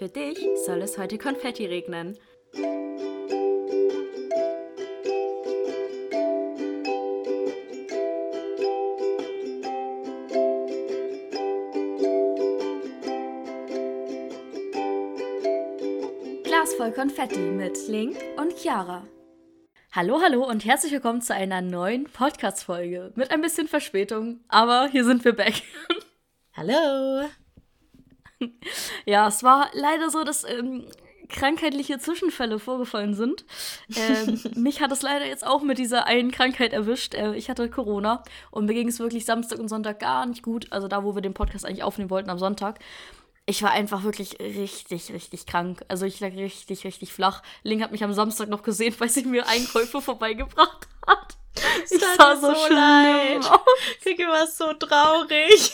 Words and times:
Für 0.00 0.08
dich 0.08 0.38
soll 0.64 0.80
es 0.80 0.96
heute 0.96 1.18
Konfetti 1.18 1.66
regnen. 1.66 2.16
Glas 16.44 16.72
voll 16.78 16.92
Konfetti 16.92 17.38
mit 17.38 17.76
Link 17.86 18.16
und 18.38 18.56
Chiara. 18.56 19.06
Hallo, 19.92 20.22
hallo 20.22 20.48
und 20.48 20.64
herzlich 20.64 20.92
willkommen 20.92 21.20
zu 21.20 21.34
einer 21.34 21.60
neuen 21.60 22.04
Podcast-Folge. 22.04 23.12
Mit 23.16 23.30
ein 23.30 23.42
bisschen 23.42 23.68
Verspätung, 23.68 24.40
aber 24.48 24.88
hier 24.90 25.04
sind 25.04 25.26
wir 25.26 25.34
back. 25.34 25.62
Hallo. 26.54 27.28
Ja, 29.10 29.26
es 29.26 29.42
war 29.42 29.70
leider 29.72 30.08
so, 30.08 30.22
dass 30.22 30.44
ähm, 30.44 30.86
krankheitliche 31.28 31.98
Zwischenfälle 31.98 32.60
vorgefallen 32.60 33.14
sind. 33.14 33.44
Ähm, 33.96 34.40
mich 34.54 34.80
hat 34.80 34.92
es 34.92 35.02
leider 35.02 35.26
jetzt 35.26 35.44
auch 35.44 35.62
mit 35.62 35.78
dieser 35.78 36.06
einen 36.06 36.30
Krankheit 36.30 36.72
erwischt. 36.72 37.14
Äh, 37.14 37.34
ich 37.34 37.50
hatte 37.50 37.68
Corona 37.68 38.22
und 38.52 38.66
mir 38.66 38.74
ging 38.74 38.86
es 38.86 39.00
wirklich 39.00 39.24
Samstag 39.24 39.58
und 39.58 39.68
Sonntag 39.68 39.98
gar 39.98 40.26
nicht 40.26 40.44
gut. 40.44 40.68
Also 40.70 40.86
da, 40.86 41.02
wo 41.02 41.16
wir 41.16 41.22
den 41.22 41.34
Podcast 41.34 41.66
eigentlich 41.66 41.82
aufnehmen 41.82 42.08
wollten 42.08 42.30
am 42.30 42.38
Sonntag. 42.38 42.78
Ich 43.46 43.64
war 43.64 43.72
einfach 43.72 44.04
wirklich 44.04 44.38
richtig, 44.38 45.12
richtig 45.12 45.44
krank. 45.44 45.82
Also 45.88 46.06
ich 46.06 46.20
lag 46.20 46.32
richtig, 46.36 46.84
richtig 46.84 47.12
flach. 47.12 47.42
Ling 47.64 47.82
hat 47.82 47.90
mich 47.90 48.04
am 48.04 48.12
Samstag 48.12 48.48
noch 48.48 48.62
gesehen, 48.62 48.94
weil 49.00 49.08
sie 49.08 49.24
mir 49.24 49.48
Einkäufe 49.48 50.00
vorbeigebracht 50.00 50.86
hat. 51.04 51.36
Ich 51.90 51.98
sah 51.98 52.36
so, 52.36 52.54
so 52.54 52.72
leid. 52.72 53.44
Kiki 54.04 54.22
war 54.22 54.46
so 54.46 54.72
traurig. 54.74 55.72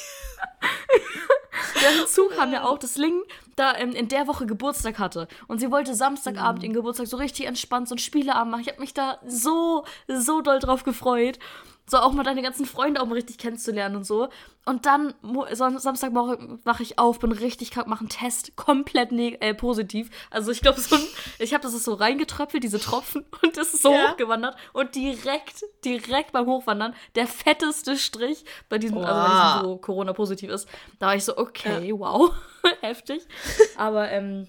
Ja, 1.82 1.88
hinzu 1.88 2.28
kam 2.28 2.52
ja 2.52 2.64
auch, 2.64 2.78
dass 2.78 2.96
Ling 2.96 3.22
da 3.54 3.76
ähm, 3.76 3.92
in 3.92 4.08
der 4.08 4.26
Woche 4.26 4.46
Geburtstag 4.46 4.98
hatte. 4.98 5.28
Und 5.46 5.58
sie 5.58 5.70
wollte 5.70 5.94
Samstagabend 5.94 6.58
mhm. 6.58 6.64
ihren 6.64 6.74
Geburtstag 6.74 7.06
so 7.06 7.16
richtig 7.16 7.46
entspannt, 7.46 7.88
so 7.88 7.94
ein 7.94 7.98
Spieleabend 7.98 8.50
machen. 8.50 8.62
Ich 8.62 8.68
habe 8.68 8.80
mich 8.80 8.94
da 8.94 9.18
so, 9.26 9.84
so 10.06 10.40
doll 10.40 10.58
drauf 10.58 10.84
gefreut 10.84 11.38
so 11.88 11.98
auch 11.98 12.12
mal 12.12 12.24
deine 12.24 12.42
ganzen 12.42 12.66
Freunde 12.66 13.00
auch 13.00 13.06
mal 13.06 13.14
richtig 13.14 13.38
kennenzulernen 13.38 13.96
und 13.96 14.04
so. 14.04 14.28
Und 14.64 14.86
dann 14.86 15.14
Samstagmorgen 15.52 16.60
wache 16.64 16.82
ich 16.82 16.98
auf, 16.98 17.20
bin 17.20 17.30
richtig 17.30 17.70
krank, 17.70 17.86
mache 17.86 18.00
einen 18.00 18.08
Test, 18.08 18.56
komplett 18.56 19.12
äh, 19.12 19.54
positiv. 19.54 20.10
Also 20.30 20.50
ich 20.50 20.60
glaube, 20.60 20.80
so 20.80 20.96
ich 21.38 21.54
habe 21.54 21.62
das 21.62 21.74
ist 21.74 21.84
so 21.84 21.94
reingetröpfelt, 21.94 22.64
diese 22.64 22.80
Tropfen, 22.80 23.24
und 23.42 23.56
das 23.56 23.72
ist 23.72 23.82
so 23.82 23.92
ja. 23.92 24.10
hochgewandert. 24.10 24.56
Und 24.72 24.96
direkt, 24.96 25.64
direkt 25.84 26.32
beim 26.32 26.46
Hochwandern, 26.46 26.94
der 27.14 27.28
fetteste 27.28 27.96
Strich 27.96 28.44
bei 28.68 28.78
diesem, 28.78 28.96
wow. 28.96 29.04
also 29.04 29.20
bei 29.20 29.60
diesem 29.60 29.70
so 29.70 29.76
Corona-positiv 29.78 30.50
ist. 30.50 30.68
Da 30.98 31.06
war 31.06 31.14
ich 31.14 31.24
so, 31.24 31.38
okay, 31.38 31.88
ja. 31.88 31.98
wow, 31.98 32.32
heftig. 32.80 33.22
Aber 33.76 34.10
ähm, 34.10 34.48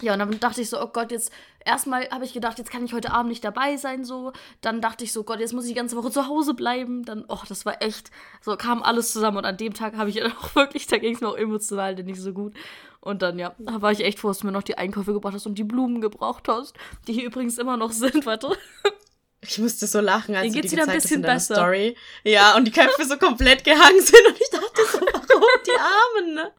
ja, 0.00 0.12
und 0.14 0.20
dann 0.20 0.40
dachte 0.40 0.60
ich 0.60 0.70
so, 0.70 0.80
oh 0.80 0.88
Gott, 0.88 1.10
jetzt 1.10 1.32
erstmal 1.68 2.08
habe 2.10 2.24
ich 2.24 2.32
gedacht, 2.32 2.58
jetzt 2.58 2.70
kann 2.70 2.84
ich 2.84 2.92
heute 2.92 3.12
Abend 3.12 3.28
nicht 3.28 3.44
dabei 3.44 3.76
sein, 3.76 4.04
so. 4.04 4.32
Dann 4.60 4.80
dachte 4.80 5.04
ich 5.04 5.12
so, 5.12 5.22
Gott, 5.22 5.38
jetzt 5.38 5.52
muss 5.52 5.64
ich 5.64 5.70
die 5.70 5.76
ganze 5.76 5.96
Woche 5.96 6.10
zu 6.10 6.26
Hause 6.26 6.54
bleiben. 6.54 7.04
Dann, 7.04 7.24
oh, 7.28 7.40
das 7.48 7.66
war 7.66 7.80
echt, 7.82 8.10
so 8.40 8.56
kam 8.56 8.82
alles 8.82 9.12
zusammen. 9.12 9.36
Und 9.36 9.44
an 9.44 9.56
dem 9.56 9.74
Tag 9.74 9.96
habe 9.96 10.10
ich 10.10 10.22
auch 10.24 10.54
wirklich, 10.54 10.86
da 10.86 10.98
ging 10.98 11.14
es 11.14 11.20
mir 11.20 11.28
auch 11.28 11.36
emotional 11.36 11.94
nicht 11.94 12.20
so 12.20 12.32
gut. 12.32 12.54
Und 13.00 13.22
dann, 13.22 13.38
ja, 13.38 13.54
da 13.58 13.80
war 13.80 13.92
ich 13.92 14.00
echt 14.00 14.18
froh, 14.18 14.28
dass 14.28 14.38
du 14.38 14.46
mir 14.46 14.52
noch 14.52 14.62
die 14.62 14.78
Einkäufe 14.78 15.12
gebracht 15.12 15.34
hast 15.34 15.46
und 15.46 15.56
die 15.56 15.64
Blumen 15.64 16.00
gebraucht 16.00 16.48
hast, 16.48 16.74
die 17.06 17.12
hier 17.12 17.26
übrigens 17.26 17.58
immer 17.58 17.76
noch 17.76 17.92
sind, 17.92 18.26
warte. 18.26 18.56
Ich 19.40 19.58
musste 19.58 19.86
so 19.86 20.00
lachen, 20.00 20.34
als 20.34 20.52
du 20.52 20.60
die 20.60 20.68
gezeigt 20.68 20.88
hast 20.88 21.12
in 21.12 21.22
deiner 21.22 21.38
Story. 21.38 21.96
Ja, 22.24 22.56
und 22.56 22.64
die 22.64 22.72
Köpfe 22.72 23.04
so 23.04 23.16
komplett 23.18 23.62
gehangen 23.62 24.00
sind 24.00 24.26
und 24.26 24.40
ich 24.40 24.50
dachte 24.50 24.84
so, 24.90 25.00
warum 25.00 25.42
die 25.64 25.78
Armen, 25.78 26.34
ne? 26.34 26.52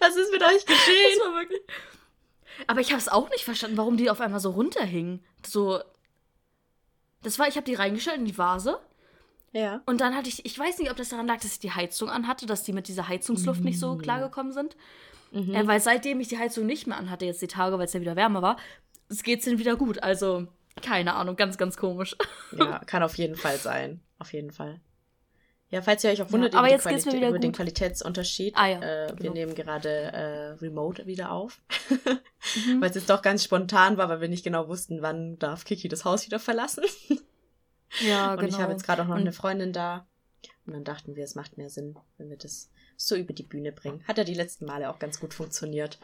Was 0.00 0.16
ist 0.16 0.32
mit 0.32 0.42
euch 0.42 0.64
geschehen? 0.66 1.18
Das 1.18 1.26
war 1.26 1.34
wirklich 1.40 1.62
aber 2.66 2.80
ich 2.80 2.90
habe 2.90 2.98
es 2.98 3.08
auch 3.08 3.30
nicht 3.30 3.44
verstanden, 3.44 3.76
warum 3.76 3.96
die 3.96 4.10
auf 4.10 4.20
einmal 4.20 4.40
so 4.40 4.50
runterhingen. 4.50 5.24
So. 5.44 5.80
Das 7.22 7.38
war, 7.38 7.48
ich 7.48 7.56
habe 7.56 7.64
die 7.64 7.74
reingestellt 7.74 8.18
in 8.18 8.24
die 8.24 8.38
Vase. 8.38 8.78
Ja. 9.52 9.80
Und 9.86 10.00
dann 10.00 10.14
hatte 10.14 10.28
ich, 10.28 10.44
ich 10.44 10.58
weiß 10.58 10.78
nicht, 10.78 10.90
ob 10.90 10.96
das 10.96 11.08
daran 11.08 11.26
lag, 11.26 11.36
dass 11.40 11.52
ich 11.52 11.58
die 11.58 11.72
Heizung 11.72 12.10
anhatte, 12.10 12.46
dass 12.46 12.62
die 12.62 12.72
mit 12.72 12.88
dieser 12.88 13.08
Heizungsluft 13.08 13.60
mhm. 13.60 13.66
nicht 13.66 13.80
so 13.80 13.96
klargekommen 13.96 14.52
sind. 14.52 14.76
Mhm. 15.32 15.54
Äh, 15.54 15.66
weil 15.66 15.80
seitdem 15.80 16.20
ich 16.20 16.28
die 16.28 16.38
Heizung 16.38 16.66
nicht 16.66 16.86
mehr 16.86 16.96
anhatte, 16.96 17.24
jetzt 17.24 17.42
die 17.42 17.46
Tage, 17.46 17.78
weil 17.78 17.86
es 17.86 17.92
ja 17.92 18.00
wieder 18.00 18.16
wärmer 18.16 18.42
war, 18.42 18.56
es 19.08 19.22
geht 19.22 19.40
es 19.40 19.58
wieder 19.58 19.76
gut. 19.76 20.02
Also, 20.02 20.46
keine 20.82 21.14
Ahnung, 21.14 21.36
ganz, 21.36 21.56
ganz 21.58 21.76
komisch. 21.76 22.16
Ja, 22.56 22.80
kann 22.80 23.02
auf 23.02 23.16
jeden 23.16 23.36
Fall 23.36 23.56
sein. 23.56 24.00
Auf 24.18 24.32
jeden 24.32 24.50
Fall. 24.50 24.80
Ja, 25.76 25.82
falls 25.82 26.02
ihr 26.02 26.10
euch 26.10 26.22
auch 26.22 26.32
wundert 26.32 26.54
ja, 26.54 26.58
aber 26.58 26.70
jetzt 26.70 26.84
Quali 26.84 27.18
über 27.18 27.32
gut. 27.32 27.42
den 27.42 27.52
Qualitätsunterschied, 27.52 28.56
ah, 28.56 28.66
ja, 28.66 28.80
äh, 28.80 29.06
genau. 29.08 29.22
wir 29.24 29.30
nehmen 29.32 29.54
gerade 29.54 29.90
äh, 29.90 30.46
Remote 30.52 31.04
wieder 31.04 31.32
auf, 31.32 31.60
mhm. 31.90 32.80
weil 32.80 32.88
es 32.88 32.96
jetzt 32.96 33.10
doch 33.10 33.20
ganz 33.20 33.44
spontan 33.44 33.98
war, 33.98 34.08
weil 34.08 34.22
wir 34.22 34.28
nicht 34.28 34.42
genau 34.42 34.68
wussten, 34.68 35.02
wann 35.02 35.38
darf 35.38 35.66
Kiki 35.66 35.88
das 35.88 36.06
Haus 36.06 36.24
wieder 36.24 36.38
verlassen. 36.38 36.84
Ja, 38.00 38.32
und 38.32 38.40
genau. 38.40 38.48
ich 38.48 38.58
habe 38.58 38.72
jetzt 38.72 38.86
gerade 38.86 39.02
auch 39.02 39.06
noch 39.06 39.16
und 39.16 39.20
eine 39.20 39.32
Freundin 39.32 39.74
da 39.74 40.06
und 40.66 40.72
dann 40.72 40.84
dachten 40.84 41.14
wir, 41.14 41.24
es 41.24 41.34
macht 41.34 41.58
mehr 41.58 41.68
Sinn, 41.68 41.94
wenn 42.16 42.30
wir 42.30 42.38
das 42.38 42.70
so 42.96 43.16
über 43.16 43.34
die 43.34 43.42
Bühne 43.42 43.70
bringen. 43.70 44.02
Hat 44.08 44.16
ja 44.16 44.24
die 44.24 44.32
letzten 44.32 44.64
Male 44.64 44.88
auch 44.88 44.98
ganz 44.98 45.20
gut 45.20 45.34
funktioniert. 45.34 45.98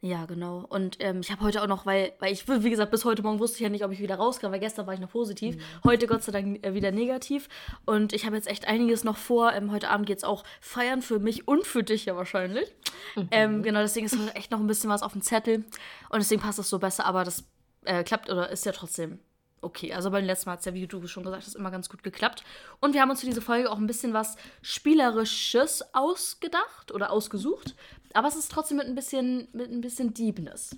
Ja, 0.00 0.26
genau. 0.26 0.64
Und 0.68 0.96
ähm, 1.00 1.20
ich 1.20 1.32
habe 1.32 1.42
heute 1.42 1.60
auch 1.60 1.66
noch, 1.66 1.84
weil, 1.84 2.12
weil 2.20 2.32
ich, 2.32 2.46
wie 2.46 2.70
gesagt, 2.70 2.92
bis 2.92 3.04
heute 3.04 3.22
Morgen 3.22 3.40
wusste 3.40 3.56
ich 3.56 3.62
ja 3.62 3.68
nicht, 3.68 3.84
ob 3.84 3.90
ich 3.90 3.98
wieder 3.98 4.14
rauskam, 4.14 4.52
weil 4.52 4.60
gestern 4.60 4.86
war 4.86 4.94
ich 4.94 5.00
noch 5.00 5.10
positiv. 5.10 5.56
Mhm. 5.56 5.60
Heute 5.84 6.06
Gott 6.06 6.22
sei 6.22 6.30
Dank 6.30 6.64
äh, 6.64 6.72
wieder 6.72 6.92
negativ. 6.92 7.48
Und 7.84 8.12
ich 8.12 8.24
habe 8.24 8.36
jetzt 8.36 8.46
echt 8.46 8.68
einiges 8.68 9.02
noch 9.02 9.16
vor. 9.16 9.52
Ähm, 9.52 9.72
heute 9.72 9.90
Abend 9.90 10.06
geht 10.06 10.18
es 10.18 10.24
auch 10.24 10.44
feiern 10.60 11.02
für 11.02 11.18
mich 11.18 11.48
und 11.48 11.66
für 11.66 11.82
dich 11.82 12.04
ja 12.04 12.14
wahrscheinlich. 12.14 12.72
Mhm. 13.16 13.28
Ähm, 13.32 13.62
genau, 13.64 13.80
deswegen 13.80 14.06
ist 14.06 14.16
echt 14.34 14.52
noch 14.52 14.60
ein 14.60 14.68
bisschen 14.68 14.88
was 14.88 15.02
auf 15.02 15.12
dem 15.12 15.22
Zettel. 15.22 15.64
Und 16.10 16.18
deswegen 16.18 16.40
passt 16.40 16.60
das 16.60 16.68
so 16.68 16.78
besser, 16.78 17.04
aber 17.04 17.24
das 17.24 17.44
äh, 17.84 18.04
klappt 18.04 18.30
oder 18.30 18.50
ist 18.50 18.66
ja 18.66 18.72
trotzdem 18.72 19.18
okay. 19.60 19.92
Also 19.92 20.10
beim 20.10 20.24
letzten 20.24 20.48
Mal 20.48 20.54
hat 20.54 20.60
es 20.60 20.66
ja, 20.66 20.74
wie 20.74 20.86
du 20.86 21.06
schon 21.06 21.24
gesagt 21.24 21.44
hast, 21.46 21.54
immer 21.54 21.70
ganz 21.70 21.88
gut 21.88 22.02
geklappt. 22.02 22.44
Und 22.80 22.94
wir 22.94 23.00
haben 23.00 23.10
uns 23.10 23.20
für 23.20 23.26
diese 23.26 23.40
Folge 23.42 23.70
auch 23.70 23.78
ein 23.78 23.86
bisschen 23.86 24.12
was 24.12 24.36
Spielerisches 24.62 25.94
ausgedacht 25.94 26.92
oder 26.92 27.10
ausgesucht. 27.10 27.74
Aber 28.14 28.28
es 28.28 28.36
ist 28.36 28.50
trotzdem 28.50 28.78
mit 28.78 28.86
ein 28.86 28.94
bisschen, 28.94 29.48
mit 29.52 29.70
ein 29.70 29.80
bisschen 29.80 30.14
Deepness. 30.14 30.76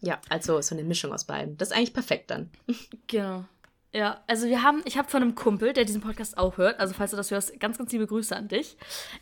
Ja, 0.00 0.20
also 0.28 0.60
so 0.60 0.74
eine 0.74 0.84
Mischung 0.84 1.12
aus 1.12 1.24
beiden. 1.24 1.56
Das 1.56 1.70
ist 1.70 1.76
eigentlich 1.76 1.94
perfekt 1.94 2.30
dann. 2.30 2.50
Genau. 3.06 3.44
Ja, 3.92 4.24
also 4.26 4.48
wir 4.48 4.64
haben, 4.64 4.82
ich 4.86 4.98
habe 4.98 5.08
von 5.08 5.22
einem 5.22 5.36
Kumpel, 5.36 5.72
der 5.72 5.84
diesen 5.84 6.00
Podcast 6.00 6.36
auch 6.36 6.56
hört, 6.56 6.80
also 6.80 6.94
falls 6.94 7.12
du 7.12 7.16
das 7.16 7.30
hörst, 7.30 7.60
ganz, 7.60 7.78
ganz 7.78 7.92
liebe 7.92 8.08
Grüße 8.08 8.34
an 8.34 8.48
dich. 8.48 8.76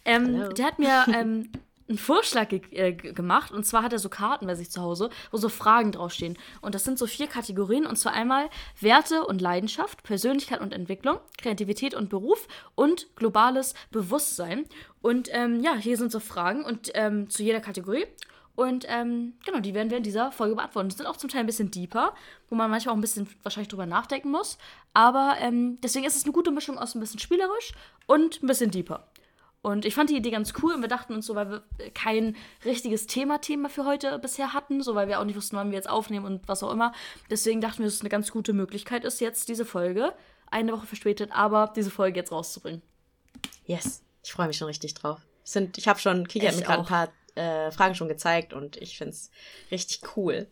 Ähm, 0.07 0.49
der 0.55 0.65
hat 0.65 0.79
mir 0.79 1.05
ähm, 1.15 1.51
einen 1.93 1.99
Vorschlag 1.99 2.49
ge 2.49 2.63
äh, 2.71 2.93
gemacht 2.93 3.53
und 3.53 3.65
zwar 3.65 3.83
hat 3.83 3.93
er 3.93 3.99
so 3.99 4.09
Karten 4.09 4.47
bei 4.47 4.55
sich 4.55 4.71
zu 4.71 4.81
Hause, 4.81 5.11
wo 5.31 5.37
so 5.37 5.51
Fragen 5.51 5.93
draufstehen. 5.93 6.39
Und 6.63 6.75
das 6.75 6.85
sind 6.85 6.99
so 6.99 7.07
vier 7.07 7.27
Kategorien 7.27 7.87
und 7.87 7.97
zwar 7.97 8.15
einmal 8.15 8.49
Werte 8.81 9.27
und 9.27 9.43
Leidenschaft, 9.43 10.03
Persönlichkeit 10.03 10.61
und 10.61 10.73
Entwicklung, 10.73 11.19
Kreativität 11.37 11.95
und 11.95 12.09
Beruf 12.09 12.49
und 12.75 13.15
globales 13.15 13.75
Bewusstsein. 13.91 14.65
Und 15.03 15.29
ähm, 15.33 15.61
ja, 15.61 15.75
hier 15.75 15.99
sind 15.99 16.11
so 16.11 16.19
Fragen 16.19 16.65
und 16.65 16.91
ähm, 16.95 17.29
zu 17.29 17.43
jeder 17.43 17.61
Kategorie. 17.61 18.07
Und 18.55 18.87
ähm, 18.89 19.35
genau, 19.45 19.61
die 19.61 19.75
werden 19.75 19.91
wir 19.91 19.97
in 19.99 20.03
dieser 20.03 20.33
Folge 20.33 20.55
beantworten. 20.55 20.89
Die 20.89 20.97
sind 20.97 21.07
auch 21.07 21.17
zum 21.17 21.29
Teil 21.29 21.41
ein 21.41 21.47
bisschen 21.47 21.71
deeper, 21.71 22.15
wo 22.49 22.55
man 22.55 22.71
manchmal 22.71 22.93
auch 22.93 22.99
ein 22.99 23.03
bisschen 23.03 23.29
wahrscheinlich 23.43 23.69
drüber 23.69 23.87
nachdenken 23.87 24.31
muss. 24.31 24.57
Aber 24.95 25.37
ähm, 25.41 25.79
deswegen 25.83 26.07
ist 26.07 26.17
es 26.17 26.25
eine 26.25 26.33
gute 26.33 26.51
Mischung 26.51 26.79
aus 26.79 26.95
ein 26.95 27.01
bisschen 27.01 27.21
spielerisch 27.21 27.73
und 28.07 28.43
ein 28.43 28.47
bisschen 28.47 28.71
deeper. 28.71 29.09
Und 29.63 29.85
ich 29.85 29.95
fand 29.95 30.11
die 30.11 30.17
Idee 30.17 30.33
ganz 30.33 30.53
cool 30.61 30.75
und 30.75 30.83
wir 30.83 30.89
dachten 30.89 31.15
uns 31.15 31.27
so, 31.27 31.37
weil 31.37 31.49
wir 31.49 31.63
kein 31.95 32.37
richtiges 32.65 33.07
Thema-Thema 33.07 33.69
für 33.69 33.85
heute 33.85 34.19
bisher 34.19 34.53
hatten, 34.53 34.83
so 34.83 34.97
weil 34.97 35.07
wir 35.07 35.21
auch 35.21 35.25
nicht 35.25 35.37
wussten, 35.37 35.57
wann 35.57 35.71
wir 35.71 35.77
jetzt 35.77 35.89
aufnehmen 35.89 36.27
und 36.27 36.49
was 36.49 36.65
auch 36.65 36.73
immer. 36.73 36.93
Deswegen 37.31 37.61
dachten 37.61 37.79
wir, 37.79 37.85
dass 37.85 37.95
es 37.95 38.01
eine 38.01 38.11
ganz 38.11 38.33
gute 38.33 38.53
Möglichkeit 38.53 39.05
ist, 39.05 39.21
jetzt 39.21 39.49
diese 39.49 39.65
Folge, 39.65 40.13
eine 40.51 40.73
Woche 40.73 40.87
verspätet, 40.87 41.31
aber 41.33 41.73
diese 41.77 41.93
Folge 41.93 42.19
jetzt 42.19 42.33
rauszubringen. 42.33 42.83
Yes, 43.65 44.03
ich 44.25 44.33
freue 44.33 44.49
mich 44.49 44.59
schon 44.59 44.67
richtig 44.67 44.95
drauf. 44.95 45.21
Sind, 45.45 45.79
ich 45.79 45.87
habe 45.87 46.01
schon, 46.01 46.27
Kiki 46.27 46.47
hat 46.47 46.57
mir 46.57 46.63
gerade 46.63 46.83
ein 46.83 46.87
paar 46.87 47.09
äh, 47.37 47.71
Fragen 47.71 47.95
schon 47.95 48.09
gezeigt 48.09 48.53
und 48.53 48.77
ich 48.79 48.99
finde 48.99 49.13
es 49.13 49.31
richtig 49.71 50.17
cool. 50.17 50.49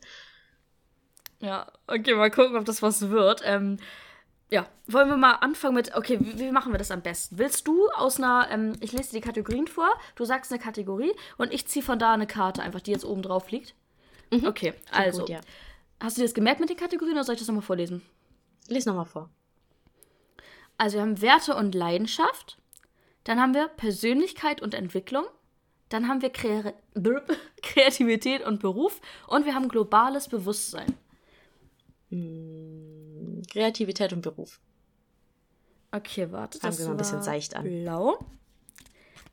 Ja, 1.41 1.73
okay, 1.89 2.15
mal 2.15 2.31
gucken, 2.31 2.57
ob 2.57 2.65
das 2.65 2.81
was 2.81 3.09
wird. 3.09 3.43
Ähm, 3.45 3.79
ja, 4.51 4.67
wollen 4.89 5.09
wir 5.09 5.17
mal 5.17 5.35
anfangen 5.35 5.77
mit, 5.77 5.95
okay, 5.95 6.19
wie, 6.21 6.39
wie, 6.39 6.51
machen 6.51 6.73
wir 6.73 6.79
das 6.79 6.91
am 6.91 7.03
besten? 7.03 7.39
Willst 7.39 7.69
du 7.69 7.89
aus 7.91 8.19
einer, 8.19 8.49
ähm, 8.51 8.73
ich 8.81 8.93
lese 8.93 9.11
dir 9.11 9.21
die 9.21 9.27
Kategorien 9.27 9.69
vor, 9.69 9.89
du 10.17 10.25
sagst 10.25 10.53
eine 10.53 10.61
Kategorie 10.61 11.13
und 11.39 11.53
ich 11.53 11.69
ziehe 11.69 11.85
von 11.85 11.99
da 11.99 12.13
eine 12.13 12.27
Karte 12.27 12.63
einfach, 12.63 12.81
die 12.81 12.91
jetzt 12.91 13.05
oben 13.05 13.23
drauf 13.23 13.51
liegt? 13.51 13.75
Mhm. 14.33 14.47
Okay, 14.47 14.75
also. 14.91 15.21
Gut, 15.21 15.31
ja. 15.31 15.41
Hast 16.01 16.17
du 16.17 16.23
dir 16.23 16.27
das 16.27 16.35
gemerkt 16.35 16.61
mit 16.61 16.69
den 16.69 16.77
Kategorien 16.77 17.15
oder 17.15 17.25
soll 17.25 17.35
ich 17.35 17.41
das 17.41 17.49
nochmal 17.49 17.63
vorlesen? 17.63 18.03
Lies 18.69 18.87
nochmal 18.87 19.05
vor. 19.05 19.31
Also 20.79 20.97
wir 20.97 21.03
haben 21.03 21.21
Werte 21.21 21.55
und 21.55 21.75
Leidenschaft, 21.75 22.59
dann 23.25 23.41
haben 23.41 23.55
wir 23.55 23.69
Persönlichkeit 23.69 24.63
und 24.63 24.75
Entwicklung, 24.75 25.27
dann 25.91 26.09
haben 26.09 26.23
wir 26.23 26.31
Kre 26.31 26.75
Kreativität 27.63 28.45
und 28.45 28.61
Beruf 28.61 29.01
und 29.29 29.45
wir 29.45 29.55
haben 29.55 29.69
globales 29.69 30.27
Bewusstsein. 30.29 30.97
Kreativität 33.47 34.13
und 34.13 34.23
Beruf. 34.23 34.61
Okay, 35.93 36.31
warte. 36.31 36.59
Fangen 36.59 36.79
wir 36.79 36.85
mal 36.87 36.91
ein 36.93 36.97
bisschen 36.97 37.23
seicht 37.23 37.57
an. 37.57 37.65
Blau. 37.65 38.19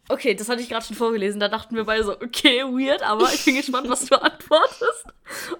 Okay, 0.09 0.33
das 0.35 0.47
hatte 0.47 0.61
ich 0.61 0.69
gerade 0.69 0.85
schon 0.85 0.95
vorgelesen. 0.95 1.39
Da 1.39 1.49
dachten 1.49 1.75
wir 1.75 1.83
beide 1.83 2.03
so, 2.03 2.13
okay, 2.13 2.63
weird, 2.63 3.03
aber 3.03 3.31
ich 3.33 3.43
bin 3.43 3.55
gespannt, 3.57 3.89
was 3.89 4.05
du 4.05 4.21
antwortest. 4.21 5.05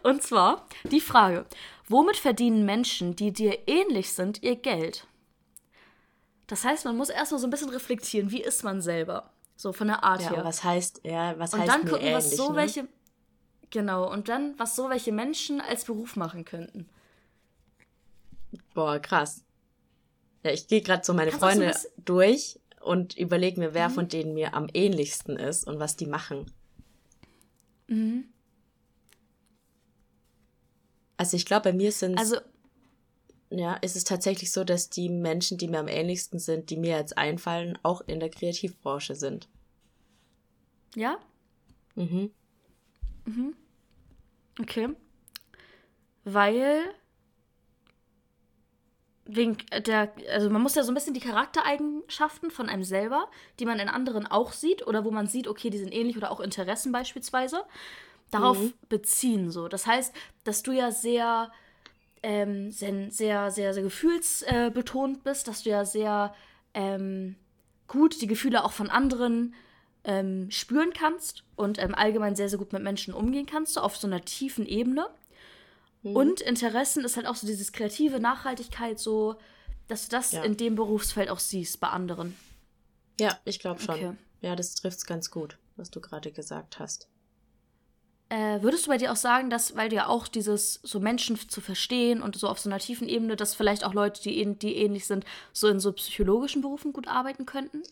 Und 0.04 0.24
zwar 0.24 0.68
die 0.90 1.02
Frage: 1.02 1.46
Womit 1.88 2.18
verdienen 2.18 2.66
Menschen, 2.66 3.16
die 3.16 3.34
dir 3.34 3.68
ähnlich 3.68 4.14
sind, 4.14 4.42
ihr 4.44 4.56
Geld? 4.56 5.06
Das 6.48 6.64
heißt, 6.64 6.86
man 6.86 6.96
muss 6.96 7.10
erstmal 7.10 7.42
so 7.42 7.48
ein 7.48 7.50
bisschen 7.50 7.70
reflektieren, 7.70 8.32
wie 8.32 8.42
ist 8.42 8.64
man 8.64 8.82
selber? 8.82 9.32
So 9.58 9.74
von 9.74 9.88
der 9.88 10.04
Art 10.04 10.22
ja, 10.22 10.32
her. 10.32 10.46
Was 10.46 10.64
heißt, 10.64 11.02
ja, 11.04 11.38
was 11.38 11.54
und 11.54 11.62
heißt 11.62 11.70
dann 11.70 11.82
gucken, 11.82 12.00
ähnlich, 12.00 12.16
was 12.16 12.32
so 12.32 12.52
ne? 12.52 12.56
welche. 12.56 12.88
Genau, 13.70 14.10
und 14.10 14.30
dann, 14.30 14.58
was 14.58 14.78
so 14.78 14.90
welche 14.90 15.12
Menschen 15.12 15.60
als 15.60 15.84
Beruf 15.84 16.16
machen 16.16 16.46
könnten. 16.46 16.88
Boah, 18.74 19.00
krass. 19.00 19.44
Ja, 20.44 20.52
ich 20.52 20.68
gehe 20.68 20.82
gerade 20.82 21.04
so 21.04 21.14
meine 21.14 21.32
Kannst 21.32 21.44
Freunde 21.44 21.74
so 21.74 21.88
durch 21.98 22.60
und 22.82 23.18
überlege 23.18 23.60
mir, 23.60 23.74
wer 23.74 23.90
mhm. 23.90 23.94
von 23.94 24.08
denen 24.08 24.34
mir 24.34 24.54
am 24.54 24.68
ähnlichsten 24.74 25.36
ist 25.38 25.66
und 25.66 25.80
was 25.80 25.96
die 25.96 26.06
machen. 26.06 26.52
Mhm. 27.88 28.26
Also 31.18 31.36
ich 31.36 31.46
glaube, 31.46 31.72
bei 31.72 31.74
mir 31.74 31.92
sind 31.92 32.18
also 32.18 32.38
ja, 33.50 33.76
ist 33.76 33.96
es 33.96 34.04
tatsächlich 34.04 34.52
so, 34.52 34.64
dass 34.64 34.90
die 34.90 35.10
Menschen, 35.10 35.58
die 35.58 35.68
mir 35.68 35.80
am 35.80 35.88
ähnlichsten 35.88 36.40
sind, 36.40 36.70
die 36.70 36.78
mir 36.78 36.98
jetzt 36.98 37.18
einfallen, 37.18 37.80
auch 37.82 38.02
in 38.02 38.20
der 38.20 38.30
Kreativbranche 38.30 39.16
sind. 39.16 39.48
Ja? 40.96 41.18
Mhm. 41.96 42.32
Mhm. 43.26 43.56
Okay. 44.60 44.90
Weil 46.24 46.84
wegen 49.28 49.58
der, 49.86 50.12
also 50.32 50.50
man 50.50 50.62
muss 50.62 50.76
ja 50.76 50.84
so 50.84 50.92
ein 50.92 50.96
bisschen 50.96 51.14
die 51.14 51.20
Charaktereigenschaften 51.20 52.52
von 52.52 52.70
einem 52.70 52.84
selber, 52.84 53.28
die 53.60 53.66
man 53.66 53.80
in 53.80 53.90
anderen 53.90 54.26
auch 54.26 54.54
sieht 54.54 54.86
oder 54.86 55.06
wo 55.06 55.12
man 55.12 55.28
sieht, 55.28 55.48
okay, 55.48 55.70
die 55.70 55.78
sind 55.78 55.94
ähnlich 55.94 56.18
oder 56.18 56.32
auch 56.32 56.40
Interessen 56.40 56.92
beispielsweise, 56.92 57.64
darauf 58.32 58.60
mhm. 58.60 58.74
beziehen 58.90 59.52
so. 59.52 59.68
Das 59.68 59.86
heißt, 59.86 60.14
dass 60.44 60.64
du 60.64 60.72
ja 60.72 60.92
sehr, 60.92 61.52
ähm, 62.24 62.72
sehr, 62.72 63.12
sehr, 63.12 63.52
sehr, 63.52 63.74
sehr 63.74 63.84
gefühlsbetont 63.84 65.24
bist, 65.24 65.48
dass 65.48 65.64
du 65.64 65.70
ja 65.70 65.86
sehr 65.86 66.34
ähm, 66.74 67.36
gut 67.88 68.22
die 68.22 68.28
Gefühle 68.28 68.64
auch 68.64 68.72
von 68.72 68.90
anderen 68.90 69.54
ähm, 70.04 70.50
spüren 70.52 70.94
kannst 70.94 71.44
und 71.56 71.82
ähm, 71.82 71.94
allgemein 71.94 72.36
sehr, 72.36 72.50
sehr 72.50 72.60
gut 72.60 72.74
mit 72.74 72.84
Menschen 72.84 73.14
umgehen 73.14 73.46
kannst, 73.46 73.74
so 73.74 73.82
auf 73.82 73.98
so 73.98 74.08
einer 74.08 74.22
tiefen 74.22 74.66
Ebene. 74.66 75.08
Mhm. 76.04 76.16
Und 76.16 76.42
Interessen 76.42 77.04
ist 77.04 77.16
halt 77.16 77.28
auch 77.28 77.36
so 77.36 77.48
dieses 77.48 77.72
kreative 77.72 78.20
Nachhaltigkeit, 78.20 79.00
so, 79.00 79.36
dass 79.88 80.08
du 80.08 80.16
das 80.16 80.32
ja. 80.32 80.44
in 80.44 80.58
dem 80.58 80.76
Berufsfeld 80.76 81.30
auch 81.30 81.40
siehst 81.40 81.80
bei 81.80 81.90
anderen. 81.90 82.36
Ja, 83.20 83.38
ich 83.46 83.60
glaube 83.60 83.82
schon. 83.82 83.96
Okay. 83.96 84.12
Ja, 84.42 84.56
das 84.56 84.76
trifft 84.76 84.98
es 85.00 85.06
ganz 85.06 85.32
gut, 85.32 85.58
was 85.76 85.90
du 85.90 86.00
gerade 86.00 86.32
gesagt 86.32 86.80
hast. 86.80 87.08
Äh, 88.30 88.62
würdest 88.62 88.86
du 88.86 88.90
bei 88.90 88.98
dir 88.98 89.12
auch 89.12 89.18
sagen, 89.18 89.50
dass, 89.50 89.76
weil 89.78 89.88
du 89.90 89.96
ja 89.96 90.08
auch 90.08 90.28
dieses, 90.28 90.82
so 90.84 91.00
Menschen 91.00 91.38
zu 91.38 91.62
verstehen 91.62 92.22
und 92.22 92.36
so 92.36 92.50
auf 92.50 92.60
so 92.60 92.70
einer 92.70 92.80
tiefen 92.80 93.08
Ebene, 93.08 93.38
dass 93.38 93.56
vielleicht 93.56 93.86
auch 93.86 93.94
Leute, 93.94 94.22
die, 94.22 94.46
die 94.56 94.76
ähnlich 94.76 95.08
sind, 95.08 95.26
so 95.54 95.70
in 95.70 95.80
so 95.80 95.94
psychologischen 95.94 96.62
Berufen 96.62 96.92
gut 96.92 97.08
arbeiten 97.08 97.46
könnten? 97.46 97.84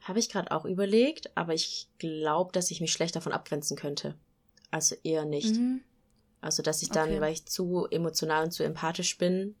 Habe 0.00 0.18
ich 0.18 0.28
gerade 0.28 0.50
auch 0.50 0.64
überlegt, 0.64 1.36
aber 1.36 1.54
ich 1.54 1.86
glaube, 1.98 2.50
dass 2.52 2.70
ich 2.72 2.80
mich 2.80 2.92
schlecht 2.92 3.14
davon 3.14 3.32
abgrenzen 3.32 3.76
könnte. 3.76 4.16
Also 4.72 4.96
eher 5.04 5.24
nicht. 5.24 5.54
Mhm. 5.54 5.82
Also, 6.40 6.62
dass 6.62 6.82
ich 6.82 6.90
dann, 6.90 7.10
okay. 7.10 7.20
weil 7.20 7.32
ich 7.32 7.46
zu 7.46 7.86
emotional 7.90 8.44
und 8.44 8.50
zu 8.50 8.62
empathisch 8.62 9.18
bin, 9.18 9.54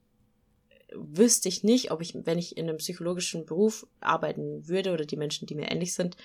wüsste 0.92 1.48
ich 1.48 1.62
nicht, 1.62 1.90
ob 1.90 2.00
ich, 2.00 2.14
wenn 2.14 2.38
ich 2.38 2.56
in 2.56 2.68
einem 2.68 2.78
psychologischen 2.78 3.46
Beruf 3.46 3.86
arbeiten 4.00 4.66
würde 4.66 4.92
oder 4.92 5.04
die 5.04 5.16
Menschen, 5.16 5.46
die 5.46 5.54
mir 5.54 5.70
ähnlich 5.70 5.94
sind, 5.94 6.16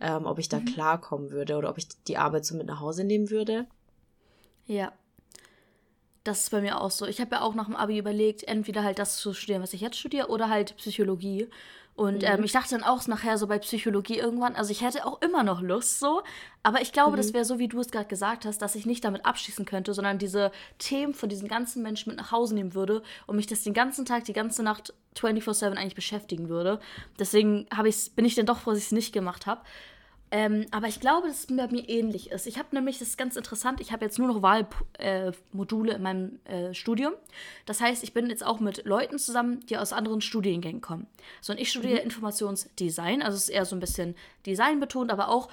ähm, 0.00 0.26
ob 0.26 0.38
ich 0.38 0.48
da 0.48 0.60
mhm. 0.60 0.66
klarkommen 0.66 1.30
würde 1.30 1.56
oder 1.56 1.70
ob 1.70 1.78
ich 1.78 1.88
die 2.04 2.16
Arbeit 2.16 2.44
so 2.44 2.56
mit 2.56 2.66
nach 2.66 2.80
Hause 2.80 3.04
nehmen 3.04 3.30
würde. 3.30 3.66
Ja. 4.66 4.92
Das 6.24 6.40
ist 6.40 6.50
bei 6.50 6.62
mir 6.62 6.80
auch 6.80 6.90
so. 6.90 7.06
Ich 7.06 7.20
habe 7.20 7.36
ja 7.36 7.42
auch 7.42 7.54
nach 7.54 7.66
dem 7.66 7.76
Abi 7.76 7.98
überlegt, 7.98 8.44
entweder 8.44 8.82
halt 8.82 8.98
das 8.98 9.18
zu 9.18 9.34
studieren, 9.34 9.62
was 9.62 9.74
ich 9.74 9.82
jetzt 9.82 9.98
studiere, 9.98 10.28
oder 10.28 10.48
halt 10.48 10.76
Psychologie. 10.78 11.48
Und 11.96 12.22
mhm. 12.22 12.28
ähm, 12.28 12.44
ich 12.44 12.52
dachte 12.52 12.70
dann 12.70 12.82
auch 12.82 13.06
nachher 13.06 13.38
so 13.38 13.46
bei 13.46 13.58
Psychologie 13.58 14.18
irgendwann, 14.18 14.56
also 14.56 14.72
ich 14.72 14.82
hätte 14.82 15.06
auch 15.06 15.20
immer 15.22 15.44
noch 15.44 15.60
Lust 15.60 16.00
so, 16.00 16.22
aber 16.64 16.80
ich 16.82 16.92
glaube, 16.92 17.12
mhm. 17.12 17.16
das 17.18 17.32
wäre 17.32 17.44
so, 17.44 17.58
wie 17.58 17.68
du 17.68 17.78
es 17.78 17.90
gerade 17.90 18.08
gesagt 18.08 18.46
hast, 18.46 18.58
dass 18.58 18.74
ich 18.74 18.84
nicht 18.84 19.04
damit 19.04 19.24
abschließen 19.24 19.64
könnte, 19.64 19.94
sondern 19.94 20.18
diese 20.18 20.50
Themen 20.78 21.14
von 21.14 21.28
diesen 21.28 21.46
ganzen 21.46 21.82
Menschen 21.82 22.10
mit 22.10 22.18
nach 22.18 22.32
Hause 22.32 22.54
nehmen 22.54 22.74
würde 22.74 23.02
und 23.26 23.36
mich 23.36 23.46
das 23.46 23.62
den 23.62 23.74
ganzen 23.74 24.04
Tag, 24.04 24.24
die 24.24 24.32
ganze 24.32 24.64
Nacht 24.64 24.92
24-7 25.16 25.76
eigentlich 25.76 25.94
beschäftigen 25.94 26.48
würde. 26.48 26.80
Deswegen 27.18 27.66
bin 28.16 28.24
ich 28.24 28.34
dann 28.34 28.46
doch 28.46 28.58
froh, 28.58 28.70
dass 28.70 28.80
ich 28.80 28.86
es 28.86 28.92
nicht 28.92 29.12
gemacht 29.12 29.46
habe. 29.46 29.60
Ähm, 30.34 30.66
aber 30.72 30.88
ich 30.88 30.98
glaube, 30.98 31.28
dass 31.28 31.38
es 31.38 31.46
bei 31.46 31.68
mir 31.68 31.88
ähnlich 31.88 32.32
ist. 32.32 32.48
Ich 32.48 32.58
habe 32.58 32.74
nämlich, 32.74 32.98
das 32.98 33.06
ist 33.06 33.18
ganz 33.18 33.36
interessant, 33.36 33.80
ich 33.80 33.92
habe 33.92 34.04
jetzt 34.04 34.18
nur 34.18 34.26
noch 34.26 34.42
Wahlmodule 34.42 35.92
äh, 35.92 35.94
in 35.94 36.02
meinem 36.02 36.40
äh, 36.44 36.74
Studium. 36.74 37.12
Das 37.66 37.80
heißt, 37.80 38.02
ich 38.02 38.14
bin 38.14 38.28
jetzt 38.28 38.44
auch 38.44 38.58
mit 38.58 38.84
Leuten 38.84 39.20
zusammen, 39.20 39.60
die 39.66 39.78
aus 39.78 39.92
anderen 39.92 40.20
Studiengängen 40.20 40.80
kommen. 40.80 41.06
So, 41.40 41.52
und 41.52 41.60
ich 41.60 41.70
studiere 41.70 42.00
mhm. 42.00 42.06
Informationsdesign, 42.06 43.22
also 43.22 43.36
es 43.36 43.44
ist 43.44 43.48
eher 43.50 43.64
so 43.64 43.76
ein 43.76 43.80
bisschen 43.80 44.16
Design 44.44 44.80
betont, 44.80 45.12
aber 45.12 45.28
auch 45.28 45.48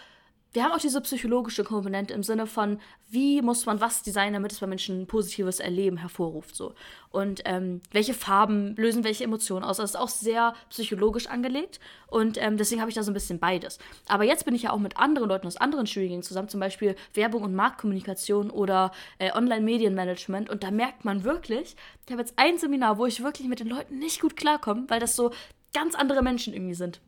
wir 0.53 0.63
haben 0.63 0.73
auch 0.73 0.79
diese 0.79 0.99
psychologische 0.99 1.63
Komponente 1.63 2.13
im 2.13 2.23
Sinne 2.23 2.45
von, 2.45 2.79
wie 3.09 3.41
muss 3.41 3.65
man 3.65 3.79
was 3.79 4.03
designen, 4.03 4.33
damit 4.33 4.51
es 4.51 4.59
bei 4.59 4.67
Menschen 4.67 5.01
ein 5.01 5.07
positives 5.07 5.61
Erleben 5.61 5.97
hervorruft. 5.97 6.55
So. 6.55 6.73
Und 7.09 7.41
ähm, 7.45 7.81
welche 7.91 8.13
Farben 8.13 8.75
lösen 8.75 9.05
welche 9.05 9.23
Emotionen 9.23 9.63
aus. 9.63 9.77
Das 9.77 9.91
ist 9.91 9.95
auch 9.95 10.09
sehr 10.09 10.53
psychologisch 10.69 11.27
angelegt. 11.27 11.79
Und 12.07 12.37
ähm, 12.41 12.57
deswegen 12.57 12.81
habe 12.81 12.89
ich 12.89 12.95
da 12.95 13.03
so 13.03 13.11
ein 13.11 13.13
bisschen 13.13 13.39
beides. 13.39 13.79
Aber 14.07 14.25
jetzt 14.25 14.43
bin 14.43 14.53
ich 14.53 14.63
ja 14.63 14.71
auch 14.71 14.79
mit 14.79 14.97
anderen 14.97 15.29
Leuten 15.29 15.47
aus 15.47 15.55
anderen 15.55 15.87
Studiengängen 15.87 16.23
zusammen, 16.23 16.49
zum 16.49 16.59
Beispiel 16.59 16.95
Werbung 17.13 17.43
und 17.43 17.55
Marktkommunikation 17.55 18.49
oder 18.49 18.91
äh, 19.19 19.31
Online-Medienmanagement. 19.31 20.49
Und 20.49 20.63
da 20.63 20.71
merkt 20.71 21.05
man 21.05 21.23
wirklich, 21.23 21.77
ich 22.05 22.11
habe 22.11 22.21
jetzt 22.21 22.33
ein 22.35 22.57
Seminar, 22.57 22.97
wo 22.97 23.05
ich 23.05 23.23
wirklich 23.23 23.47
mit 23.47 23.61
den 23.61 23.67
Leuten 23.67 23.99
nicht 23.99 24.19
gut 24.19 24.35
klarkomme, 24.35 24.83
weil 24.89 24.99
das 24.99 25.15
so 25.15 25.31
ganz 25.73 25.95
andere 25.95 26.21
Menschen 26.21 26.53
irgendwie 26.53 26.73
sind. 26.73 26.99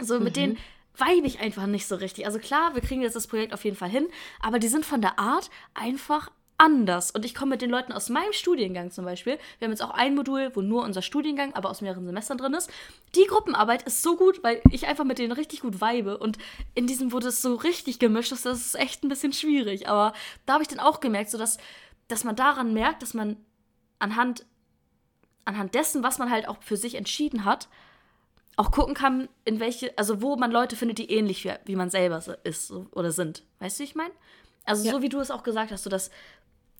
So 0.00 0.18
mit 0.18 0.34
mhm. 0.36 0.40
denen 0.40 0.58
weibe 0.96 1.26
ich 1.26 1.40
einfach 1.40 1.66
nicht 1.66 1.86
so 1.86 1.96
richtig. 1.96 2.26
Also 2.26 2.38
klar, 2.38 2.74
wir 2.74 2.82
kriegen 2.82 3.02
jetzt 3.02 3.16
das 3.16 3.26
Projekt 3.26 3.54
auf 3.54 3.64
jeden 3.64 3.76
Fall 3.76 3.88
hin, 3.88 4.08
aber 4.40 4.58
die 4.58 4.68
sind 4.68 4.84
von 4.84 5.00
der 5.00 5.18
Art 5.18 5.50
einfach 5.74 6.30
anders. 6.60 7.10
Und 7.10 7.24
ich 7.24 7.34
komme 7.34 7.50
mit 7.50 7.62
den 7.62 7.70
Leuten 7.70 7.92
aus 7.92 8.10
meinem 8.10 8.32
Studiengang 8.32 8.90
zum 8.90 9.04
Beispiel. 9.04 9.38
Wir 9.58 9.66
haben 9.66 9.72
jetzt 9.72 9.82
auch 9.82 9.90
ein 9.90 10.14
Modul, 10.14 10.50
wo 10.54 10.60
nur 10.60 10.84
unser 10.84 11.00
Studiengang, 11.00 11.54
aber 11.54 11.70
aus 11.70 11.80
mehreren 11.80 12.04
Semestern 12.04 12.36
drin 12.36 12.52
ist. 12.52 12.70
Die 13.14 13.24
Gruppenarbeit 13.24 13.82
ist 13.84 14.02
so 14.02 14.16
gut, 14.16 14.42
weil 14.44 14.60
ich 14.70 14.86
einfach 14.86 15.04
mit 15.04 15.18
denen 15.18 15.32
richtig 15.32 15.60
gut 15.60 15.80
weibe. 15.80 16.18
Und 16.18 16.36
in 16.74 16.86
diesem 16.86 17.12
wurde 17.12 17.28
es 17.28 17.40
so 17.40 17.54
richtig 17.54 17.98
gemischt, 17.98 18.30
dass 18.30 18.42
das 18.42 18.58
ist 18.58 18.74
echt 18.74 19.02
ein 19.02 19.08
bisschen 19.08 19.32
schwierig. 19.32 19.88
Aber 19.88 20.12
da 20.44 20.54
habe 20.54 20.62
ich 20.62 20.68
dann 20.68 20.80
auch 20.80 21.00
gemerkt, 21.00 21.30
so 21.30 21.38
dass, 21.38 21.56
dass 22.08 22.24
man 22.24 22.36
daran 22.36 22.74
merkt, 22.74 23.02
dass 23.02 23.14
man 23.14 23.38
anhand, 23.98 24.44
anhand 25.46 25.74
dessen, 25.74 26.02
was 26.02 26.18
man 26.18 26.30
halt 26.30 26.46
auch 26.46 26.62
für 26.62 26.76
sich 26.76 26.94
entschieden 26.94 27.46
hat, 27.46 27.68
auch 28.60 28.72
gucken 28.72 28.92
kann, 28.92 29.30
in 29.46 29.58
welche, 29.58 29.96
also 29.96 30.20
wo 30.20 30.36
man 30.36 30.50
Leute 30.50 30.76
findet, 30.76 30.98
die 30.98 31.10
ähnlich 31.10 31.46
wie, 31.46 31.52
wie 31.64 31.76
man 31.76 31.88
selber 31.88 32.22
ist 32.44 32.70
oder 32.70 33.10
sind. 33.10 33.42
Weißt 33.58 33.78
du, 33.78 33.82
wie 33.82 33.88
ich 33.88 33.94
meine? 33.94 34.12
Also 34.66 34.84
ja. 34.84 34.92
so 34.92 35.00
wie 35.00 35.08
du 35.08 35.18
es 35.18 35.30
auch 35.30 35.42
gesagt 35.42 35.72
hast, 35.72 35.84
so 35.84 35.88
dass 35.88 36.10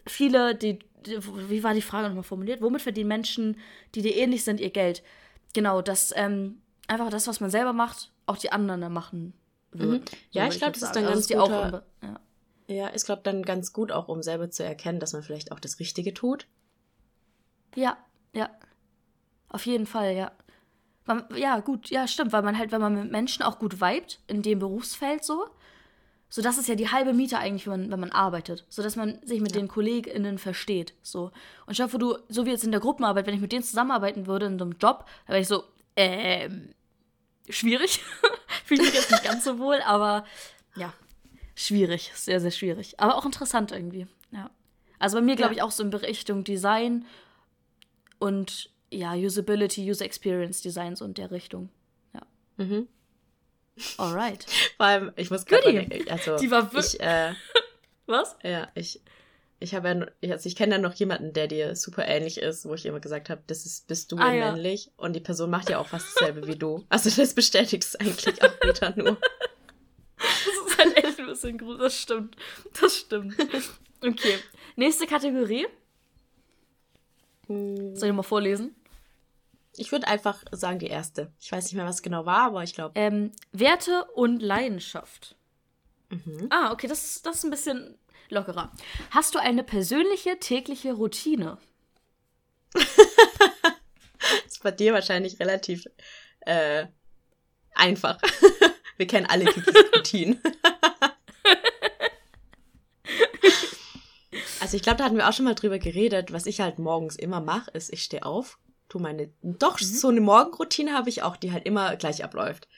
viele, 0.07 0.55
die, 0.55 0.79
die, 1.07 1.19
wie 1.49 1.65
war 1.65 1.73
die 1.73 1.81
Frage 1.81 2.09
nochmal 2.09 2.23
formuliert? 2.23 2.61
Womit 2.61 2.83
verdienen 2.83 3.09
Menschen, 3.09 3.57
die 3.95 4.03
dir 4.03 4.15
ähnlich 4.15 4.45
sind, 4.45 4.61
ihr 4.61 4.69
Geld? 4.69 5.03
Genau, 5.55 5.81
dass 5.81 6.13
ähm, 6.15 6.61
einfach 6.87 7.09
das, 7.09 7.27
was 7.27 7.41
man 7.41 7.49
selber 7.49 7.73
macht, 7.73 8.13
auch 8.27 8.37
die 8.37 8.53
anderen 8.53 8.83
dann 8.83 8.93
machen 8.93 9.33
würden. 9.71 10.01
Mhm. 10.01 10.19
Ja, 10.33 10.45
so 10.45 10.53
ich 10.53 10.59
glaube, 10.59 10.73
das 10.73 10.83
ist 10.83 10.93
dann 10.93 11.07
also 11.07 11.15
ganz 11.15 11.29
gut. 11.29 11.39
Guter, 11.39 11.87
ja. 12.03 12.21
ja, 12.69 12.91
ich 12.95 13.05
glaube 13.05 13.23
dann 13.25 13.43
ganz 13.43 13.73
gut 13.73 13.91
auch, 13.91 14.09
um 14.09 14.23
selber 14.23 14.51
zu 14.51 14.63
erkennen, 14.63 15.01
dass 15.01 15.15
man 15.15 15.23
vielleicht 15.23 15.51
auch 15.51 15.61
das 15.61 15.79
Richtige 15.81 16.13
tut. 16.13 16.47
Ja, 17.75 17.97
ja. 18.35 18.51
Auf 19.49 19.65
jeden 19.65 19.87
Fall, 19.87 20.15
ja 20.15 20.31
ja, 21.35 21.61
gut, 21.61 21.91
ja, 21.91 22.07
stimmt, 22.07 22.33
weil 22.33 22.43
man 22.43 22.57
halt, 22.57 22.73
wenn 22.73 22.81
man 22.81 22.95
mit 22.95 23.11
Menschen 23.11 23.43
auch 23.43 23.59
gut 23.59 23.81
vibet, 23.81 24.21
in 24.27 24.43
dem 24.43 24.59
Berufsfeld 24.59 25.25
so, 25.25 25.49
so 26.29 26.43
das 26.43 26.59
ist 26.59 26.69
ja 26.69 26.77
die 26.77 26.91
halbe 26.91 27.13
Miete 27.13 27.39
eigentlich, 27.39 27.67
wenn 27.67 27.81
man, 27.81 27.91
wenn 27.91 28.01
man 28.01 28.13
arbeitet. 28.13 28.65
So 28.69 28.83
dass 28.83 28.95
man 28.95 29.19
sich 29.25 29.41
mit 29.41 29.53
ja. 29.53 29.61
den 29.61 29.69
KollegInnen 29.69 30.39
versteht. 30.39 30.95
So. 31.03 31.33
Und 31.67 31.73
ich 31.73 31.81
hoffe, 31.81 31.99
du, 31.99 32.17
so 32.29 32.47
wie 32.47 32.51
jetzt 32.51 32.63
in 32.63 32.71
der 32.71 32.81
Gruppenarbeit, 32.81 33.27
wenn 33.27 33.35
ich 33.35 33.41
mit 33.41 33.51
denen 33.51 33.65
zusammenarbeiten 33.65 34.29
würde 34.29 34.47
in 34.47 34.59
so 34.59 34.65
einem 34.65 34.77
Job, 34.79 35.07
da 35.27 35.33
wäre 35.33 35.43
ich 35.43 35.49
so, 35.49 35.65
ähm, 35.97 36.73
schwierig. 37.49 38.01
Fühle 38.65 38.85
mich 38.85 38.95
jetzt 38.95 39.11
nicht 39.11 39.25
ganz 39.25 39.43
so 39.43 39.59
wohl, 39.59 39.81
aber 39.83 40.25
ja, 40.77 40.95
schwierig. 41.57 42.13
Sehr, 42.15 42.41
sehr 42.41 42.53
schwierig. 42.53 43.01
Aber 43.01 43.17
auch 43.17 43.27
interessant 43.27 43.73
irgendwie. 43.73 44.07
Ja. 44.31 44.51
Also 45.01 45.17
bei 45.17 45.23
mir, 45.23 45.35
glaube 45.35 45.55
ich, 45.55 45.63
auch 45.63 45.73
so 45.73 45.83
in 45.83 45.93
Richtung 45.93 46.45
Design 46.45 47.07
und 48.21 48.71
ja, 48.91 49.15
Usability, 49.15 49.89
User 49.89 50.05
Experience 50.05 50.63
Design 50.63 50.97
so 50.97 51.05
in 51.05 51.15
der 51.15 51.31
Richtung. 51.31 51.71
Ja. 52.15 52.23
Mhm. 52.57 52.89
Alright. 53.97 54.47
Vor 54.77 54.87
allem, 54.87 55.13
ich 55.17 55.31
muss 55.31 55.47
gerade 55.47 55.87
also 56.11 56.37
Die 56.37 56.51
war 56.51 56.73
wirklich. 56.73 56.95
Ich, 56.95 57.01
äh, 57.01 57.33
Was? 58.07 58.37
Ja, 58.43 58.69
ich. 58.75 59.01
Ich 59.63 59.75
habe 59.75 60.11
ja, 60.23 60.33
also 60.33 60.47
ich 60.49 60.57
kenne 60.57 60.77
ja 60.77 60.81
noch 60.81 60.95
jemanden, 60.95 61.35
der 61.35 61.47
dir 61.47 61.77
super 61.77 62.09
ähnlich 62.09 62.39
ist, 62.39 62.65
wo 62.65 62.73
ich 62.73 62.87
immer 62.87 62.99
gesagt 63.01 63.29
habe, 63.29 63.43
das 63.47 63.67
ist, 63.67 63.87
bist 63.89 64.11
du 64.11 64.17
ah, 64.17 64.33
ja. 64.33 64.53
männlich 64.53 64.91
und 64.97 65.13
die 65.13 65.21
Person 65.21 65.51
macht 65.51 65.69
ja 65.69 65.79
auch 65.79 65.89
fast 65.89 66.17
dasselbe 66.17 66.47
wie 66.47 66.57
du. 66.57 66.87
Also 66.89 67.11
das 67.11 67.35
bestätigt 67.35 67.85
es 67.85 67.95
eigentlich 67.95 68.43
auch 68.43 68.55
wieder 68.63 68.95
nur. 68.97 69.19
bisschen 71.31 71.59
gruselig. 71.59 71.81
Das 71.81 72.01
stimmt. 72.01 72.37
Das 72.81 72.97
stimmt. 72.97 73.35
Okay. 74.03 74.39
Nächste 74.77 75.07
Kategorie. 75.07 75.67
Hm. 77.47 77.97
Soll 77.97 78.09
ich 78.09 78.15
mal 78.15 78.23
vorlesen? 78.23 78.75
Ich 79.77 79.93
würde 79.93 80.09
einfach 80.09 80.43
sagen, 80.53 80.79
die 80.79 80.89
erste. 80.89 81.33
Ich 81.41 81.51
weiß 81.53 81.65
nicht 81.65 81.75
mehr, 81.75 81.87
was 81.87 82.03
genau 82.03 82.27
war, 82.27 82.47
aber 82.47 82.63
ich 82.63 82.75
glaube. 82.75 82.93
Ähm, 82.97 83.33
Werte 83.53 84.05
und 84.15 84.41
Leidenschaft. 84.41 85.37
Mhm. 86.11 86.49
Ah, 86.51 86.73
okay, 86.73 86.89
das, 86.89 87.23
das 87.23 87.37
ist 87.37 87.45
ein 87.45 87.51
bisschen 87.51 87.99
lockerer. 88.31 88.73
Hast 89.11 89.35
du 89.35 89.39
eine 89.39 89.63
persönliche 89.63 90.39
tägliche 90.39 90.93
Routine? 90.93 91.59
das 92.73 92.87
ist 94.47 94.63
bei 94.63 94.71
dir 94.71 94.93
wahrscheinlich 94.93 95.39
relativ 95.41 95.85
äh, 96.41 96.87
einfach. 97.75 98.19
Wir 98.97 99.07
kennen 99.07 99.27
alle 99.27 99.47
Kikis 99.47 99.75
Routinen. 99.97 100.41
also 104.61 104.77
ich 104.77 104.83
glaube, 104.83 104.99
da 104.99 105.05
hatten 105.05 105.17
wir 105.17 105.27
auch 105.27 105.33
schon 105.33 105.47
mal 105.47 105.55
drüber 105.55 105.79
geredet. 105.79 106.33
Was 106.33 106.45
ich 106.45 106.61
halt 106.61 106.79
morgens 106.79 107.17
immer 107.17 107.41
mache, 107.41 107.71
ist, 107.71 107.91
ich 107.93 108.03
stehe 108.03 108.27
auf, 108.27 108.59
tu 108.91 108.99
meine. 108.99 109.31
Doch, 109.43 109.81
mhm. 109.81 109.85
so 109.85 110.09
eine 110.09 110.21
Morgenroutine 110.21 110.93
habe 110.93 111.09
ich 111.09 111.23
auch, 111.23 111.37
die 111.37 111.53
halt 111.53 111.65
immer 111.65 111.97
gleich 111.97 112.23
abläuft. 112.23 112.69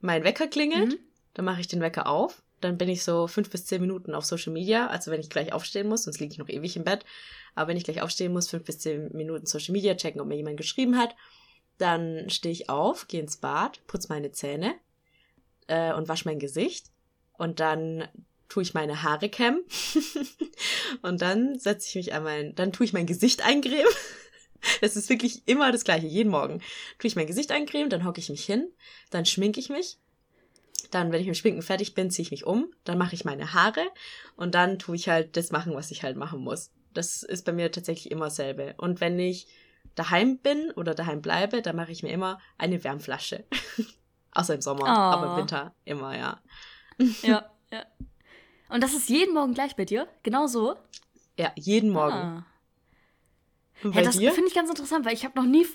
Mein 0.00 0.24
Wecker 0.24 0.46
klingelt, 0.46 0.92
mhm. 0.92 0.98
dann 1.34 1.44
mache 1.44 1.60
ich 1.60 1.68
den 1.68 1.82
Wecker 1.82 2.06
auf, 2.06 2.42
dann 2.62 2.78
bin 2.78 2.88
ich 2.88 3.04
so 3.04 3.26
fünf 3.26 3.50
bis 3.50 3.66
zehn 3.66 3.80
Minuten 3.80 4.14
auf 4.14 4.24
Social 4.24 4.52
Media, 4.52 4.86
also 4.86 5.10
wenn 5.10 5.20
ich 5.20 5.30
gleich 5.30 5.52
aufstehen 5.52 5.88
muss, 5.88 6.04
sonst 6.04 6.20
liege 6.20 6.32
ich 6.32 6.38
noch 6.38 6.48
ewig 6.48 6.76
im 6.76 6.84
Bett. 6.84 7.04
Aber 7.54 7.68
wenn 7.68 7.76
ich 7.76 7.84
gleich 7.84 8.00
aufstehen 8.00 8.32
muss, 8.32 8.48
fünf 8.48 8.64
bis 8.64 8.78
zehn 8.78 9.12
Minuten 9.12 9.46
Social 9.46 9.72
Media 9.72 9.94
checken, 9.94 10.20
ob 10.20 10.26
mir 10.26 10.36
jemand 10.36 10.56
geschrieben 10.56 10.96
hat. 10.96 11.14
Dann 11.76 12.30
stehe 12.30 12.52
ich 12.52 12.70
auf, 12.70 13.08
gehe 13.08 13.20
ins 13.20 13.36
Bad, 13.36 13.84
putze 13.86 14.08
meine 14.08 14.32
Zähne 14.32 14.74
äh, 15.66 15.92
und 15.92 16.08
wasche 16.08 16.26
mein 16.26 16.38
Gesicht. 16.38 16.86
Und 17.32 17.60
dann 17.60 18.08
tue 18.48 18.62
ich 18.62 18.74
meine 18.74 19.02
Haare 19.02 19.28
kämmen. 19.28 19.64
und 21.02 21.20
dann 21.20 21.58
setze 21.58 21.88
ich 21.88 21.94
mich 21.94 22.14
an 22.14 22.22
mein, 22.22 22.54
dann 22.54 22.72
tue 22.72 22.86
ich 22.86 22.92
mein 22.92 23.06
Gesicht 23.06 23.44
eincremen. 23.44 23.92
Das 24.80 24.96
ist 24.96 25.08
wirklich 25.08 25.42
immer 25.46 25.72
das 25.72 25.84
gleiche, 25.84 26.06
jeden 26.06 26.30
Morgen. 26.30 26.60
Tue 26.98 27.08
ich 27.08 27.16
mein 27.16 27.26
Gesicht 27.26 27.50
eincremen, 27.52 27.90
dann 27.90 28.04
hocke 28.04 28.20
ich 28.20 28.30
mich 28.30 28.44
hin, 28.44 28.68
dann 29.10 29.26
schminke 29.26 29.60
ich 29.60 29.68
mich, 29.68 29.98
dann, 30.90 31.12
wenn 31.12 31.20
ich 31.20 31.26
mit 31.26 31.36
dem 31.36 31.40
Schminken 31.40 31.62
fertig 31.62 31.94
bin, 31.94 32.10
ziehe 32.10 32.24
ich 32.24 32.30
mich 32.30 32.46
um, 32.46 32.72
dann 32.84 32.98
mache 32.98 33.14
ich 33.14 33.24
meine 33.24 33.54
Haare 33.54 33.86
und 34.36 34.54
dann 34.54 34.78
tue 34.78 34.96
ich 34.96 35.08
halt 35.08 35.36
das 35.36 35.50
machen, 35.50 35.74
was 35.74 35.90
ich 35.90 36.02
halt 36.02 36.16
machen 36.16 36.40
muss. 36.40 36.70
Das 36.92 37.22
ist 37.22 37.44
bei 37.44 37.52
mir 37.52 37.72
tatsächlich 37.72 38.10
immer 38.10 38.26
dasselbe. 38.26 38.74
Und 38.76 39.00
wenn 39.00 39.18
ich 39.18 39.46
daheim 39.94 40.38
bin 40.38 40.70
oder 40.72 40.94
daheim 40.94 41.22
bleibe, 41.22 41.62
dann 41.62 41.76
mache 41.76 41.92
ich 41.92 42.02
mir 42.02 42.10
immer 42.10 42.40
eine 42.58 42.82
Wärmflasche. 42.84 43.44
Außer 44.32 44.54
im 44.54 44.60
Sommer, 44.60 44.84
oh. 44.84 44.88
aber 44.88 45.32
im 45.32 45.36
Winter 45.38 45.74
immer, 45.84 46.16
ja. 46.16 46.40
ja, 47.22 47.50
ja. 47.72 47.84
Und 48.68 48.82
das 48.82 48.94
ist 48.94 49.08
jeden 49.08 49.34
Morgen 49.34 49.52
gleich 49.54 49.76
bei 49.76 49.84
dir? 49.84 50.08
Genau 50.22 50.46
so? 50.46 50.76
Ja, 51.38 51.52
jeden 51.56 51.90
Morgen. 51.90 52.14
Ah. 52.14 52.46
Ja, 53.82 54.02
das 54.02 54.16
finde 54.16 54.46
ich 54.46 54.54
ganz 54.54 54.68
interessant, 54.70 55.04
weil 55.04 55.14
ich 55.14 55.24
habe 55.24 55.38
noch 55.38 55.46
nie, 55.46 55.66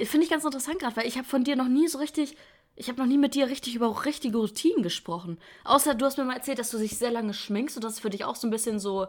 finde 0.00 0.24
ich 0.24 0.30
ganz 0.30 0.44
interessant 0.44 0.78
gerade, 0.78 0.96
weil 0.96 1.06
ich 1.06 1.18
habe 1.18 1.26
von 1.26 1.44
dir 1.44 1.56
noch 1.56 1.68
nie 1.68 1.88
so 1.88 1.98
richtig 1.98 2.36
ich 2.74 2.88
habe 2.88 2.98
noch 2.98 3.06
nie 3.06 3.18
mit 3.18 3.34
dir 3.34 3.48
richtig 3.48 3.74
über 3.74 4.04
richtige 4.04 4.38
Routinen 4.38 4.82
gesprochen. 4.82 5.38
Außer 5.64 5.94
du 5.94 6.06
hast 6.06 6.16
mir 6.16 6.24
mal 6.24 6.36
erzählt, 6.36 6.58
dass 6.58 6.70
du 6.70 6.78
dich 6.78 6.96
sehr 6.96 7.10
lange 7.10 7.34
schminkst 7.34 7.76
und 7.76 7.84
dass 7.84 7.94
es 7.94 8.00
für 8.00 8.10
dich 8.10 8.24
auch 8.24 8.36
so 8.36 8.46
ein 8.46 8.50
bisschen 8.50 8.78
so 8.78 9.06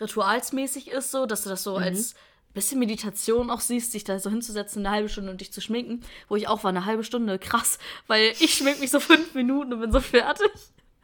ritualsmäßig 0.00 0.88
ist, 0.88 1.10
so, 1.10 1.26
dass 1.26 1.42
du 1.42 1.48
das 1.48 1.64
so 1.64 1.72
mhm. 1.72 1.82
als 1.82 2.14
bisschen 2.54 2.78
Meditation 2.78 3.50
auch 3.50 3.60
siehst, 3.60 3.94
dich 3.94 4.04
da 4.04 4.18
so 4.18 4.30
hinzusetzen, 4.30 4.84
eine 4.84 4.94
halbe 4.94 5.08
Stunde 5.08 5.30
und 5.30 5.40
dich 5.40 5.52
zu 5.52 5.60
schminken, 5.60 6.02
wo 6.28 6.36
ich 6.36 6.48
auch 6.48 6.64
war, 6.64 6.70
eine 6.70 6.86
halbe 6.86 7.04
Stunde, 7.04 7.38
krass, 7.38 7.78
weil 8.06 8.32
ich 8.40 8.54
schmink 8.54 8.80
mich 8.80 8.90
so 8.90 9.00
fünf 9.00 9.34
Minuten 9.34 9.74
und 9.74 9.80
bin 9.80 9.92
so 9.92 10.00
fertig. 10.00 10.50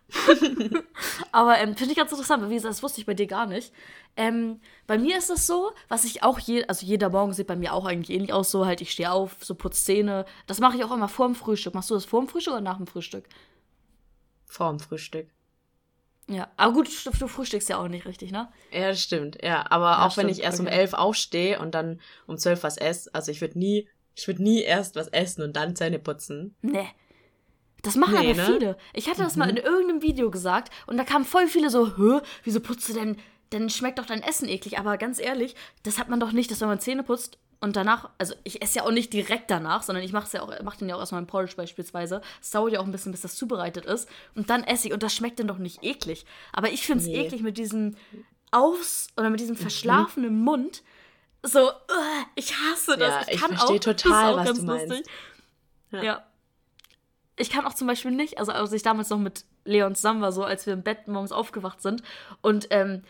Aber 1.32 1.58
ähm, 1.58 1.76
finde 1.76 1.92
ich 1.92 1.98
ganz 1.98 2.12
interessant, 2.12 2.42
weil 2.42 2.50
wie 2.50 2.54
gesagt, 2.54 2.74
das 2.74 2.82
wusste 2.82 3.00
ich 3.00 3.06
bei 3.06 3.14
dir 3.14 3.26
gar 3.26 3.46
nicht. 3.46 3.72
Ähm, 4.16 4.60
bei 4.86 4.98
mir 4.98 5.18
ist 5.18 5.30
es 5.30 5.46
so, 5.46 5.72
was 5.88 6.04
ich 6.04 6.22
auch 6.22 6.38
je, 6.38 6.64
also 6.66 6.86
jeder 6.86 7.10
Morgen 7.10 7.32
sieht 7.32 7.46
bei 7.46 7.56
mir 7.56 7.72
auch 7.72 7.84
eigentlich 7.84 8.14
ähnlich 8.14 8.32
aus, 8.32 8.50
so 8.50 8.66
halt, 8.66 8.80
ich 8.80 8.90
stehe 8.92 9.10
auf, 9.10 9.36
so 9.40 9.54
putze 9.54 9.82
Zähne. 9.82 10.24
Das 10.46 10.60
mache 10.60 10.76
ich 10.76 10.84
auch 10.84 10.92
immer 10.92 11.08
vor 11.08 11.26
dem 11.26 11.34
Frühstück. 11.34 11.74
Machst 11.74 11.90
du 11.90 11.94
das 11.94 12.04
vor 12.04 12.20
dem 12.20 12.28
Frühstück 12.28 12.54
oder 12.54 12.62
nach 12.62 12.76
dem 12.76 12.86
Frühstück? 12.86 13.24
Vor 14.46 14.70
dem 14.70 14.78
Frühstück. 14.78 15.28
Ja, 16.28 16.50
aber 16.56 16.72
gut, 16.72 16.88
du 17.04 17.28
frühstückst 17.28 17.68
ja 17.68 17.78
auch 17.78 17.88
nicht 17.88 18.06
richtig, 18.06 18.32
ne? 18.32 18.48
Ja, 18.72 18.88
das 18.88 19.02
stimmt, 19.02 19.42
ja. 19.42 19.66
Aber 19.70 19.90
ja, 19.90 20.06
auch 20.06 20.12
stimmt. 20.12 20.26
wenn 20.26 20.32
ich 20.32 20.42
erst 20.42 20.60
okay. 20.60 20.68
um 20.68 20.74
elf 20.74 20.94
aufstehe 20.94 21.58
und 21.58 21.74
dann 21.74 22.00
um 22.26 22.38
zwölf 22.38 22.62
was 22.62 22.78
esse, 22.78 23.12
also 23.14 23.30
ich 23.30 23.40
würde 23.40 23.58
nie, 23.58 23.88
ich 24.14 24.26
würde 24.26 24.42
nie 24.42 24.62
erst 24.62 24.96
was 24.96 25.08
essen 25.08 25.42
und 25.42 25.54
dann 25.54 25.76
Zähne 25.76 25.98
putzen. 25.98 26.54
Nee. 26.62 26.88
Das 27.84 27.96
machen 27.96 28.18
nee, 28.18 28.30
aber 28.30 28.42
ne? 28.42 28.46
viele. 28.46 28.76
Ich 28.94 29.08
hatte 29.08 29.22
das 29.22 29.36
mhm. 29.36 29.40
mal 29.40 29.50
in 29.50 29.56
irgendeinem 29.58 30.02
Video 30.02 30.30
gesagt 30.30 30.72
und 30.86 30.96
da 30.96 31.04
kamen 31.04 31.24
voll 31.24 31.46
viele 31.46 31.70
so, 31.70 31.96
hä, 31.96 32.20
wieso 32.42 32.60
putzt 32.60 32.88
du 32.88 32.94
denn, 32.94 33.16
dann 33.50 33.70
schmeckt 33.70 33.98
doch 33.98 34.06
dein 34.06 34.22
Essen 34.22 34.48
eklig. 34.48 34.78
Aber 34.78 34.96
ganz 34.96 35.20
ehrlich, 35.20 35.54
das 35.84 35.98
hat 35.98 36.08
man 36.08 36.18
doch 36.18 36.32
nicht, 36.32 36.50
dass 36.50 36.60
wenn 36.60 36.68
man 36.68 36.80
Zähne 36.80 37.02
putzt 37.02 37.38
und 37.60 37.76
danach, 37.76 38.10
also 38.18 38.34
ich 38.42 38.62
esse 38.62 38.78
ja 38.78 38.84
auch 38.84 38.90
nicht 38.90 39.12
direkt 39.12 39.50
danach, 39.50 39.82
sondern 39.82 40.02
ich 40.02 40.12
mache 40.12 40.28
ja 40.36 40.42
auch, 40.42 40.52
mach 40.62 40.76
den 40.76 40.88
ja 40.88 40.96
auch 40.96 41.00
erstmal 41.00 41.20
im 41.20 41.26
Porridge 41.26 41.56
beispielsweise. 41.56 42.22
Es 42.40 42.50
dauert 42.50 42.72
ja 42.72 42.80
auch 42.80 42.84
ein 42.84 42.92
bisschen, 42.92 43.12
bis 43.12 43.20
das 43.20 43.36
zubereitet 43.36 43.84
ist. 43.84 44.08
Und 44.34 44.50
dann 44.50 44.64
esse 44.64 44.88
ich 44.88 44.94
und 44.94 45.02
das 45.02 45.14
schmeckt 45.14 45.38
dann 45.38 45.48
doch 45.48 45.58
nicht 45.58 45.84
eklig. 45.84 46.24
Aber 46.52 46.70
ich 46.70 46.86
finde 46.86 47.04
es 47.04 47.08
nee. 47.08 47.20
eklig 47.20 47.42
mit 47.42 47.58
diesem 47.58 47.96
Aus- 48.50 49.08
oder 49.16 49.30
mit 49.30 49.40
diesem 49.40 49.56
mhm. 49.56 49.60
verschlafenen 49.60 50.38
mhm. 50.38 50.44
Mund. 50.44 50.82
So, 51.42 51.68
uh, 51.68 52.24
ich 52.34 52.54
hasse 52.56 52.96
das. 52.96 53.08
Ja, 53.08 53.22
ich, 53.28 53.34
ich 53.34 53.40
verstehe 53.40 53.80
total, 53.80 54.36
was 54.36 54.58
du 54.58 54.62
meinst. 54.64 55.10
Ja. 55.90 56.02
ja 56.02 56.26
ich 57.36 57.50
kann 57.50 57.66
auch 57.66 57.74
zum 57.74 57.86
Beispiel 57.86 58.10
nicht, 58.10 58.38
also 58.38 58.52
als 58.52 58.72
ich 58.72 58.82
damals 58.82 59.10
noch 59.10 59.18
mit 59.18 59.44
Leon 59.64 59.94
zusammen 59.94 60.20
war, 60.22 60.32
so 60.32 60.44
als 60.44 60.66
wir 60.66 60.72
im 60.72 60.82
Bett 60.82 61.08
morgens 61.08 61.32
aufgewacht 61.32 61.82
sind 61.82 62.02
und 62.42 62.68
ähm, 62.70 63.02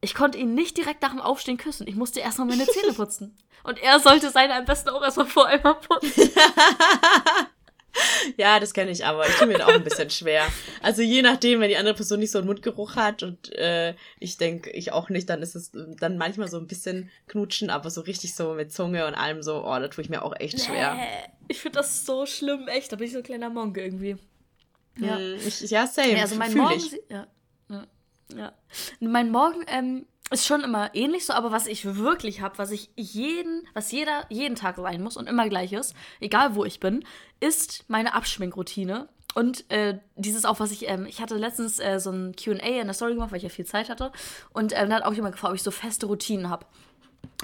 ich 0.00 0.14
konnte 0.14 0.38
ihn 0.38 0.54
nicht 0.54 0.76
direkt 0.76 1.02
nach 1.02 1.10
dem 1.10 1.20
Aufstehen 1.20 1.56
küssen. 1.56 1.86
Ich 1.88 1.96
musste 1.96 2.20
erstmal 2.20 2.46
meine 2.46 2.66
Zähne 2.66 2.92
putzen. 2.92 3.36
Und 3.64 3.82
er 3.82 3.98
sollte 3.98 4.30
seine 4.30 4.54
am 4.54 4.64
besten 4.64 4.88
auch 4.90 5.02
erstmal 5.02 5.26
vor 5.26 5.46
einmal 5.46 5.74
putzen. 5.74 6.30
ja, 8.36 8.60
das 8.60 8.74
kenne 8.74 8.90
ich 8.90 9.04
aber. 9.04 9.26
Ich 9.26 9.34
tue 9.36 9.46
mir 9.46 9.58
da 9.58 9.66
auch 9.66 9.74
ein 9.74 9.84
bisschen 9.84 10.10
schwer. 10.10 10.46
Also 10.82 11.02
je 11.02 11.22
nachdem, 11.22 11.60
wenn 11.60 11.68
die 11.68 11.76
andere 11.76 11.94
Person 11.94 12.20
nicht 12.20 12.30
so 12.30 12.38
einen 12.38 12.46
Mundgeruch 12.46 12.96
hat 12.96 13.22
und 13.22 13.52
äh, 13.54 13.94
ich 14.18 14.36
denke, 14.36 14.70
ich 14.70 14.92
auch 14.92 15.08
nicht, 15.08 15.28
dann 15.28 15.42
ist 15.42 15.54
es 15.54 15.70
dann 15.72 16.18
manchmal 16.18 16.48
so 16.48 16.58
ein 16.58 16.66
bisschen 16.66 17.10
knutschen, 17.26 17.70
aber 17.70 17.90
so 17.90 18.00
richtig 18.02 18.34
so 18.34 18.54
mit 18.54 18.72
Zunge 18.72 19.06
und 19.06 19.14
allem 19.14 19.42
so, 19.42 19.64
oh, 19.64 19.78
da 19.78 19.88
tue 19.88 20.02
ich 20.02 20.10
mir 20.10 20.22
auch 20.22 20.34
echt 20.38 20.60
schwer. 20.60 20.94
Nee, 20.94 21.32
ich 21.48 21.60
finde 21.60 21.78
das 21.78 22.04
so 22.04 22.26
schlimm, 22.26 22.68
echt. 22.68 22.92
Da 22.92 22.96
bin 22.96 23.06
ich 23.06 23.12
so 23.12 23.18
ein 23.18 23.24
kleiner 23.24 23.50
Monk 23.50 23.76
irgendwie. 23.76 24.16
Ja, 24.98 25.16
hm, 25.16 25.36
ich, 25.46 25.60
ja 25.70 25.86
same. 25.86 26.12
Ja, 26.12 26.22
also 26.22 26.36
mein 26.36 26.54
Morgen. 26.54 26.82
Ja, 27.08 27.26
ja, 27.68 27.86
ja. 28.36 28.52
Mein 29.00 29.30
Morgen 29.30 29.64
ähm, 29.68 30.06
ist 30.30 30.46
schon 30.46 30.62
immer 30.62 30.94
ähnlich 30.94 31.26
so, 31.26 31.32
aber 31.32 31.52
was 31.52 31.66
ich 31.66 31.96
wirklich 31.96 32.40
habe, 32.40 32.58
was 32.58 32.70
ich 32.70 32.90
jeden, 32.96 33.66
was 33.74 33.92
jeder 33.92 34.26
jeden 34.28 34.56
Tag 34.56 34.76
sein 34.76 35.02
muss 35.02 35.16
und 35.16 35.28
immer 35.28 35.48
gleich 35.48 35.72
ist, 35.72 35.94
egal 36.20 36.54
wo 36.54 36.64
ich 36.64 36.80
bin, 36.80 37.04
ist 37.40 37.84
meine 37.88 38.14
Abschminkroutine. 38.14 39.08
Und 39.34 39.70
äh, 39.70 39.98
dieses 40.16 40.44
auch, 40.44 40.58
was 40.58 40.70
ich, 40.70 40.88
ähm, 40.88 41.06
ich 41.06 41.20
hatte 41.20 41.36
letztens 41.36 41.78
äh, 41.78 42.00
so 42.00 42.10
ein 42.10 42.34
QA 42.34 42.80
in 42.80 42.86
der 42.86 42.94
Story 42.94 43.14
gemacht, 43.14 43.30
weil 43.30 43.36
ich 43.36 43.44
ja 43.44 43.48
viel 43.48 43.66
Zeit 43.66 43.88
hatte. 43.88 44.10
Und 44.52 44.72
ähm, 44.74 44.90
da 44.90 44.96
hat 44.96 45.04
auch 45.04 45.12
jemand 45.12 45.34
gefragt, 45.34 45.52
ob 45.52 45.56
ich 45.56 45.62
so 45.62 45.70
feste 45.70 46.06
Routinen 46.06 46.50
habe. 46.50 46.66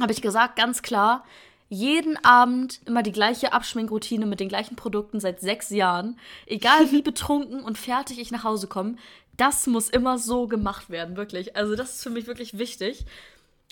Habe 0.00 0.12
ich 0.12 0.22
gesagt, 0.22 0.56
ganz 0.56 0.82
klar, 0.82 1.24
jeden 1.68 2.22
Abend 2.24 2.80
immer 2.84 3.02
die 3.02 3.12
gleiche 3.12 3.52
Abschminkroutine 3.52 4.26
mit 4.26 4.40
den 4.40 4.48
gleichen 4.48 4.76
Produkten 4.76 5.20
seit 5.20 5.40
sechs 5.40 5.70
Jahren. 5.70 6.18
Egal 6.46 6.90
wie 6.90 7.02
betrunken 7.02 7.62
und 7.62 7.78
fertig 7.78 8.18
ich 8.18 8.30
nach 8.30 8.44
Hause 8.44 8.66
komme, 8.66 8.96
das 9.36 9.66
muss 9.66 9.88
immer 9.88 10.18
so 10.18 10.46
gemacht 10.46 10.90
werden, 10.90 11.16
wirklich. 11.16 11.56
Also 11.56 11.76
das 11.76 11.96
ist 11.96 12.02
für 12.02 12.10
mich 12.10 12.26
wirklich 12.26 12.58
wichtig. 12.58 13.04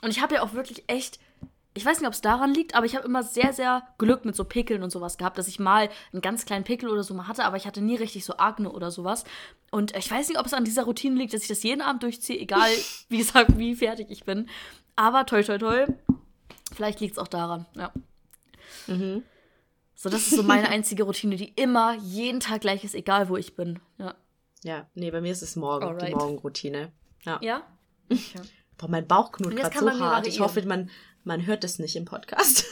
Und 0.02 0.10
ich 0.10 0.20
habe 0.20 0.34
ja 0.34 0.42
auch 0.42 0.54
wirklich 0.54 0.84
echt, 0.88 1.20
ich 1.74 1.84
weiß 1.84 2.00
nicht, 2.00 2.08
ob 2.08 2.14
es 2.14 2.20
daran 2.20 2.52
liegt, 2.52 2.74
aber 2.74 2.86
ich 2.86 2.96
habe 2.96 3.06
immer 3.06 3.22
sehr, 3.22 3.52
sehr 3.52 3.82
Glück 3.98 4.24
mit 4.24 4.34
so 4.34 4.44
Pickeln 4.44 4.82
und 4.82 4.90
sowas 4.90 5.16
gehabt, 5.16 5.38
dass 5.38 5.48
ich 5.48 5.58
mal 5.58 5.88
einen 6.12 6.20
ganz 6.22 6.44
kleinen 6.44 6.64
Pickel 6.64 6.90
oder 6.90 7.02
so 7.02 7.14
mal 7.14 7.28
hatte, 7.28 7.44
aber 7.44 7.56
ich 7.56 7.66
hatte 7.66 7.80
nie 7.80 7.96
richtig 7.96 8.24
so 8.24 8.36
Akne 8.36 8.70
oder 8.72 8.90
sowas. 8.90 9.24
Und 9.70 9.96
ich 9.96 10.10
weiß 10.10 10.28
nicht, 10.28 10.38
ob 10.38 10.46
es 10.46 10.54
an 10.54 10.64
dieser 10.64 10.84
Routine 10.84 11.16
liegt, 11.16 11.32
dass 11.32 11.42
ich 11.42 11.48
das 11.48 11.62
jeden 11.62 11.80
Abend 11.80 12.02
durchziehe, 12.02 12.38
egal, 12.38 12.70
wie 13.08 13.18
gesagt, 13.18 13.56
wie 13.56 13.76
fertig 13.76 14.08
ich 14.10 14.24
bin. 14.24 14.48
Aber 14.96 15.24
toi, 15.24 15.42
toi, 15.42 15.58
toi, 15.58 15.86
vielleicht 16.74 17.00
liegt 17.00 17.12
es 17.12 17.18
auch 17.18 17.28
daran, 17.28 17.66
ja. 17.76 17.92
Mhm. 18.88 19.22
So, 19.94 20.10
das 20.10 20.22
ist 20.22 20.36
so 20.36 20.42
meine 20.42 20.68
einzige 20.68 21.04
Routine, 21.04 21.36
die 21.36 21.52
immer 21.54 21.94
jeden 21.94 22.40
Tag 22.40 22.62
gleich 22.62 22.82
ist, 22.82 22.96
egal 22.96 23.28
wo 23.28 23.36
ich 23.36 23.54
bin. 23.54 23.78
Ja. 23.98 24.16
Ja, 24.64 24.86
nee, 24.94 25.10
bei 25.10 25.20
mir 25.20 25.32
ist 25.32 25.42
es 25.42 25.56
morgen, 25.56 25.84
Alright. 25.84 26.08
die 26.08 26.14
Morgenroutine. 26.14 26.92
Ja? 27.24 27.38
Ja? 27.42 27.62
Okay. 28.10 28.40
Boah, 28.78 28.88
mein 28.88 29.06
Bauch 29.06 29.32
knurrt 29.32 29.56
gerade 29.56 29.78
so 29.78 30.00
hart. 30.00 30.26
Ich 30.26 30.40
hoffe, 30.40 30.64
man, 30.66 30.90
man 31.24 31.46
hört 31.46 31.64
es 31.64 31.78
nicht 31.78 31.96
im 31.96 32.04
Podcast. 32.04 32.66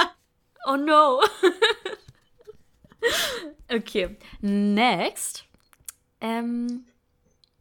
oh 0.66 0.76
no. 0.76 1.20
okay, 3.72 4.16
next. 4.40 5.44
Ähm, 6.20 6.86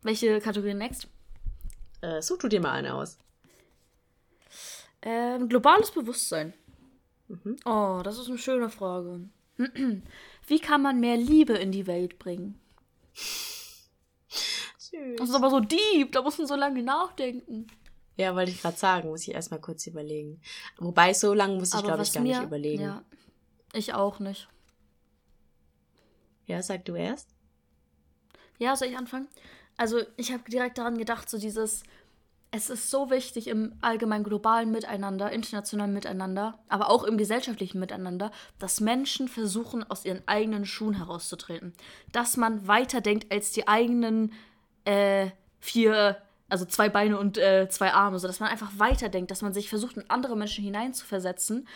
welche 0.01 0.39
Kategorie 0.39 0.73
next? 0.73 1.07
Äh, 2.01 2.21
such 2.21 2.37
du 2.39 2.47
dir 2.47 2.61
mal 2.61 2.71
eine 2.71 2.93
aus. 2.93 3.17
Ähm, 5.01 5.49
globales 5.49 5.91
Bewusstsein. 5.91 6.53
Mhm. 7.27 7.57
Oh, 7.65 8.01
das 8.03 8.17
ist 8.17 8.27
eine 8.27 8.37
schöne 8.37 8.69
Frage. 8.69 9.21
Wie 10.47 10.59
kann 10.59 10.81
man 10.81 10.99
mehr 10.99 11.17
Liebe 11.17 11.53
in 11.53 11.71
die 11.71 11.87
Welt 11.87 12.19
bringen? 12.19 12.59
Süß. 14.95 15.17
Das 15.17 15.29
ist 15.29 15.35
aber 15.35 15.49
so 15.49 15.59
deep, 15.59 16.11
da 16.11 16.21
muss 16.21 16.37
man 16.37 16.47
so 16.47 16.55
lange 16.55 16.83
nachdenken. 16.83 17.67
Ja, 18.17 18.35
wollte 18.35 18.51
ich 18.51 18.61
gerade 18.61 18.77
sagen, 18.77 19.09
muss 19.09 19.27
ich 19.27 19.33
erstmal 19.33 19.59
kurz 19.59 19.85
überlegen. 19.87 20.39
Wobei, 20.77 21.13
so 21.13 21.33
lange 21.33 21.55
muss 21.55 21.73
ich, 21.73 21.83
glaube 21.83 22.03
ich, 22.03 22.13
gar 22.13 22.23
mir, 22.23 22.37
nicht 22.37 22.47
überlegen. 22.47 22.83
Ja, 22.83 23.03
ich 23.73 23.93
auch 23.93 24.19
nicht. 24.19 24.47
Ja, 26.45 26.61
sag 26.61 26.85
du 26.85 26.95
erst. 26.95 27.29
Ja, 28.57 28.75
soll 28.75 28.87
ich 28.89 28.97
anfangen? 28.97 29.27
Also, 29.75 30.01
ich 30.15 30.31
habe 30.31 30.49
direkt 30.49 30.77
daran 30.77 30.97
gedacht, 30.97 31.29
so 31.29 31.37
dieses, 31.37 31.83
es 32.51 32.69
ist 32.69 32.89
so 32.89 33.09
wichtig 33.09 33.47
im 33.47 33.73
allgemeinen 33.81 34.23
globalen 34.23 34.71
Miteinander, 34.71 35.31
internationalen 35.31 35.91
Miteinander, 35.91 36.57
aber 36.69 36.89
auch 36.89 37.03
im 37.03 37.17
gesellschaftlichen 37.17 37.79
Miteinander, 37.79 38.31
dass 38.59 38.79
Menschen 38.79 39.27
versuchen, 39.27 39.83
aus 39.83 40.05
ihren 40.05 40.25
eigenen 40.25 40.65
Schuhen 40.65 40.93
herauszutreten. 40.93 41.73
Dass 42.13 42.37
man 42.37 42.65
weiterdenkt 42.65 43.29
als 43.29 43.51
die 43.51 43.67
eigenen 43.67 44.31
äh, 44.85 45.31
vier 45.59 46.17
also 46.49 46.65
zwei 46.65 46.89
Beine 46.89 47.17
und 47.17 47.37
äh, 47.37 47.67
zwei 47.69 47.91
Arme, 47.93 48.19
so 48.19 48.27
dass 48.27 48.39
man 48.39 48.49
einfach 48.49 48.71
weiterdenkt, 48.77 49.31
dass 49.31 49.41
man 49.41 49.53
sich 49.53 49.69
versucht, 49.69 49.97
in 49.97 50.09
andere 50.09 50.37
Menschen 50.37 50.63
hineinzuversetzen. 50.63 51.67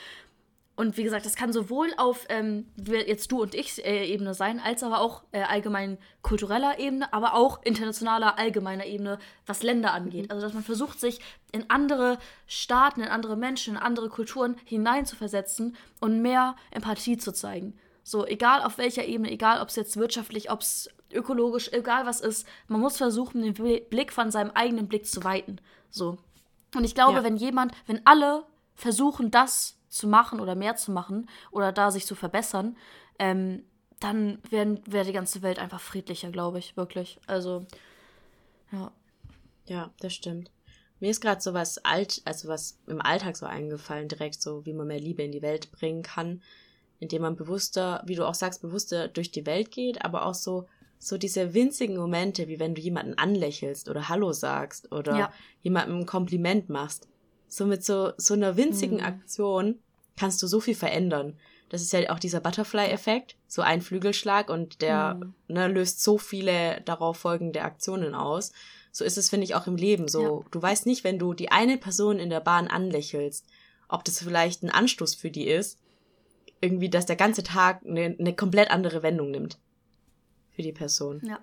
Und 0.76 0.96
wie 0.96 1.04
gesagt, 1.04 1.26
das 1.26 1.36
kann 1.36 1.52
sowohl 1.52 1.90
auf 1.98 2.26
ähm, 2.30 2.68
jetzt 2.78 3.34
du 3.34 3.42
und 3.42 3.54
ich 3.54 3.84
äh, 3.84 4.06
Ebene 4.06 4.34
sein, 4.34 4.62
als 4.62 4.82
aber 4.82 5.02
auch 5.02 5.24
äh, 5.34 5.42
allgemein 5.42 5.98
kultureller 6.22 6.80
Ebene, 6.80 7.12
aber 7.12 7.34
auch 7.34 7.62
internationaler, 7.64 8.40
allgemeiner 8.40 8.86
Ebene, 8.86 9.20
was 9.46 9.62
Länder 9.62 9.94
angeht. 9.94 10.28
Mhm. 10.28 10.32
Also 10.32 10.46
dass 10.46 10.54
man 10.54 10.64
versucht, 10.64 11.00
sich 11.00 11.20
in 11.52 11.66
andere 11.70 12.18
Staaten, 12.48 13.02
in 13.02 13.10
andere 13.10 13.36
Menschen, 13.36 13.76
in 13.76 13.82
andere 13.82 14.08
Kulturen 14.08 14.56
hineinzuversetzen 14.64 15.76
und 16.00 16.22
mehr 16.22 16.56
Empathie 16.72 17.18
zu 17.18 17.34
zeigen. 17.34 17.78
So, 18.10 18.26
egal 18.26 18.64
auf 18.64 18.80
welcher 18.80 19.06
Ebene, 19.06 19.30
egal 19.30 19.62
ob 19.62 19.68
es 19.68 19.76
jetzt 19.76 19.96
wirtschaftlich, 19.96 20.50
ob 20.50 20.62
es 20.62 20.90
ökologisch, 21.14 21.72
egal 21.72 22.08
was 22.08 22.22
ist, 22.22 22.48
man 22.68 22.82
muss 22.82 22.98
versuchen, 22.98 23.44
den 23.44 23.54
Blick 23.54 24.12
von 24.12 24.32
seinem 24.32 24.50
eigenen 24.50 24.88
Blick 24.88 25.06
zu 25.06 25.24
weiten. 25.24 25.62
So. 25.92 26.18
Und 26.74 26.84
ich 26.86 26.96
glaube, 26.96 27.18
ja. 27.18 27.24
wenn 27.24 27.38
jemand, 27.38 27.72
wenn 27.86 28.02
alle 28.08 28.48
versuchen, 28.74 29.30
das 29.30 29.78
zu 29.90 30.08
machen 30.08 30.40
oder 30.40 30.56
mehr 30.56 30.76
zu 30.76 30.92
machen 30.92 31.30
oder 31.52 31.72
da 31.72 31.92
sich 31.92 32.08
zu 32.08 32.16
verbessern, 32.16 32.78
ähm, 33.20 33.64
dann 34.00 34.42
wäre 34.50 35.06
die 35.06 35.14
ganze 35.14 35.44
Welt 35.44 35.60
einfach 35.60 35.80
friedlicher, 35.80 36.32
glaube 36.32 36.58
ich, 36.58 36.76
wirklich. 36.76 37.20
Also, 37.28 37.68
ja. 38.72 38.92
Ja, 39.68 39.92
das 40.00 40.14
stimmt. 40.14 40.50
Mir 41.00 41.12
ist 41.12 41.22
gerade 41.22 41.42
so 41.42 41.54
was 41.54 41.78
alt, 41.86 42.24
also 42.26 42.48
was 42.48 42.80
im 42.88 43.04
Alltag 43.04 43.38
so 43.38 43.46
eingefallen, 43.46 44.08
direkt 44.08 44.42
so, 44.42 44.66
wie 44.66 44.74
man 44.74 44.88
mehr 44.88 45.00
Liebe 45.00 45.22
in 45.22 45.32
die 45.32 45.44
Welt 45.44 45.72
bringen 45.72 46.02
kann, 46.02 46.42
indem 47.00 47.22
man 47.22 47.36
bewusster, 47.36 48.04
wie 48.06 48.16
du 48.16 48.28
auch 48.28 48.34
sagst, 48.34 48.62
bewusster 48.62 49.08
durch 49.08 49.32
die 49.32 49.46
Welt 49.46 49.72
geht, 49.72 50.04
aber 50.04 50.26
auch 50.26 50.34
so 50.34 50.68
so 51.00 51.18
diese 51.18 51.54
winzigen 51.54 51.96
Momente, 51.96 52.48
wie 52.50 52.60
wenn 52.60 52.76
du 52.76 52.82
jemanden 52.82 53.18
anlächelst 53.18 53.90
oder 53.90 54.10
Hallo 54.10 54.34
sagst 54.34 54.92
oder 54.92 55.18
ja. 55.18 55.34
jemandem 55.62 56.00
ein 56.00 56.06
Kompliment 56.06 56.70
machst. 56.70 57.08
So 57.48 57.66
mit 57.66 57.84
so, 57.84 58.12
so 58.18 58.34
einer 58.34 58.58
winzigen 58.58 58.98
mhm. 58.98 59.06
Aktion 59.06 59.80
kannst 60.18 60.44
du 60.44 60.48
so 60.48 60.60
viel 60.60 60.76
verändern. 60.76 61.38
Das 61.70 61.82
ist 61.82 61.94
ja 61.94 62.10
auch 62.10 62.20
dieser 62.20 62.42
Butterfly-Effekt, 62.42 63.38
so 63.48 63.62
ein 63.62 63.82
Flügelschlag 63.82 64.50
und 64.50 64.82
der 64.82 65.16
mhm. 65.16 65.34
ne, 65.48 65.68
löst 65.70 66.04
so 66.04 66.18
viele 66.18 66.82
darauf 66.82 67.18
folgende 67.18 67.62
Aktionen 67.62 68.14
aus. 68.14 68.52
So 68.92 69.06
ist 69.06 69.18
es, 69.18 69.30
finde 69.30 69.46
ich, 69.46 69.56
auch 69.56 69.68
im 69.68 69.78
Leben 69.78 70.08
so. 70.08 70.42
Ja. 70.42 70.46
Du 70.52 70.62
weißt 70.62 70.86
nicht, 70.86 71.04
wenn 71.04 71.20
du 71.20 71.34
die 71.34 71.52
eine 71.52 71.78
Person 71.78 72.20
in 72.20 72.30
der 72.30 72.42
Bahn 72.42 72.68
anlächelst, 72.68 73.46
ob 73.88 74.04
das 74.04 74.22
vielleicht 74.22 74.64
ein 74.64 74.70
Anstoß 74.70 75.16
für 75.16 75.32
die 75.32 75.48
ist, 75.48 75.80
irgendwie, 76.62 76.90
dass 76.90 77.06
der 77.06 77.16
ganze 77.16 77.44
Tag 77.44 77.82
eine, 77.86 78.16
eine 78.20 78.36
komplett 78.36 78.72
andere 78.72 79.04
Wendung 79.04 79.32
nimmt 79.32 79.58
für 80.52 80.62
die 80.62 80.74
Person. 80.74 81.22
Ja. 81.24 81.40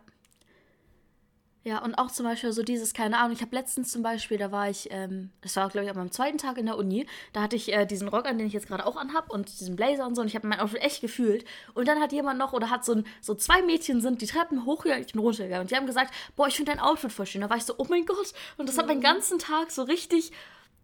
Ja, 1.67 1.83
und 1.83 1.97
auch 1.97 2.13
zum 2.13 2.25
Beispiel 2.25 2.53
so 2.53 2.63
dieses, 2.63 2.95
keine 2.95 3.19
Ahnung, 3.19 3.33
ich 3.33 3.43
habe 3.43 3.57
letztens 3.57 3.91
zum 3.91 4.01
Beispiel, 4.01 4.39
da 4.39 4.53
war 4.53 4.71
ich, 4.71 4.87
ähm, 4.93 5.31
das 5.41 5.57
war 5.57 5.69
glaube 5.69 5.85
ich 5.85 5.91
an 5.91 5.97
meinem 5.97 6.13
zweiten 6.13 6.39
Tag 6.39 6.59
in 6.59 6.67
der 6.67 6.79
Uni, 6.79 7.09
da 7.33 7.43
hatte 7.43 7.57
ich 7.57 7.73
äh, 7.73 7.87
diesen 7.87 8.07
Rock 8.07 8.27
an, 8.27 8.39
den 8.39 8.47
ich 8.47 8.53
jetzt 8.53 8.69
gerade 8.69 8.87
auch 8.87 8.95
anhab 8.95 9.33
und 9.33 9.49
diesen 9.59 9.75
Blazer 9.75 10.07
und 10.07 10.15
so 10.15 10.23
und 10.23 10.29
ich 10.29 10.37
habe 10.37 10.47
mein 10.47 10.61
Outfit 10.61 10.81
echt 10.81 11.01
gefühlt. 11.01 11.45
Und 11.75 11.89
dann 11.89 11.99
hat 11.99 12.13
jemand 12.13 12.39
noch, 12.39 12.53
oder 12.53 12.71
hat 12.71 12.85
so, 12.85 12.93
ein, 12.93 13.05
so 13.21 13.35
zwei 13.35 13.63
Mädchen 13.63 14.01
sind 14.01 14.23
die 14.23 14.29
Treppen 14.29 14.65
hochgegangen, 14.65 15.05
ich 15.05 15.13
bin 15.13 15.21
runtergegangen 15.21 15.63
und 15.63 15.73
die 15.73 15.75
haben 15.75 15.87
gesagt, 15.87 16.15
boah, 16.37 16.47
ich 16.47 16.55
finde 16.55 16.71
dein 16.71 16.79
Outfit 16.81 17.11
voll 17.11 17.27
schön. 17.27 17.41
Da 17.41 17.51
war 17.51 17.57
ich 17.57 17.65
so, 17.65 17.75
oh 17.79 17.87
mein 17.89 18.07
Gott. 18.07 18.33
Und 18.59 18.69
das 18.69 18.79
hat 18.79 18.87
meinen 18.87 18.99
mhm. 18.99 19.03
ganzen 19.03 19.41
Tag 19.41 19.73
so 19.73 19.83
richtig 19.83 20.31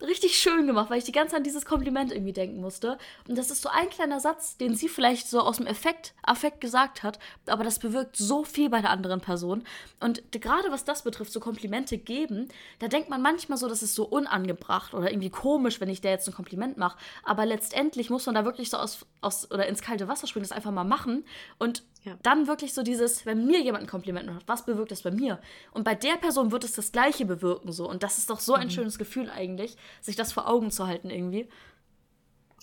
richtig 0.02 0.36
schön 0.36 0.66
gemacht, 0.66 0.90
weil 0.90 0.98
ich 0.98 1.04
die 1.04 1.12
ganze 1.12 1.32
Zeit 1.32 1.38
an 1.38 1.44
dieses 1.44 1.64
Kompliment 1.64 2.12
irgendwie 2.12 2.32
denken 2.32 2.60
musste. 2.60 2.98
Und 3.28 3.38
das 3.38 3.50
ist 3.50 3.62
so 3.62 3.68
ein 3.68 3.88
kleiner 3.90 4.20
Satz, 4.20 4.56
den 4.56 4.74
sie 4.74 4.88
vielleicht 4.88 5.28
so 5.28 5.40
aus 5.40 5.56
dem 5.56 5.66
Effekt, 5.66 6.14
Affekt 6.22 6.60
gesagt 6.60 7.02
hat, 7.02 7.18
aber 7.46 7.64
das 7.64 7.78
bewirkt 7.78 8.16
so 8.16 8.44
viel 8.44 8.68
bei 8.70 8.80
der 8.80 8.90
anderen 8.90 9.20
Person. 9.20 9.64
Und 10.00 10.22
gerade 10.32 10.70
was 10.70 10.84
das 10.84 11.02
betrifft, 11.02 11.32
so 11.32 11.40
Komplimente 11.40 11.98
geben, 11.98 12.48
da 12.78 12.88
denkt 12.88 13.08
man 13.08 13.22
manchmal 13.22 13.58
so, 13.58 13.68
das 13.68 13.82
ist 13.82 13.94
so 13.94 14.04
unangebracht 14.04 14.94
oder 14.94 15.10
irgendwie 15.10 15.30
komisch, 15.30 15.80
wenn 15.80 15.88
ich 15.88 16.00
der 16.00 16.12
jetzt 16.12 16.28
ein 16.28 16.34
Kompliment 16.34 16.76
mache. 16.76 16.98
Aber 17.24 17.46
letztendlich 17.46 18.10
muss 18.10 18.26
man 18.26 18.34
da 18.34 18.44
wirklich 18.44 18.70
so 18.70 18.76
aus, 18.76 19.06
aus 19.20 19.50
oder 19.50 19.66
ins 19.66 19.82
kalte 19.82 20.08
Wasser 20.08 20.26
springen, 20.26 20.44
das 20.44 20.56
einfach 20.56 20.72
mal 20.72 20.84
machen. 20.84 21.24
Und 21.58 21.82
ja. 22.04 22.18
Dann 22.22 22.48
wirklich 22.48 22.74
so 22.74 22.82
dieses, 22.82 23.26
wenn 23.26 23.46
mir 23.46 23.60
jemand 23.60 23.84
ein 23.84 23.88
Kompliment 23.88 24.26
macht, 24.26 24.48
was 24.48 24.64
bewirkt 24.64 24.90
das 24.90 25.02
bei 25.02 25.12
mir? 25.12 25.40
Und 25.72 25.84
bei 25.84 25.94
der 25.94 26.16
Person 26.16 26.50
wird 26.50 26.64
es 26.64 26.72
das 26.72 26.90
Gleiche 26.90 27.24
bewirken 27.24 27.70
so. 27.72 27.88
Und 27.88 28.02
das 28.02 28.18
ist 28.18 28.28
doch 28.28 28.40
so 28.40 28.54
ein 28.54 28.66
mhm. 28.66 28.70
schönes 28.70 28.98
Gefühl 28.98 29.30
eigentlich, 29.30 29.76
sich 30.00 30.16
das 30.16 30.32
vor 30.32 30.48
Augen 30.48 30.70
zu 30.72 30.86
halten 30.86 31.10
irgendwie. 31.10 31.48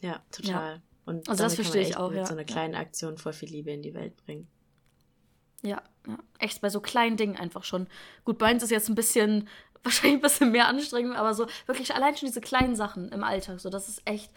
Ja, 0.02 0.22
total. 0.32 0.76
Ja. 0.76 0.82
Und 1.06 1.30
also 1.30 1.44
das 1.44 1.56
verstehe 1.56 1.82
ich 1.82 1.98
auch, 1.98 2.10
mit 2.10 2.20
ja. 2.20 2.26
so 2.26 2.34
einer 2.34 2.44
kleinen 2.44 2.76
Aktion 2.76 3.18
voll 3.18 3.34
viel 3.34 3.50
Liebe 3.50 3.72
in 3.72 3.82
die 3.82 3.94
Welt 3.94 4.16
bringen. 4.26 4.48
Ja, 5.62 5.82
ja, 6.08 6.18
echt 6.38 6.62
bei 6.62 6.70
so 6.70 6.82
kleinen 6.82 7.18
Dingen 7.18 7.36
einfach 7.36 7.64
schon. 7.64 7.88
Gut, 8.26 8.38
bei 8.38 8.54
uns 8.54 8.64
ist 8.64 8.72
jetzt 8.72 8.90
ein 8.90 8.96
bisschen, 8.96 9.48
wahrscheinlich 9.84 10.20
ein 10.20 10.22
bisschen 10.22 10.52
mehr 10.52 10.68
anstrengend, 10.68 11.16
aber 11.16 11.34
so 11.34 11.48
wirklich 11.66 11.96
allein 11.96 12.16
schon 12.16 12.28
diese 12.28 12.42
kleinen 12.42 12.76
Sachen 12.76 13.10
im 13.10 13.24
Alltag, 13.24 13.60
so 13.60 13.70
das 13.70 13.88
ist 13.88 14.02
echt, 14.06 14.32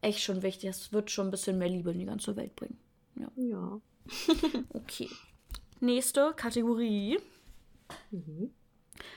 echt 0.00 0.20
schon 0.20 0.42
wichtig. 0.42 0.68
Das 0.68 0.92
wird 0.92 1.10
schon 1.10 1.28
ein 1.28 1.30
bisschen 1.30 1.58
mehr 1.58 1.68
Liebe 1.68 1.92
in 1.92 1.98
die 1.98 2.06
ganze 2.06 2.36
Welt 2.36 2.54
bringen. 2.56 2.78
Ja. 3.14 3.28
ja. 3.36 3.80
okay. 4.70 5.08
Nächste 5.80 6.32
Kategorie. 6.34 7.18
Mhm. 8.10 8.52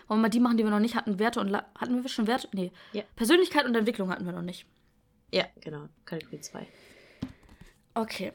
Wollen 0.07 0.19
wir 0.19 0.23
mal 0.23 0.29
die 0.29 0.39
machen, 0.39 0.57
die 0.57 0.63
wir 0.63 0.71
noch 0.71 0.79
nicht 0.79 0.95
hatten? 0.95 1.19
Werte 1.19 1.39
und 1.39 1.47
La 1.47 1.65
hatten 1.75 2.01
wir 2.01 2.09
schon 2.09 2.27
Werte? 2.27 2.47
Nee. 2.53 2.71
Ja. 2.93 3.03
Persönlichkeit 3.15 3.65
und 3.65 3.75
Entwicklung 3.75 4.09
hatten 4.09 4.25
wir 4.25 4.33
noch 4.33 4.41
nicht. 4.41 4.65
Ja, 5.31 5.45
genau. 5.61 5.87
Kategorie 6.05 6.41
2. 6.41 6.67
Okay. 7.93 8.33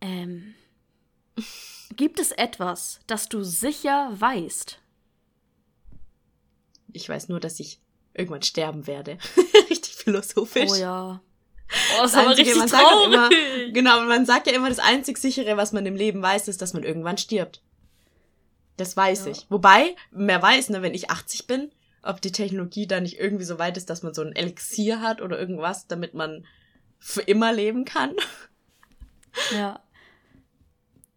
Ähm. 0.00 0.54
Gibt 1.96 2.18
es 2.18 2.32
etwas, 2.32 3.00
das 3.06 3.28
du 3.28 3.42
sicher 3.42 4.10
weißt? 4.12 4.80
Ich 6.92 7.08
weiß 7.08 7.28
nur, 7.28 7.40
dass 7.40 7.60
ich 7.60 7.80
irgendwann 8.14 8.42
sterben 8.42 8.86
werde. 8.86 9.18
Richtig 9.70 9.94
philosophisch. 9.94 10.70
Oh 10.70 10.74
ja. 10.74 11.22
Oh, 11.68 12.02
das, 12.02 12.12
das 12.12 12.22
ist 12.22 12.28
Einzige, 12.28 12.54
man 12.56 12.68
sagt 12.68 13.04
immer, 13.06 13.30
genau, 13.72 14.00
man 14.02 14.26
sagt 14.26 14.46
ja 14.46 14.52
immer, 14.52 14.68
das 14.68 14.78
einzig 14.78 15.18
sichere, 15.18 15.56
was 15.56 15.72
man 15.72 15.84
im 15.86 15.96
Leben 15.96 16.22
weiß, 16.22 16.48
ist, 16.48 16.62
dass 16.62 16.74
man 16.74 16.84
irgendwann 16.84 17.18
stirbt. 17.18 17.62
Das 18.76 18.96
weiß 18.96 19.26
ja. 19.26 19.32
ich. 19.32 19.46
Wobei, 19.48 19.96
wer 20.10 20.40
weiß, 20.40 20.68
ne, 20.70 20.82
wenn 20.82 20.94
ich 20.94 21.10
80 21.10 21.46
bin, 21.46 21.72
ob 22.02 22.20
die 22.20 22.32
Technologie 22.32 22.86
da 22.86 23.00
nicht 23.00 23.18
irgendwie 23.18 23.44
so 23.44 23.58
weit 23.58 23.76
ist, 23.76 23.90
dass 23.90 24.02
man 24.02 24.14
so 24.14 24.22
ein 24.22 24.34
Elixier 24.34 25.00
hat 25.00 25.20
oder 25.20 25.38
irgendwas, 25.38 25.86
damit 25.86 26.14
man 26.14 26.46
für 26.98 27.22
immer 27.22 27.52
leben 27.52 27.84
kann. 27.84 28.14
Ja. 29.52 29.80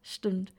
Stimmt. 0.02 0.52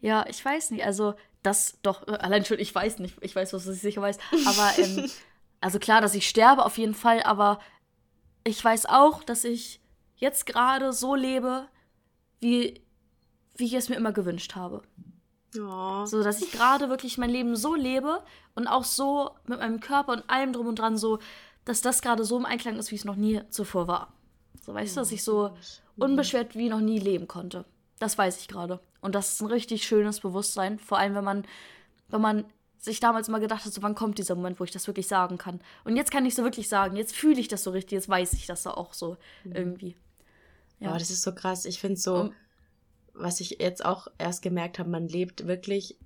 Ja, 0.00 0.26
ich 0.28 0.44
weiß 0.44 0.70
nicht. 0.70 0.84
Also, 0.84 1.14
das 1.42 1.78
doch, 1.82 2.06
äh, 2.06 2.12
allein 2.12 2.44
schon, 2.44 2.58
ich 2.58 2.74
weiß 2.74 2.98
nicht. 2.98 3.16
Ich 3.20 3.34
weiß, 3.34 3.52
was 3.52 3.66
ich 3.66 3.80
sicher 3.80 4.02
weiß. 4.02 4.18
Aber, 4.46 4.72
ähm, 4.78 5.10
also 5.60 5.78
klar, 5.78 6.00
dass 6.00 6.14
ich 6.14 6.28
sterbe 6.28 6.64
auf 6.64 6.78
jeden 6.78 6.94
Fall, 6.94 7.22
aber 7.22 7.58
ich 8.44 8.64
weiß 8.64 8.86
auch, 8.86 9.22
dass 9.22 9.44
ich 9.44 9.80
jetzt 10.16 10.46
gerade 10.46 10.92
so 10.92 11.14
lebe, 11.14 11.68
wie, 12.40 12.82
wie 13.56 13.64
ich 13.64 13.74
es 13.74 13.88
mir 13.88 13.96
immer 13.96 14.12
gewünscht 14.12 14.54
habe. 14.54 14.82
Oh. 15.58 16.04
So, 16.04 16.22
dass 16.22 16.42
ich 16.42 16.52
gerade 16.52 16.88
wirklich 16.88 17.18
mein 17.18 17.30
Leben 17.30 17.56
so 17.56 17.74
lebe 17.74 18.22
und 18.54 18.66
auch 18.66 18.84
so 18.84 19.30
mit 19.46 19.58
meinem 19.58 19.80
Körper 19.80 20.12
und 20.12 20.28
allem 20.28 20.52
drum 20.52 20.66
und 20.66 20.78
dran 20.78 20.96
so, 20.96 21.18
dass 21.64 21.80
das 21.80 22.02
gerade 22.02 22.24
so 22.24 22.36
im 22.36 22.44
Einklang 22.44 22.76
ist, 22.76 22.90
wie 22.90 22.96
es 22.96 23.04
noch 23.04 23.16
nie 23.16 23.40
zuvor 23.50 23.88
war. 23.88 24.12
So, 24.60 24.74
weißt 24.74 24.96
du, 24.96 25.00
dass 25.00 25.12
ich 25.12 25.24
so 25.24 25.56
unbeschwert 25.96 26.54
wie 26.54 26.68
noch 26.68 26.80
nie 26.80 26.98
leben 26.98 27.28
konnte. 27.28 27.64
Das 27.98 28.18
weiß 28.18 28.40
ich 28.40 28.48
gerade. 28.48 28.80
Und 29.00 29.14
das 29.14 29.32
ist 29.32 29.40
ein 29.40 29.48
richtig 29.48 29.86
schönes 29.86 30.20
Bewusstsein, 30.20 30.78
vor 30.78 30.98
allem 30.98 31.14
wenn 31.14 31.24
man, 31.24 31.44
wenn 32.08 32.20
man 32.20 32.44
sich 32.78 33.00
damals 33.00 33.28
immer 33.28 33.40
gedacht 33.40 33.64
hat, 33.64 33.72
so 33.72 33.82
wann 33.82 33.94
kommt 33.94 34.18
dieser 34.18 34.34
Moment, 34.34 34.60
wo 34.60 34.64
ich 34.64 34.70
das 34.70 34.86
wirklich 34.86 35.08
sagen 35.08 35.36
kann. 35.36 35.60
Und 35.84 35.96
jetzt 35.96 36.10
kann 36.10 36.24
ich 36.24 36.34
so 36.34 36.44
wirklich 36.44 36.68
sagen, 36.68 36.96
jetzt 36.96 37.14
fühle 37.14 37.40
ich 37.40 37.48
das 37.48 37.64
so 37.64 37.70
richtig, 37.70 37.92
jetzt 37.92 38.08
weiß 38.08 38.32
ich 38.34 38.46
das 38.46 38.62
so 38.62 38.70
auch 38.70 38.94
so 38.94 39.16
mhm. 39.44 39.52
irgendwie. 39.52 39.96
Ja, 40.80 40.94
oh, 40.94 40.98
das 40.98 41.10
ist 41.10 41.22
so 41.22 41.34
krass. 41.34 41.64
Ich 41.64 41.80
finde 41.80 41.98
so, 41.98 42.14
um, 42.14 42.34
was 43.14 43.40
ich 43.40 43.58
jetzt 43.60 43.84
auch 43.84 44.06
erst 44.18 44.42
gemerkt 44.42 44.78
habe, 44.78 44.88
man 44.90 45.08
lebt 45.08 45.46
wirklich 45.46 45.98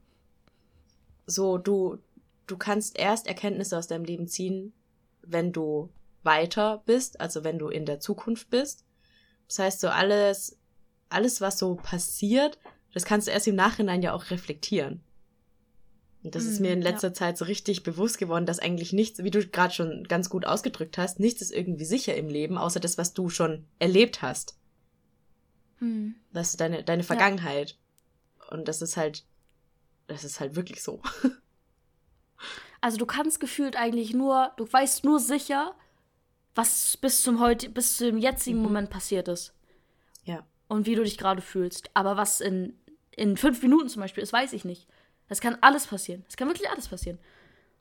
so, 1.26 1.58
du, 1.58 1.98
du 2.46 2.56
kannst 2.56 2.98
erst 2.98 3.26
Erkenntnisse 3.26 3.76
aus 3.76 3.86
deinem 3.86 4.04
Leben 4.04 4.26
ziehen, 4.26 4.72
wenn 5.22 5.52
du 5.52 5.90
weiter 6.22 6.82
bist, 6.86 7.20
also 7.20 7.44
wenn 7.44 7.58
du 7.58 7.68
in 7.68 7.84
der 7.84 8.00
Zukunft 8.00 8.50
bist. 8.50 8.84
Das 9.48 9.58
heißt, 9.58 9.80
so 9.80 9.88
alles, 9.88 10.58
alles, 11.08 11.40
was 11.40 11.58
so 11.58 11.74
passiert, 11.74 12.58
das 12.94 13.04
kannst 13.04 13.26
du 13.26 13.32
erst 13.32 13.48
im 13.48 13.56
Nachhinein 13.56 14.02
ja 14.02 14.12
auch 14.14 14.30
reflektieren. 14.30 15.02
Und 16.22 16.34
das 16.34 16.44
ist 16.44 16.60
mir 16.60 16.72
in 16.72 16.78
mm, 16.78 16.82
letzter 16.82 17.08
ja. 17.08 17.14
Zeit 17.14 17.36
so 17.36 17.44
richtig 17.44 17.82
bewusst 17.82 18.18
geworden, 18.18 18.46
dass 18.46 18.60
eigentlich 18.60 18.92
nichts, 18.92 19.24
wie 19.24 19.30
du 19.30 19.44
gerade 19.46 19.74
schon 19.74 20.04
ganz 20.04 20.30
gut 20.30 20.46
ausgedrückt 20.46 20.96
hast, 20.98 21.18
nichts 21.18 21.42
ist 21.42 21.52
irgendwie 21.52 21.84
sicher 21.84 22.14
im 22.14 22.28
Leben, 22.28 22.58
außer 22.58 22.78
das, 22.78 22.96
was 22.96 23.12
du 23.12 23.28
schon 23.28 23.66
erlebt 23.80 24.22
hast. 24.22 24.56
Hm. 25.78 26.14
Das 26.32 26.50
ist 26.50 26.60
deine, 26.60 26.84
deine 26.84 27.02
Vergangenheit. 27.02 27.76
Ja. 28.38 28.56
Und 28.56 28.68
das 28.68 28.82
ist 28.82 28.96
halt, 28.96 29.24
das 30.06 30.22
ist 30.22 30.40
halt 30.40 30.54
wirklich 30.54 30.82
so. 30.82 31.02
Also 32.82 32.98
du 32.98 33.06
kannst 33.06 33.38
gefühlt 33.38 33.76
eigentlich 33.76 34.12
nur, 34.12 34.50
du 34.56 34.70
weißt 34.70 35.04
nur 35.04 35.20
sicher, 35.20 35.72
was 36.54 36.96
bis 36.96 37.22
zum 37.22 37.40
heute, 37.40 37.70
bis 37.70 37.96
zum 37.96 38.18
jetzigen 38.18 38.58
mhm. 38.58 38.64
Moment 38.64 38.90
passiert 38.90 39.28
ist. 39.28 39.54
Ja. 40.24 40.44
Und 40.66 40.86
wie 40.86 40.96
du 40.96 41.04
dich 41.04 41.16
gerade 41.16 41.40
fühlst. 41.40 41.90
Aber 41.94 42.16
was 42.16 42.40
in, 42.40 42.76
in 43.12 43.36
fünf 43.36 43.62
Minuten 43.62 43.88
zum 43.88 44.02
Beispiel 44.02 44.24
ist, 44.24 44.32
weiß 44.32 44.52
ich 44.52 44.64
nicht. 44.64 44.88
Es 45.32 45.40
kann 45.40 45.58
alles 45.60 45.86
passieren. 45.86 46.24
Es 46.28 46.36
kann 46.36 46.48
wirklich 46.48 46.68
alles 46.68 46.88
passieren. 46.88 47.18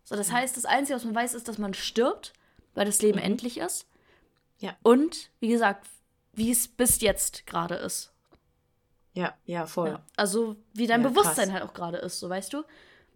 So, 0.04 0.16
das 0.16 0.30
ja. 0.30 0.36
heißt, 0.36 0.58
das 0.58 0.66
Einzige, 0.66 0.96
was 0.96 1.06
man 1.06 1.16
weiß, 1.16 1.34
ist, 1.34 1.48
dass 1.48 1.58
man 1.58 1.74
stirbt, 1.74 2.34
weil 2.74 2.86
das 2.86 3.02
Leben 3.02 3.20
mhm. 3.20 3.26
endlich 3.26 3.58
ist. 3.58 3.88
Ja. 4.60 4.76
Und, 4.84 5.32
wie 5.40 5.50
gesagt, 5.50 5.88
wie 6.34 6.52
es 6.52 6.68
bis 6.68 7.02
jetzt 7.02 7.46
gerade 7.46 7.76
ist. 7.76 8.14
Ja, 9.14 9.34
ja, 9.46 9.66
voll. 9.66 9.90
Ja. 9.90 10.06
Also, 10.16 10.56
wie 10.74 10.88
dein 10.88 11.02
ja, 11.02 11.10
Bewusstsein 11.10 11.50
krass. 11.50 11.60
halt 11.60 11.64
auch 11.64 11.74
gerade 11.74 11.98
ist, 11.98 12.20
so 12.20 12.30
weißt 12.30 12.54
du? 12.54 12.64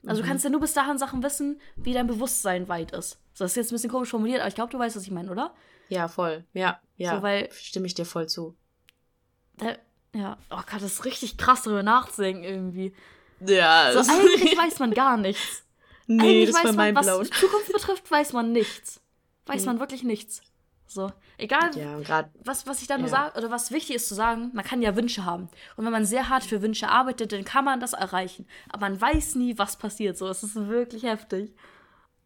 Also, 0.06 0.22
mhm. 0.22 0.26
du 0.26 0.30
kannst 0.30 0.44
ja 0.44 0.50
nur 0.50 0.60
bis 0.60 0.74
dahin 0.74 0.98
Sachen 0.98 1.24
wissen, 1.24 1.62
wie 1.76 1.94
dein 1.94 2.08
Bewusstsein 2.08 2.68
weit 2.68 2.92
ist. 2.92 3.20
So, 3.34 3.44
das 3.44 3.52
ist 3.52 3.58
jetzt 3.58 3.72
ein 3.72 3.76
bisschen 3.76 3.92
komisch 3.92 4.10
formuliert, 4.10 4.42
aber 4.42 4.50
ich 4.50 4.56
glaube, 4.56 4.72
du 4.72 4.80
weißt, 4.80 4.96
was 4.96 5.04
ich 5.04 5.12
meine, 5.12 5.32
oder? 5.32 5.54
Ja, 5.90 6.08
voll. 6.08 6.44
Ja, 6.54 6.82
ja. 6.98 7.16
So, 7.16 7.22
weil, 7.22 7.52
Stimme 7.52 7.88
ich 7.88 7.94
dir 7.94 8.06
voll 8.06 8.28
zu. 8.28 8.56
Da, 9.58 9.76
ja, 10.14 10.38
oh 10.50 10.58
Gott, 10.58 10.82
das 10.82 10.84
ist 10.84 11.06
richtig 11.06 11.38
krass 11.38 11.64
darüber 11.64 11.84
nachzudenken 11.84 12.44
irgendwie. 12.44 12.94
Ja, 13.40 13.92
so, 13.92 14.12
eigentlich 14.12 14.58
weiß 14.58 14.80
man 14.80 14.94
gar 14.94 15.18
nichts. 15.18 15.64
Nee, 16.08 16.22
eigentlich 16.22 16.52
das 16.52 16.64
weiß 16.64 16.76
man, 16.76 16.96
was 16.96 17.30
die 17.30 17.30
Zukunft 17.32 17.72
betrifft, 17.72 18.12
weiß 18.12 18.34
man 18.34 18.52
nichts. 18.52 19.02
Weiß 19.46 19.62
mhm. 19.62 19.68
man 19.68 19.80
wirklich 19.80 20.04
nichts. 20.04 20.42
So, 20.88 21.12
egal, 21.38 21.76
ja, 21.76 22.00
grad, 22.00 22.30
was, 22.44 22.68
was 22.68 22.82
ich 22.82 22.88
da 22.88 22.98
nur 22.98 23.08
ja. 23.08 23.12
sage, 23.12 23.38
oder 23.38 23.50
was 23.50 23.72
wichtig 23.72 23.96
ist 23.96 24.08
zu 24.08 24.14
sagen, 24.14 24.52
man 24.54 24.64
kann 24.64 24.82
ja 24.82 24.96
Wünsche 24.96 25.26
haben. 25.26 25.50
Und 25.76 25.86
wenn 25.86 25.92
man 25.92 26.06
sehr 26.06 26.30
hart 26.30 26.44
für 26.44 26.62
Wünsche 26.62 26.90
arbeitet, 26.90 27.32
dann 27.32 27.44
kann 27.44 27.66
man 27.66 27.80
das 27.80 27.94
erreichen. 27.94 28.48
Aber 28.70 28.88
man 28.88 29.02
weiß 29.02 29.36
nie, 29.36 29.58
was 29.58 29.78
passiert. 29.78 30.18
So, 30.18 30.28
es 30.28 30.44
ist 30.44 30.56
wirklich 30.56 31.04
heftig. 31.04 31.56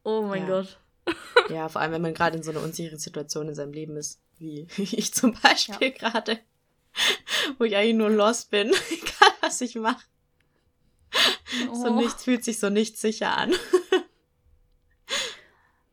Oh 0.04 0.24
mein 0.24 0.44
ja. 0.44 0.48
Gott. 0.48 0.80
Ja, 1.50 1.68
vor 1.68 1.82
allem, 1.82 1.94
wenn 1.94 2.04
man 2.04 2.14
gerade 2.14 2.38
in 2.38 2.44
so 2.44 2.52
einer 2.52 2.62
unsicheren 2.62 3.00
Situation 3.00 3.48
in 3.48 3.56
seinem 3.56 3.74
Leben 3.74 3.98
ist, 3.98 4.22
wie 4.38 4.68
ich 4.78 5.12
zum 5.14 5.34
Beispiel 5.34 5.92
gerade, 5.92 6.38
wo 7.58 7.64
ich 7.64 7.76
eigentlich 7.76 7.96
nur 7.96 8.12
lost 8.12 8.52
bin, 8.52 8.68
egal 8.92 9.32
was 9.42 9.60
ich 9.62 9.74
mache. 9.74 10.04
Oh. 11.72 11.76
So 11.76 11.96
nichts 11.96 12.24
fühlt 12.24 12.44
sich 12.44 12.60
so 12.60 12.70
nicht 12.70 12.98
sicher 12.98 13.38
an. 13.38 13.54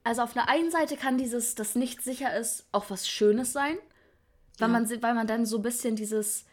Also 0.07 0.23
auf 0.23 0.35
der 0.35 0.49
einen 0.49 0.71
Seite 0.71 0.97
kann 0.97 1.19
dieses, 1.19 1.57
das 1.57 1.75
nicht 1.75 2.01
sicher 2.01 2.39
ist, 2.39 2.65
auch 2.71 2.91
was 2.91 3.09
Schönes 3.09 3.53
sein, 3.53 3.77
weil, 4.61 4.69
ja. 4.69 4.73
man, 4.73 4.89
weil 5.03 5.15
man 5.15 5.27
dann 5.27 5.45
so 5.47 5.57
ein 5.57 5.63
bisschen 5.63 5.97
dieses, 5.97 6.45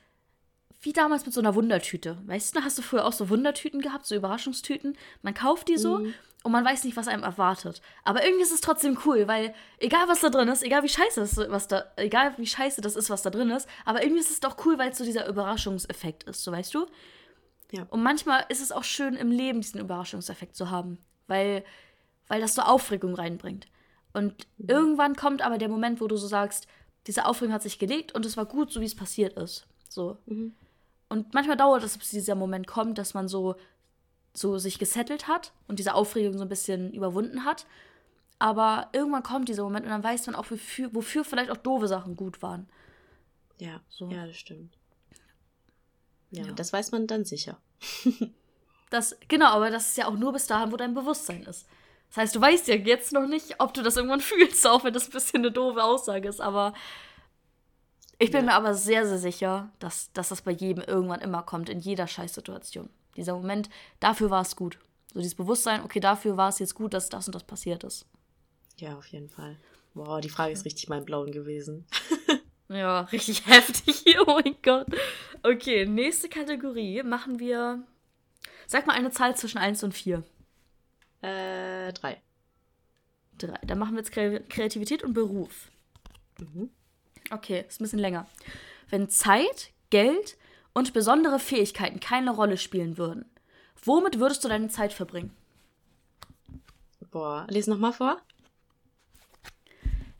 wie 0.82 0.92
damals 0.92 1.24
mit 1.28 1.36
so 1.36 1.40
einer 1.40 1.54
Wundertüte. 1.54 2.18
Weißt 2.26 2.56
du, 2.56 2.64
hast 2.64 2.80
du 2.80 2.82
früher 2.82 3.06
auch 3.06 3.14
so 3.14 3.30
Wundertüten 3.30 3.80
gehabt, 3.80 4.08
so 4.08 4.16
Überraschungstüten? 4.16 4.98
Man 5.22 5.36
kauft 5.36 5.68
die 5.68 5.78
so 5.78 6.00
mhm. 6.00 6.16
und 6.42 6.52
man 6.52 6.66
weiß 6.66 6.84
nicht, 6.84 6.98
was 6.98 7.08
einem 7.08 7.22
erwartet. 7.22 7.84
Aber 8.04 8.26
irgendwie 8.26 8.42
ist 8.42 8.52
es 8.52 8.62
trotzdem 8.62 8.98
cool, 9.06 9.28
weil 9.28 9.54
egal 9.78 10.08
was 10.08 10.22
da 10.22 10.32
drin 10.32 10.48
ist, 10.48 10.64
egal 10.64 10.82
wie 10.82 10.90
scheiße 10.90 11.20
das, 11.20 11.38
was 11.38 11.68
da, 11.68 11.86
egal 11.98 12.34
wie 12.38 12.48
scheiße 12.48 12.82
das 12.82 12.96
ist, 12.96 13.12
was 13.12 13.22
da 13.22 13.30
drin 13.30 13.52
ist, 13.52 13.70
aber 13.86 14.02
irgendwie 14.02 14.22
ist 14.22 14.32
es 14.32 14.40
doch 14.40 14.66
cool, 14.66 14.80
weil 14.80 14.90
es 14.90 14.98
so 14.98 15.06
dieser 15.06 15.28
Überraschungseffekt 15.28 16.24
ist, 16.24 16.44
so 16.44 16.52
weißt 16.52 16.74
du? 16.74 16.88
Ja. 17.74 17.84
Und 17.90 18.04
manchmal 18.04 18.46
ist 18.50 18.62
es 18.62 18.72
auch 18.72 18.84
schön 18.84 19.16
im 19.16 19.32
Leben, 19.32 19.62
diesen 19.62 19.82
Überraschungseffekt 19.82 20.56
zu 20.56 20.70
haben. 20.70 20.98
Weil 21.28 21.64
weil 22.28 22.42
das 22.42 22.56
so 22.56 22.62
Aufregung 22.62 23.16
reinbringt. 23.16 23.68
Und 24.14 24.48
mhm. 24.58 24.70
irgendwann 24.70 25.16
kommt 25.16 25.42
aber 25.42 25.58
der 25.58 25.70
Moment, 25.70 26.02
wo 26.02 26.08
du 26.08 26.18
so 26.18 26.28
sagst, 26.28 26.68
diese 27.08 27.26
Aufregung 27.26 27.54
hat 27.54 27.64
sich 27.64 27.80
gelegt 27.80 28.14
und 28.14 28.26
es 28.26 28.38
war 28.38 28.46
gut, 28.46 28.72
so 28.72 28.82
wie 28.82 28.86
es 28.86 28.96
passiert 28.96 29.38
ist. 29.38 29.68
So. 29.90 30.18
Mhm. 30.26 30.56
Und 31.10 31.34
manchmal 31.34 31.58
dauert 31.58 31.84
es, 31.84 31.98
bis 31.98 32.10
dieser 32.10 32.36
Moment 32.36 32.66
kommt, 32.66 32.98
dass 32.98 33.14
man 33.14 33.28
so, 33.28 33.56
so 34.34 34.58
sich 34.58 34.80
gesettelt 34.80 35.28
hat 35.28 35.52
und 35.68 35.80
diese 35.80 35.94
Aufregung 35.94 36.38
so 36.38 36.44
ein 36.44 36.50
bisschen 36.50 36.94
überwunden 36.94 37.46
hat. 37.46 37.66
Aber 38.40 38.90
irgendwann 38.94 39.24
kommt 39.24 39.50
dieser 39.50 39.64
Moment 39.64 39.86
und 39.86 39.92
dann 39.92 40.04
weiß 40.04 40.26
man 40.28 40.36
auch, 40.36 40.50
wofür, 40.50 40.94
wofür 40.96 41.24
vielleicht 41.24 41.52
auch 41.52 41.58
doofe 41.58 41.88
Sachen 41.88 42.16
gut 42.16 42.42
waren. 42.42 42.68
Ja, 43.60 43.82
so. 43.90 44.10
ja, 44.10 44.26
das 44.26 44.38
stimmt. 44.38 44.76
Ja, 46.34 46.46
ja. 46.46 46.52
das 46.52 46.74
weiß 46.74 46.92
man 46.92 47.06
dann 47.08 47.26
sicher. 47.26 47.58
das, 48.90 49.16
genau, 49.28 49.48
aber 49.48 49.70
das 49.70 49.90
ist 49.90 49.98
ja 49.98 50.08
auch 50.08 50.18
nur 50.18 50.34
bis 50.34 50.48
dahin, 50.48 50.72
wo 50.72 50.78
dein 50.78 50.96
Bewusstsein 50.96 51.44
ist. 51.44 51.68
Das 52.10 52.18
heißt, 52.18 52.36
du 52.36 52.42
weißt 52.42 52.68
ja 52.68 52.76
jetzt 52.76 53.14
noch 53.14 53.28
nicht, 53.28 53.60
ob 53.60 53.74
du 53.74 53.84
das 53.84 53.98
irgendwann 53.98 54.20
fühlst, 54.22 54.66
auch 54.68 54.84
wenn 54.84 54.94
das 54.94 55.08
ein 55.08 55.12
bisschen 55.12 55.42
eine 55.42 55.52
doofe 55.52 55.84
Aussage 55.84 56.28
ist. 56.28 56.42
Aber 56.42 56.74
ich 58.18 58.32
bin 58.32 58.46
ja. 58.46 58.52
mir 58.52 58.54
aber 58.54 58.74
sehr, 58.74 59.08
sehr 59.08 59.20
sicher, 59.20 59.72
dass, 59.80 60.12
dass 60.14 60.30
das 60.30 60.42
bei 60.42 60.52
jedem 60.52 60.84
irgendwann 60.84 61.22
immer 61.22 61.44
kommt, 61.44 61.70
in 61.70 61.80
jeder 61.80 62.08
Scheißsituation. 62.08 62.90
Dieser 63.16 63.36
Moment, 63.36 63.70
dafür 64.00 64.32
war 64.32 64.42
es 64.42 64.56
gut. 64.56 64.80
So 65.14 65.20
dieses 65.20 65.36
Bewusstsein, 65.36 65.84
okay, 65.84 66.00
dafür 66.00 66.36
war 66.36 66.50
es 66.50 66.58
jetzt 66.58 66.74
gut, 66.74 66.96
dass 66.96 67.10
das 67.10 67.28
und 67.28 67.36
das 67.36 67.44
passiert 67.44 67.84
ist. 67.84 68.08
Ja, 68.78 68.98
auf 68.98 69.06
jeden 69.08 69.30
Fall. 69.30 69.60
Wow, 69.94 70.20
die 70.20 70.30
Frage 70.30 70.54
ist 70.54 70.66
richtig 70.66 70.90
mein 70.90 71.06
Blauen 71.06 71.32
gewesen. 71.32 71.86
ja, 72.76 73.02
richtig 73.12 73.46
heftig 73.46 74.04
hier, 74.06 74.28
oh 74.28 74.40
mein 74.44 74.56
Gott. 74.62 74.88
Okay, 75.44 75.86
nächste 75.86 76.30
Kategorie 76.30 77.04
machen 77.04 77.40
wir. 77.40 77.84
Sag 78.68 78.88
mal 78.88 78.96
eine 78.96 79.12
Zahl 79.12 79.36
zwischen 79.36 79.58
1 79.58 79.84
und 79.84 79.94
4. 79.94 80.24
Äh, 81.22 81.94
drei. 81.94 82.22
Drei. 83.38 83.60
Dann 83.64 83.80
machen 83.80 83.96
wir 83.96 84.04
jetzt 84.04 84.12
Kreativität 84.50 85.04
und 85.04 85.14
Beruf. 85.14 85.70
Mhm. 86.40 86.70
Okay, 87.32 87.66
ist 87.68 87.80
ein 87.80 87.84
bisschen 87.84 88.00
länger. 88.00 88.28
Wenn 88.90 89.10
Zeit, 89.10 89.72
Geld 89.90 90.38
und 90.74 90.94
besondere 90.94 91.40
Fähigkeiten 91.40 92.00
keine 92.00 92.32
Rolle 92.32 92.58
spielen 92.58 92.98
würden, 92.98 93.26
womit 93.84 94.20
würdest 94.20 94.44
du 94.44 94.50
deine 94.50 94.70
Zeit 94.70 94.94
verbringen? 94.94 95.36
Boah, 97.12 97.46
lese 97.50 97.70
nochmal 97.70 97.94
vor. 97.94 98.22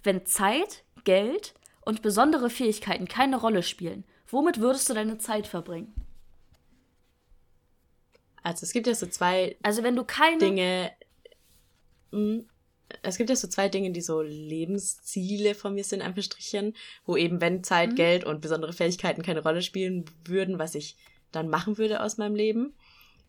Wenn 0.04 0.26
Zeit, 0.26 0.84
Geld 1.06 1.54
und 1.86 2.02
besondere 2.02 2.50
Fähigkeiten 2.50 3.08
keine 3.08 3.38
Rolle 3.38 3.64
spielen, 3.64 4.04
womit 4.28 4.60
würdest 4.60 4.90
du 4.90 4.94
deine 4.94 5.18
Zeit 5.18 5.48
verbringen? 5.48 5.94
Also 8.42 8.66
es 8.66 8.74
gibt 8.74 8.88
ja 8.88 8.96
so 8.96 9.08
zwei 9.08 9.56
also 9.64 9.84
wenn 9.84 9.96
du 9.96 10.04
keine 10.04 10.38
Dinge. 10.38 10.92
Hm, 12.12 12.46
es 13.02 13.18
gibt 13.18 13.30
ja 13.30 13.36
so 13.36 13.48
zwei 13.48 13.70
Dinge, 13.70 13.92
die 13.92 14.02
so 14.02 14.22
Lebensziele 14.22 15.56
von 15.56 15.74
mir 15.74 15.84
sind, 15.84 16.02
einfach 16.02 16.22
Strichen, 16.22 16.76
wo 17.06 17.18
eben, 17.18 17.42
wenn 17.42 17.64
Zeit, 17.64 17.92
mhm. 17.92 17.96
Geld 17.96 18.24
und 18.24 18.42
besondere 18.42 18.74
Fähigkeiten 18.74 19.24
keine 19.24 19.42
Rolle 19.42 19.64
spielen 19.64 20.06
würden, 20.26 20.60
was 20.60 20.76
ich 20.76 20.96
dann 21.32 21.50
machen 21.50 21.80
würde 21.80 22.04
aus 22.04 22.18
meinem 22.18 22.36
Leben. 22.36 22.76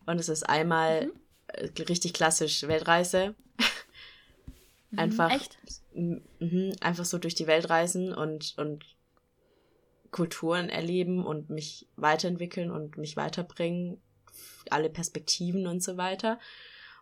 Und 0.05 0.19
es 0.19 0.29
ist 0.29 0.43
einmal 0.43 1.07
mhm. 1.07 1.11
Äh, 1.47 1.69
richtig 1.83 2.13
klassisch 2.13 2.63
Weltreise. 2.67 3.35
Mhm, 4.91 4.99
einfach, 4.99 5.31
Echt? 5.31 5.57
einfach 6.81 7.05
so 7.05 7.17
durch 7.17 7.35
die 7.35 7.47
Welt 7.47 7.69
reisen 7.69 8.13
und, 8.13 8.55
und 8.57 8.85
Kulturen 10.11 10.69
erleben 10.69 11.25
und 11.25 11.49
mich 11.49 11.87
weiterentwickeln 11.95 12.71
und 12.71 12.97
mich 12.97 13.17
weiterbringen 13.17 14.01
alle 14.69 14.89
Perspektiven 14.89 15.67
und 15.67 15.83
so 15.83 15.97
weiter. 15.97 16.39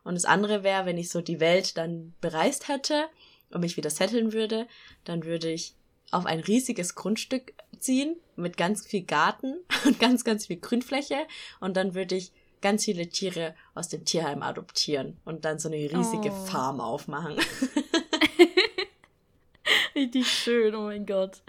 Und 0.04 0.16
das 0.16 0.26
andere 0.26 0.64
wäre, 0.64 0.86
wenn 0.86 0.98
ich 0.98 1.10
so 1.10 1.22
die 1.22 1.40
Welt 1.40 1.78
dann 1.78 2.14
bereist 2.22 2.68
hätte 2.68 3.06
und 3.52 3.62
mich 3.62 3.78
wieder 3.78 3.90
setteln 3.90 4.34
würde, 4.34 4.68
dann 5.06 5.24
würde 5.24 5.50
ich 5.50 5.76
auf 6.12 6.26
ein 6.26 6.40
riesiges 6.40 6.96
Grundstück 6.96 7.54
ziehen 7.80 8.16
mit 8.36 8.58
ganz 8.58 8.86
viel 8.86 9.04
Garten 9.04 9.56
und 9.86 10.00
ganz, 10.00 10.24
ganz 10.24 10.48
viel 10.48 10.58
Grünfläche 10.58 11.28
und 11.60 11.78
dann 11.78 11.96
würde 11.96 12.16
ich 12.16 12.32
ganz 12.64 12.86
viele 12.86 13.08
Tiere 13.08 13.54
aus 13.76 13.90
dem 13.90 14.06
Tierheim 14.06 14.42
adoptieren 14.42 15.20
und 15.26 15.46
dann 15.46 15.60
so 15.60 15.70
eine 15.70 15.78
riesige 15.78 16.32
oh. 16.32 16.46
Farm 16.46 16.82
aufmachen. 16.82 17.36
Richtig 19.96 20.28
schön, 20.28 20.74
oh 20.74 20.86
mein 20.86 21.06
Gott. 21.06 21.44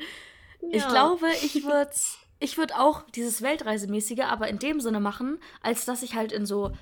Ja. 0.61 0.69
Ich 0.73 0.87
glaube, 0.89 1.27
ich 1.43 1.65
würde 1.65 1.91
ich 2.41 2.59
würde 2.59 2.79
auch 2.79 3.03
dieses 3.15 3.41
Weltreisemäßige, 3.41 4.25
aber 4.25 4.49
in 4.49 4.59
dem 4.59 4.81
Sinne 4.81 5.01
machen, 5.01 5.39
als 5.63 5.87
dass 5.87 6.03
ich 6.03 6.15
halt 6.15 6.33
in 6.33 6.45
so 6.45 6.73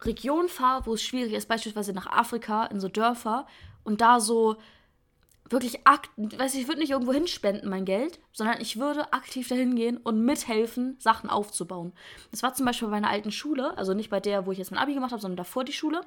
Regionen 0.00 0.48
fahre, 0.48 0.84
wo 0.84 0.94
es 0.94 1.02
schwierig 1.02 1.32
ist, 1.32 1.48
beispielsweise 1.48 1.92
nach 1.92 2.08
Afrika, 2.08 2.66
in 2.66 2.80
so 2.80 2.88
Dörfer 2.88 3.46
und 3.84 4.00
da 4.00 4.20
so 4.20 4.56
wirklich 5.52 5.86
aktiv, 5.86 6.38
weiß 6.38 6.54
ich, 6.54 6.66
würde 6.66 6.80
nicht 6.80 6.90
irgendwo 6.90 7.12
hinspenden 7.12 7.68
mein 7.68 7.84
Geld, 7.84 8.18
sondern 8.32 8.60
ich 8.60 8.78
würde 8.78 9.12
aktiv 9.12 9.48
dahin 9.48 9.76
gehen 9.76 9.98
und 9.98 10.24
mithelfen, 10.24 10.96
Sachen 10.98 11.30
aufzubauen. 11.30 11.92
Das 12.30 12.42
war 12.42 12.54
zum 12.54 12.66
Beispiel 12.66 12.88
bei 12.88 12.92
meiner 12.92 13.10
alten 13.10 13.30
Schule, 13.30 13.76
also 13.76 13.94
nicht 13.94 14.10
bei 14.10 14.20
der, 14.20 14.46
wo 14.46 14.52
ich 14.52 14.58
jetzt 14.58 14.70
mein 14.70 14.80
Abi 14.80 14.94
gemacht 14.94 15.12
habe, 15.12 15.22
sondern 15.22 15.36
davor 15.36 15.64
die 15.64 15.72
Schule. 15.72 16.00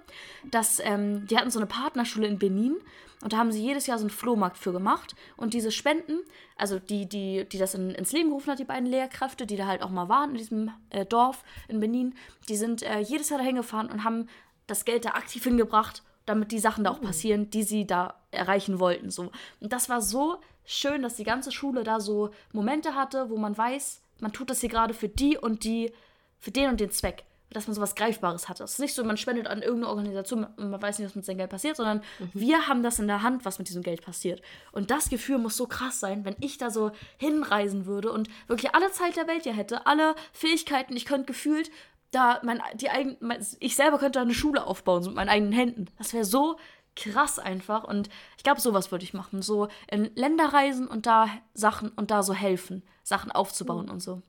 Dass, 0.51 0.79
ähm, 0.79 1.27
die 1.27 1.37
hatten 1.37 1.51
so 1.51 1.59
eine 1.59 1.67
Partnerschule 1.67 2.27
in 2.27 2.39
Benin 2.39 2.75
und 3.21 3.33
da 3.33 3.37
haben 3.37 3.51
sie 3.51 3.63
jedes 3.63 3.87
Jahr 3.87 3.97
so 3.97 4.03
einen 4.03 4.09
Flohmarkt 4.09 4.57
für 4.57 4.71
gemacht. 4.71 5.15
Und 5.37 5.53
diese 5.53 5.71
Spenden, 5.71 6.19
also 6.57 6.79
die, 6.79 7.07
die, 7.07 7.45
die 7.49 7.57
das 7.57 7.73
in, 7.73 7.91
ins 7.91 8.11
Leben 8.11 8.29
gerufen 8.29 8.51
hat, 8.51 8.59
die 8.59 8.65
beiden 8.65 8.87
Lehrkräfte, 8.87 9.45
die 9.45 9.55
da 9.55 9.65
halt 9.65 9.81
auch 9.81 9.89
mal 9.89 10.09
waren 10.09 10.31
in 10.31 10.37
diesem 10.37 10.71
äh, 10.89 11.05
Dorf 11.05 11.43
in 11.67 11.79
Benin, 11.79 12.15
die 12.49 12.55
sind 12.55 12.83
äh, 12.83 12.99
jedes 12.99 13.29
Jahr 13.29 13.39
dahin 13.39 13.55
gefahren 13.55 13.89
und 13.89 14.03
haben 14.03 14.27
das 14.67 14.85
Geld 14.85 15.05
da 15.05 15.09
aktiv 15.11 15.43
hingebracht, 15.43 16.03
damit 16.25 16.51
die 16.51 16.59
Sachen 16.59 16.83
da 16.83 16.91
auch 16.91 17.01
mhm. 17.01 17.05
passieren, 17.05 17.49
die 17.49 17.63
sie 17.63 17.85
da 17.85 18.15
erreichen 18.31 18.79
wollten. 18.79 19.09
So. 19.09 19.31
Und 19.59 19.73
das 19.73 19.89
war 19.89 20.01
so 20.01 20.37
schön, 20.65 21.01
dass 21.01 21.15
die 21.15 21.23
ganze 21.23 21.51
Schule 21.51 21.83
da 21.83 21.99
so 21.99 22.31
Momente 22.51 22.95
hatte, 22.95 23.29
wo 23.29 23.37
man 23.37 23.57
weiß, 23.57 24.01
man 24.19 24.33
tut 24.33 24.49
das 24.49 24.61
hier 24.61 24.69
gerade 24.69 24.93
für 24.93 25.09
die 25.09 25.37
und 25.37 25.63
die, 25.63 25.91
für 26.39 26.51
den 26.51 26.69
und 26.69 26.79
den 26.79 26.91
Zweck. 26.91 27.23
Dass 27.51 27.67
man 27.67 27.75
sowas 27.75 27.95
Greifbares 27.95 28.49
hat. 28.49 28.59
Es 28.59 28.71
ist 28.71 28.79
nicht 28.79 28.95
so, 28.95 29.03
man 29.03 29.17
spendet 29.17 29.47
an 29.47 29.61
irgendeine 29.61 29.89
Organisation 29.89 30.45
und 30.57 30.71
man 30.71 30.81
weiß 30.81 30.97
nicht, 30.97 31.07
was 31.07 31.15
mit 31.15 31.23
seinem 31.23 31.37
Geld 31.37 31.51
passiert, 31.51 31.77
sondern 31.77 32.01
mhm. 32.19 32.29
wir 32.33 32.67
haben 32.67 32.83
das 32.83 32.99
in 32.99 33.07
der 33.07 33.21
Hand, 33.21 33.45
was 33.45 33.59
mit 33.59 33.69
diesem 33.69 33.83
Geld 33.83 34.01
passiert. 34.01 34.41
Und 34.71 34.91
das 34.91 35.09
Gefühl 35.09 35.37
muss 35.37 35.55
so 35.55 35.67
krass 35.67 35.99
sein, 35.99 36.25
wenn 36.25 36.35
ich 36.41 36.57
da 36.57 36.69
so 36.69 36.91
hinreisen 37.17 37.85
würde 37.85 38.11
und 38.11 38.29
wirklich 38.47 38.73
alle 38.73 38.91
Zeit 38.91 39.15
der 39.15 39.27
Welt 39.27 39.43
hier 39.43 39.53
hätte, 39.53 39.85
alle 39.85 40.15
Fähigkeiten, 40.33 40.97
ich 40.97 41.05
könnte 41.05 41.27
gefühlt 41.27 41.69
da 42.15 42.39
mein, 42.43 42.61
die 42.75 42.89
eigen, 42.89 43.17
mein, 43.19 43.45
ich 43.59 43.75
selber 43.75 43.99
könnte 43.99 44.19
da 44.19 44.21
eine 44.21 44.33
Schule 44.33 44.65
aufbauen, 44.65 45.03
so 45.03 45.09
mit 45.09 45.17
meinen 45.17 45.29
eigenen 45.29 45.51
Händen. 45.51 45.85
Das 45.97 46.13
wäre 46.13 46.25
so 46.25 46.57
krass 46.95 47.39
einfach. 47.39 47.83
Und 47.83 48.09
ich 48.37 48.43
glaube, 48.43 48.61
sowas 48.61 48.91
würde 48.91 49.03
ich 49.03 49.13
machen. 49.13 49.41
So 49.41 49.67
in 49.89 50.09
Länder 50.15 50.53
reisen 50.53 50.87
und 50.87 51.05
da 51.05 51.29
Sachen 51.53 51.89
und 51.89 52.11
da 52.11 52.23
so 52.23 52.33
helfen, 52.33 52.83
Sachen 53.03 53.31
aufzubauen 53.31 53.87
mhm. 53.87 53.91
und 53.91 53.99
so. 54.01 54.21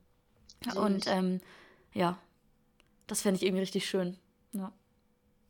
Und 0.74 1.06
ähm, 1.06 1.40
ja, 1.92 2.18
das 3.06 3.22
fände 3.22 3.36
ich 3.36 3.44
irgendwie 3.44 3.60
richtig 3.60 3.88
schön. 3.88 4.16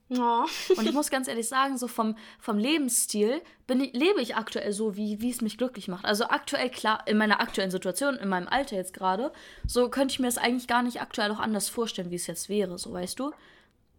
Ja. 0.09 0.45
Oh. 0.45 0.79
und 0.79 0.87
ich 0.87 0.93
muss 0.93 1.11
ganz 1.11 1.27
ehrlich 1.27 1.49
sagen, 1.49 1.79
so 1.79 1.89
vom, 1.89 2.17
vom 2.39 2.59
Lebensstil 2.59 3.43
bin 3.67 3.81
lebe 3.81 4.21
ich 4.21 4.37
aktuell 4.37 4.73
so, 4.73 4.97
wie, 4.97 5.21
wie 5.21 5.31
es 5.31 5.41
mich 5.41 5.59
glücklich 5.59 5.89
macht. 5.89 6.05
Also 6.05 6.27
aktuell, 6.27 6.71
klar, 6.71 7.03
in 7.07 7.17
meiner 7.17 7.41
aktuellen 7.41 7.71
Situation, 7.73 8.15
in 8.17 8.29
meinem 8.29 8.47
Alter 8.47 8.77
jetzt 8.77 8.93
gerade, 8.93 9.33
so 9.67 9.89
könnte 9.89 10.13
ich 10.13 10.21
mir 10.21 10.27
das 10.27 10.39
eigentlich 10.39 10.69
gar 10.69 10.83
nicht 10.83 11.01
aktuell 11.01 11.31
auch 11.33 11.41
anders 11.41 11.69
vorstellen, 11.69 12.11
wie 12.11 12.17
es 12.17 12.29
jetzt 12.29 12.49
wäre, 12.49 12.79
so 12.79 12.93
weißt 12.93 13.19
du? 13.19 13.33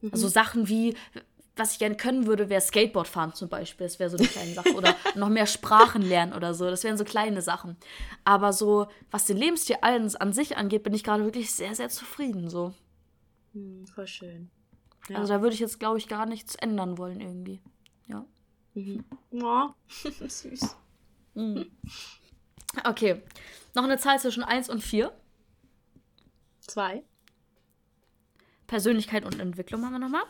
Mhm. 0.02 0.12
Also 0.14 0.30
Sachen 0.30 0.70
wie, 0.70 0.96
was 1.58 1.74
ich 1.74 1.80
gerne 1.80 1.98
können 1.98 2.26
würde, 2.26 2.50
wäre 2.50 2.62
Skateboard 2.62 3.08
fahren 3.08 3.34
zum 3.34 3.50
Beispiel. 3.50 3.88
Das 3.88 4.00
wäre 4.00 4.10
so 4.10 4.18
eine 4.18 4.28
kleine 4.28 4.54
Sache. 4.54 4.74
Oder 4.76 4.96
noch 5.16 5.30
mehr 5.30 5.48
Sprachen 5.48 6.04
lernen 6.04 6.34
oder 6.34 6.54
so. 6.54 6.70
Das 6.70 6.84
wären 6.84 6.98
so 6.98 7.04
kleine 7.04 7.42
Sachen. 7.42 7.76
Aber 8.24 8.54
so, 8.54 8.88
was 9.12 9.26
den 9.26 9.38
Lebensstil 9.38 9.78
an 9.82 10.34
sich 10.34 10.56
angeht, 10.56 10.84
bin 10.84 10.94
ich 10.94 11.04
gerade 11.04 11.26
wirklich 11.26 11.52
sehr, 11.52 11.76
sehr 11.76 11.90
zufrieden. 11.90 12.50
So. 12.50 12.74
Hm, 13.54 13.86
voll 13.88 14.08
schön. 14.08 14.50
Ja. 15.10 15.18
Also 15.18 15.34
da 15.34 15.42
würde 15.42 15.54
ich 15.54 15.60
jetzt, 15.60 15.80
glaube 15.80 15.98
ich, 15.98 16.08
gar 16.08 16.26
nichts 16.26 16.56
ändern 16.56 16.98
wollen 16.98 17.22
irgendwie. 17.22 17.62
Ja. 18.08 18.26
Mhm. 18.74 19.04
Oh, 19.32 19.70
süß. 20.28 20.76
Mhm. 21.36 21.72
Okay. 22.84 23.22
Noch 23.74 23.84
eine 23.84 23.98
Zahl 23.98 24.20
zwischen 24.20 24.44
1 24.44 24.70
und 24.70 24.82
4. 24.82 25.12
2. 26.62 27.04
Persönlichkeit 28.68 29.24
und 29.24 29.40
Entwicklung 29.40 29.82
machen 29.82 29.94
wir 29.94 30.00
nochmal. 30.00 30.26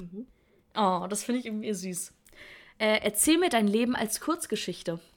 Mhm. 0.00 0.26
Oh, 0.74 1.06
das 1.08 1.22
finde 1.22 1.40
ich 1.40 1.46
irgendwie 1.46 1.72
süß. 1.72 2.14
Äh, 2.78 3.00
erzähl 3.02 3.38
mir 3.38 3.50
dein 3.50 3.68
Leben 3.68 3.94
als 3.94 4.20
Kurzgeschichte. 4.20 4.98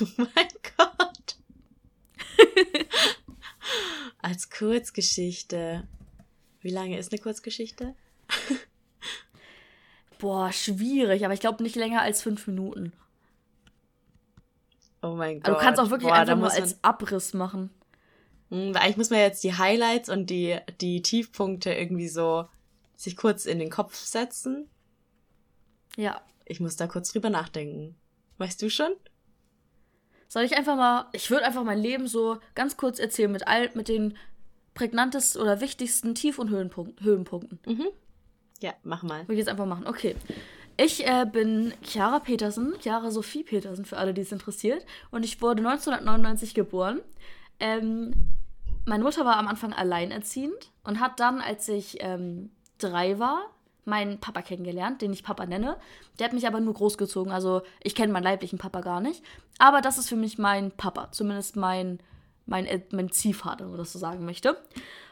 Oh 0.00 0.06
mein 0.16 0.48
Gott. 0.76 1.36
als 4.18 4.50
Kurzgeschichte. 4.50 5.86
Wie 6.64 6.70
lange 6.70 6.98
ist 6.98 7.12
eine 7.12 7.20
Kurzgeschichte? 7.20 7.94
Boah, 10.18 10.50
schwierig, 10.50 11.22
aber 11.26 11.34
ich 11.34 11.40
glaube 11.40 11.62
nicht 11.62 11.76
länger 11.76 12.00
als 12.00 12.22
fünf 12.22 12.46
Minuten. 12.46 12.94
Oh 15.02 15.14
mein 15.14 15.40
Gott. 15.40 15.48
Also 15.48 15.58
du 15.58 15.62
kannst 15.62 15.80
auch 15.80 15.90
wirklich 15.90 16.08
Boah, 16.08 16.16
einfach 16.16 16.38
nur 16.38 16.50
als 16.50 16.82
Abriss 16.82 17.34
machen. 17.34 17.68
Hm, 18.48 18.74
eigentlich 18.76 18.96
muss 18.96 19.10
man 19.10 19.18
jetzt 19.18 19.44
die 19.44 19.58
Highlights 19.58 20.08
und 20.08 20.30
die, 20.30 20.58
die 20.80 21.02
Tiefpunkte 21.02 21.70
irgendwie 21.74 22.08
so 22.08 22.48
sich 22.96 23.14
kurz 23.14 23.44
in 23.44 23.58
den 23.58 23.68
Kopf 23.68 23.94
setzen. 23.96 24.70
Ja. 25.98 26.22
Ich 26.46 26.60
muss 26.60 26.76
da 26.76 26.86
kurz 26.86 27.12
drüber 27.12 27.28
nachdenken. 27.28 27.94
Weißt 28.38 28.62
du 28.62 28.70
schon? 28.70 28.92
Soll 30.28 30.44
ich 30.44 30.56
einfach 30.56 30.76
mal, 30.76 31.10
ich 31.12 31.30
würde 31.30 31.44
einfach 31.44 31.62
mein 31.62 31.78
Leben 31.78 32.06
so 32.06 32.38
ganz 32.54 32.78
kurz 32.78 32.98
erzählen 32.98 33.30
mit 33.30 33.46
all, 33.46 33.70
mit 33.74 33.88
den 33.88 34.16
prägnantesten 34.74 35.40
oder 35.40 35.60
wichtigsten 35.60 36.14
Tief- 36.14 36.38
und 36.38 36.50
Höhenpunkt, 36.50 37.00
Höhenpunkten. 37.02 37.58
Mhm. 37.66 37.86
Ja, 38.60 38.74
mach 38.82 39.02
mal. 39.02 39.26
Will 39.28 39.34
ich 39.34 39.40
jetzt 39.40 39.48
einfach 39.48 39.66
machen. 39.66 39.86
Okay. 39.86 40.16
Ich 40.76 41.06
äh, 41.06 41.24
bin 41.30 41.72
Chiara 41.82 42.18
Petersen, 42.18 42.74
Chiara 42.80 43.10
Sophie 43.10 43.44
Petersen, 43.44 43.84
für 43.84 43.96
alle, 43.96 44.12
die 44.12 44.22
es 44.22 44.32
interessiert. 44.32 44.84
Und 45.10 45.24
ich 45.24 45.40
wurde 45.40 45.60
1999 45.60 46.54
geboren. 46.54 47.00
Ähm, 47.60 48.12
meine 48.84 49.04
Mutter 49.04 49.24
war 49.24 49.36
am 49.36 49.46
Anfang 49.46 49.72
alleinerziehend 49.72 50.70
und 50.82 51.00
hat 51.00 51.20
dann, 51.20 51.40
als 51.40 51.68
ich 51.68 51.98
ähm, 52.00 52.50
drei 52.78 53.18
war, 53.18 53.50
meinen 53.84 54.18
Papa 54.18 54.42
kennengelernt, 54.42 55.02
den 55.02 55.12
ich 55.12 55.22
Papa 55.22 55.46
nenne. 55.46 55.76
Der 56.18 56.26
hat 56.26 56.32
mich 56.32 56.46
aber 56.46 56.60
nur 56.60 56.74
großgezogen. 56.74 57.32
Also 57.32 57.62
ich 57.82 57.94
kenne 57.94 58.12
meinen 58.12 58.24
leiblichen 58.24 58.58
Papa 58.58 58.80
gar 58.80 59.00
nicht. 59.00 59.22
Aber 59.58 59.80
das 59.80 59.98
ist 59.98 60.08
für 60.08 60.16
mich 60.16 60.38
mein 60.38 60.72
Papa. 60.72 61.12
Zumindest 61.12 61.56
mein 61.56 62.00
mein, 62.46 62.66
äh, 62.66 62.80
mein 62.92 63.10
Ziehvater, 63.10 63.64
wenn 63.64 63.72
man 63.72 63.78
das 63.78 63.92
so 63.92 63.98
sagen 63.98 64.24
möchte. 64.24 64.56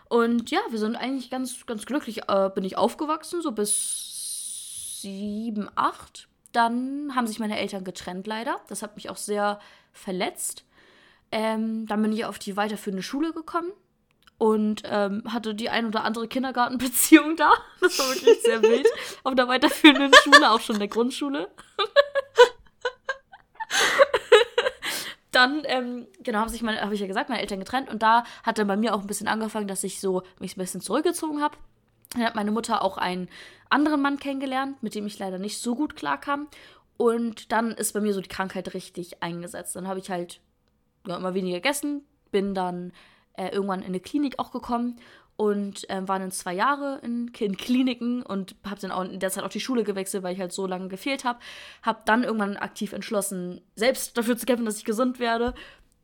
Und 0.08 0.50
ja, 0.50 0.60
wir 0.70 0.78
sind 0.78 0.96
eigentlich 0.96 1.30
ganz, 1.30 1.64
ganz 1.66 1.86
glücklich. 1.86 2.28
Äh, 2.28 2.50
bin 2.54 2.64
ich 2.64 2.76
aufgewachsen, 2.76 3.40
so 3.40 3.52
bis 3.52 5.00
sieben, 5.00 5.68
acht. 5.74 6.28
Dann 6.52 7.14
haben 7.14 7.26
sich 7.26 7.38
meine 7.38 7.58
Eltern 7.58 7.84
getrennt, 7.84 8.26
leider. 8.26 8.60
Das 8.68 8.82
hat 8.82 8.96
mich 8.96 9.08
auch 9.08 9.16
sehr 9.16 9.58
verletzt. 9.92 10.64
Ähm, 11.30 11.86
dann 11.86 12.02
bin 12.02 12.12
ich 12.12 12.26
auf 12.26 12.38
die 12.38 12.56
weiterführende 12.56 13.02
Schule 13.02 13.32
gekommen 13.32 13.72
und 14.36 14.82
ähm, 14.84 15.22
hatte 15.32 15.54
die 15.54 15.70
ein 15.70 15.86
oder 15.86 16.04
andere 16.04 16.28
Kindergartenbeziehung 16.28 17.36
da. 17.38 17.52
Das 17.80 17.98
war 17.98 18.08
wirklich 18.08 18.42
sehr 18.42 18.60
wild. 18.62 18.86
Auf 19.24 19.34
der 19.34 19.48
weiterführenden 19.48 20.12
Schule, 20.22 20.50
auch 20.50 20.60
schon 20.60 20.76
in 20.76 20.80
der 20.80 20.88
Grundschule. 20.88 21.48
dann, 25.32 25.62
ähm, 25.64 26.06
genau, 26.22 26.40
haben 26.40 26.48
sich 26.48 26.62
meine, 26.62 26.80
habe 26.80 26.94
ich 26.94 27.00
ja 27.00 27.06
gesagt, 27.06 27.28
meine 27.28 27.40
Eltern 27.40 27.58
getrennt 27.58 27.90
und 27.90 28.02
da 28.02 28.24
hat 28.42 28.58
dann 28.58 28.66
bei 28.66 28.76
mir 28.76 28.94
auch 28.94 29.00
ein 29.00 29.06
bisschen 29.06 29.28
angefangen, 29.28 29.66
dass 29.66 29.82
ich 29.82 30.00
so 30.00 30.22
mich 30.38 30.56
ein 30.56 30.60
bisschen 30.60 30.80
zurückgezogen 30.80 31.42
habe. 31.42 31.56
Dann 32.10 32.24
hat 32.24 32.34
meine 32.34 32.50
Mutter 32.50 32.82
auch 32.82 32.98
einen 32.98 33.28
anderen 33.70 34.02
Mann 34.02 34.18
kennengelernt, 34.18 34.82
mit 34.82 34.94
dem 34.94 35.06
ich 35.06 35.18
leider 35.18 35.38
nicht 35.38 35.58
so 35.58 35.74
gut 35.74 35.96
klarkam. 35.96 36.48
Und 36.98 37.50
dann 37.50 37.70
ist 37.72 37.94
bei 37.94 38.00
mir 38.00 38.12
so 38.12 38.20
die 38.20 38.28
Krankheit 38.28 38.74
richtig 38.74 39.22
eingesetzt. 39.22 39.74
Dann 39.74 39.88
habe 39.88 39.98
ich 39.98 40.10
halt 40.10 40.40
ja, 41.06 41.16
immer 41.16 41.34
weniger 41.34 41.56
gegessen, 41.56 42.04
bin 42.30 42.54
dann 42.54 42.92
äh, 43.34 43.48
irgendwann 43.48 43.80
in 43.80 43.86
eine 43.86 44.00
Klinik 44.00 44.38
auch 44.38 44.52
gekommen 44.52 45.00
und 45.36 45.88
äh, 45.90 46.06
war 46.06 46.18
dann 46.18 46.30
zwei 46.30 46.54
Jahre 46.54 47.00
in, 47.02 47.30
in 47.38 47.56
Kliniken 47.56 48.22
und 48.22 48.54
habe 48.64 48.80
dann 48.80 48.90
auch 48.90 49.04
in 49.04 49.18
der 49.18 49.30
Zeit 49.30 49.44
auch 49.44 49.48
die 49.48 49.60
Schule 49.60 49.84
gewechselt, 49.84 50.22
weil 50.22 50.34
ich 50.34 50.40
halt 50.40 50.52
so 50.52 50.66
lange 50.66 50.88
gefehlt 50.88 51.24
habe. 51.24 51.38
Habe 51.82 52.02
dann 52.04 52.22
irgendwann 52.22 52.56
aktiv 52.56 52.92
entschlossen, 52.92 53.60
selbst 53.74 54.16
dafür 54.16 54.36
zu 54.36 54.46
kämpfen, 54.46 54.66
dass 54.66 54.78
ich 54.78 54.84
gesund 54.84 55.18
werde. 55.18 55.54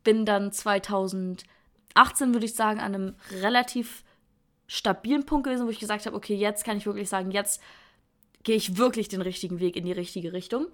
Bin 0.03 0.25
dann 0.25 0.51
2018, 0.51 1.45
würde 2.33 2.45
ich 2.45 2.55
sagen, 2.55 2.79
an 2.79 2.95
einem 2.95 3.15
relativ 3.41 4.03
stabilen 4.67 5.25
Punkt 5.25 5.45
gewesen, 5.45 5.65
wo 5.65 5.71
ich 5.71 5.79
gesagt 5.79 6.05
habe, 6.05 6.15
okay, 6.15 6.35
jetzt 6.35 6.63
kann 6.63 6.77
ich 6.77 6.85
wirklich 6.85 7.09
sagen, 7.09 7.31
jetzt 7.31 7.61
gehe 8.43 8.55
ich 8.55 8.77
wirklich 8.77 9.09
den 9.09 9.21
richtigen 9.21 9.59
Weg 9.59 9.75
in 9.75 9.85
die 9.85 9.91
richtige 9.91 10.33
Richtung. 10.33 10.67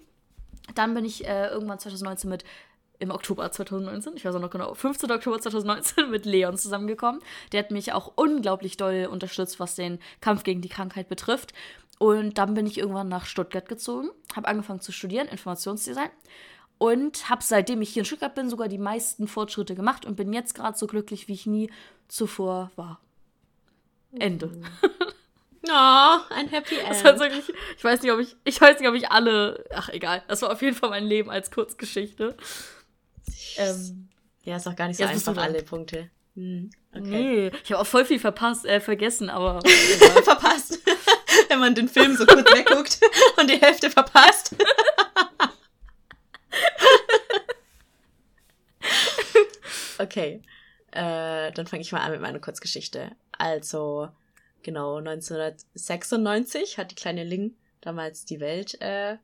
Dann 0.75 0.93
bin 0.93 1.05
ich 1.05 1.27
äh, 1.27 1.47
irgendwann 1.47 1.79
2019 1.79 2.29
mit 2.29 2.43
im 2.99 3.11
Oktober 3.11 3.51
2019, 3.51 4.15
ich 4.15 4.25
weiß 4.25 4.35
auch 4.35 4.39
noch 4.39 4.49
genau, 4.49 4.73
15. 4.73 5.11
Oktober 5.11 5.39
2019 5.39 6.09
mit 6.09 6.25
Leon 6.25 6.57
zusammengekommen. 6.57 7.21
Der 7.51 7.59
hat 7.59 7.71
mich 7.71 7.93
auch 7.93 8.13
unglaublich 8.15 8.77
doll 8.77 9.07
unterstützt, 9.11 9.59
was 9.59 9.75
den 9.75 9.99
Kampf 10.21 10.43
gegen 10.43 10.61
die 10.61 10.69
Krankheit 10.69 11.09
betrifft. 11.09 11.53
Und 11.97 12.37
dann 12.37 12.53
bin 12.53 12.67
ich 12.67 12.77
irgendwann 12.77 13.07
nach 13.07 13.25
Stuttgart 13.25 13.67
gezogen, 13.69 14.09
habe 14.35 14.47
angefangen 14.47 14.81
zu 14.81 14.91
studieren, 14.91 15.27
Informationsdesign. 15.27 16.09
Und 16.77 17.29
habe 17.29 17.41
seitdem 17.41 17.81
ich 17.81 17.89
hier 17.89 18.01
in 18.01 18.05
Stuttgart 18.05 18.35
bin, 18.35 18.49
sogar 18.49 18.67
die 18.67 18.77
meisten 18.77 19.27
Fortschritte 19.27 19.75
gemacht 19.75 20.05
und 20.05 20.17
bin 20.17 20.33
jetzt 20.33 20.55
gerade 20.55 20.77
so 20.77 20.87
glücklich, 20.87 21.29
wie 21.29 21.33
ich 21.33 21.45
nie 21.45 21.71
zuvor 22.09 22.71
war. 22.75 22.99
Ende. 24.19 24.51
Oh, 25.67 26.17
ein 26.29 26.47
Happy 26.49 26.77
End. 26.77 27.03
Das 27.03 27.19
wirklich, 27.19 27.51
ich 27.77 27.83
weiß 27.83 28.01
nicht, 28.01 28.11
ob 28.11 28.19
ich, 28.19 28.35
ich 28.43 28.59
weiß 28.61 28.79
nicht, 28.79 28.87
ob 28.87 28.95
ich 28.95 29.09
alle, 29.09 29.65
ach 29.73 29.89
egal, 29.89 30.23
das 30.27 30.41
war 30.41 30.51
auf 30.51 30.61
jeden 30.61 30.75
Fall 30.75 30.89
mein 30.89 31.05
Leben 31.05 31.29
als 31.29 31.51
Kurzgeschichte. 31.51 32.35
Ähm, 33.57 34.09
ja, 34.43 34.57
ist 34.57 34.67
auch 34.67 34.75
gar 34.75 34.87
nicht 34.87 34.97
so 34.97 35.05
einfach, 35.05 35.37
alle 35.37 35.63
Punkte. 35.63 36.09
Hm, 36.35 36.69
okay. 36.91 37.01
Nee, 37.01 37.51
ich 37.63 37.71
habe 37.71 37.81
auch 37.81 37.87
voll 37.87 38.05
viel 38.05 38.19
verpasst, 38.19 38.65
äh, 38.65 38.79
vergessen, 38.79 39.29
aber. 39.29 39.61
verpasst. 40.23 40.79
Wenn 41.49 41.59
man 41.59 41.75
den 41.75 41.87
Film 41.87 42.15
so 42.15 42.25
kurz 42.25 42.51
wegguckt 42.51 42.99
und 43.37 43.49
die 43.49 43.59
Hälfte 43.59 43.89
verpasst. 43.89 44.55
okay. 49.97 50.41
Äh, 50.91 51.51
dann 51.51 51.67
fange 51.67 51.81
ich 51.81 51.91
mal 51.91 52.01
an 52.01 52.11
mit 52.11 52.21
meiner 52.21 52.39
Kurzgeschichte. 52.39 53.11
Also, 53.37 54.09
genau, 54.63 54.97
1996 54.97 56.77
hat 56.77 56.91
die 56.91 56.95
kleine 56.95 57.23
Ling 57.23 57.55
damals 57.81 58.25
die 58.25 58.39
Welt, 58.39 58.79
äh, 58.81 59.17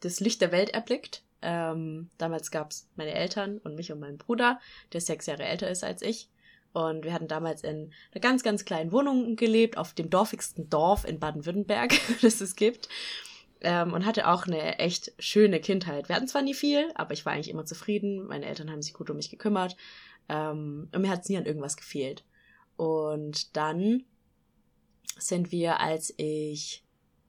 das 0.00 0.20
Licht 0.20 0.40
der 0.40 0.52
Welt 0.52 0.70
erblickt. 0.70 1.22
Ähm, 1.42 2.10
damals 2.18 2.50
gab's 2.50 2.88
meine 2.96 3.12
Eltern 3.12 3.58
und 3.58 3.74
mich 3.74 3.92
und 3.92 4.00
meinen 4.00 4.18
Bruder, 4.18 4.60
der 4.92 5.00
sechs 5.00 5.26
Jahre 5.26 5.44
älter 5.44 5.70
ist 5.70 5.84
als 5.84 6.02
ich. 6.02 6.28
Und 6.72 7.04
wir 7.04 7.12
hatten 7.12 7.28
damals 7.28 7.62
in 7.64 7.90
einer 8.12 8.20
ganz, 8.20 8.42
ganz 8.42 8.64
kleinen 8.64 8.92
Wohnung 8.92 9.36
gelebt, 9.36 9.78
auf 9.78 9.94
dem 9.94 10.10
dorfigsten 10.10 10.68
Dorf 10.68 11.06
in 11.06 11.18
Baden-Württemberg, 11.18 11.94
das 12.22 12.40
es 12.40 12.54
gibt. 12.54 12.88
Ähm, 13.62 13.94
und 13.94 14.04
hatte 14.04 14.28
auch 14.28 14.46
eine 14.46 14.78
echt 14.78 15.12
schöne 15.18 15.60
Kindheit. 15.60 16.08
Wir 16.08 16.16
hatten 16.16 16.28
zwar 16.28 16.42
nie 16.42 16.52
viel, 16.52 16.90
aber 16.94 17.14
ich 17.14 17.24
war 17.24 17.32
eigentlich 17.32 17.48
immer 17.48 17.64
zufrieden. 17.64 18.26
Meine 18.26 18.44
Eltern 18.44 18.70
haben 18.70 18.82
sich 18.82 18.92
gut 18.92 19.08
um 19.08 19.16
mich 19.16 19.30
gekümmert. 19.30 19.76
Ähm, 20.28 20.90
und 20.92 21.00
mir 21.00 21.08
hat 21.08 21.22
es 21.22 21.28
nie 21.28 21.38
an 21.38 21.46
irgendwas 21.46 21.76
gefehlt. 21.76 22.24
Und 22.76 23.56
dann 23.56 24.04
sind 25.18 25.52
wir, 25.52 25.80
als 25.80 26.12
ich 26.18 26.84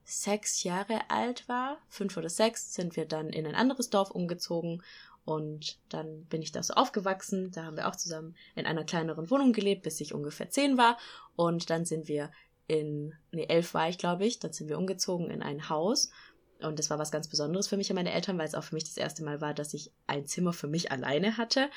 sechs 0.07 0.63
Jahre 0.63 1.01
alt 1.09 1.47
war, 1.49 1.77
fünf 1.89 2.15
oder 2.15 2.29
sechs, 2.29 2.73
sind 2.73 2.95
wir 2.95 3.05
dann 3.05 3.29
in 3.29 3.45
ein 3.45 3.55
anderes 3.55 3.89
Dorf 3.89 4.09
umgezogen 4.09 4.81
und 5.25 5.77
dann 5.89 6.23
bin 6.27 6.41
ich 6.41 6.53
da 6.53 6.63
so 6.63 6.73
aufgewachsen. 6.75 7.51
Da 7.51 7.65
haben 7.65 7.75
wir 7.75 7.89
auch 7.89 7.97
zusammen 7.97 8.33
in 8.55 8.65
einer 8.65 8.85
kleineren 8.85 9.29
Wohnung 9.29 9.51
gelebt, 9.51 9.83
bis 9.83 9.99
ich 9.99 10.13
ungefähr 10.13 10.49
zehn 10.49 10.77
war. 10.77 10.97
Und 11.35 11.69
dann 11.69 11.83
sind 11.83 12.07
wir 12.07 12.31
in, 12.67 13.13
nee, 13.33 13.45
elf 13.49 13.73
war 13.73 13.89
ich, 13.89 13.97
glaube 13.97 14.25
ich, 14.25 14.39
dann 14.39 14.53
sind 14.53 14.69
wir 14.69 14.77
umgezogen 14.77 15.29
in 15.29 15.41
ein 15.43 15.67
Haus. 15.67 16.11
Und 16.61 16.79
das 16.79 16.89
war 16.89 16.97
was 16.97 17.11
ganz 17.11 17.27
Besonderes 17.27 17.67
für 17.67 17.75
mich 17.75 17.89
und 17.89 17.97
meine 17.97 18.13
Eltern, 18.13 18.37
weil 18.37 18.47
es 18.47 18.55
auch 18.55 18.63
für 18.63 18.75
mich 18.75 18.85
das 18.85 18.95
erste 18.95 19.21
Mal 19.25 19.41
war, 19.41 19.53
dass 19.53 19.73
ich 19.73 19.91
ein 20.07 20.25
Zimmer 20.25 20.53
für 20.53 20.67
mich 20.67 20.93
alleine 20.93 21.35
hatte. 21.35 21.69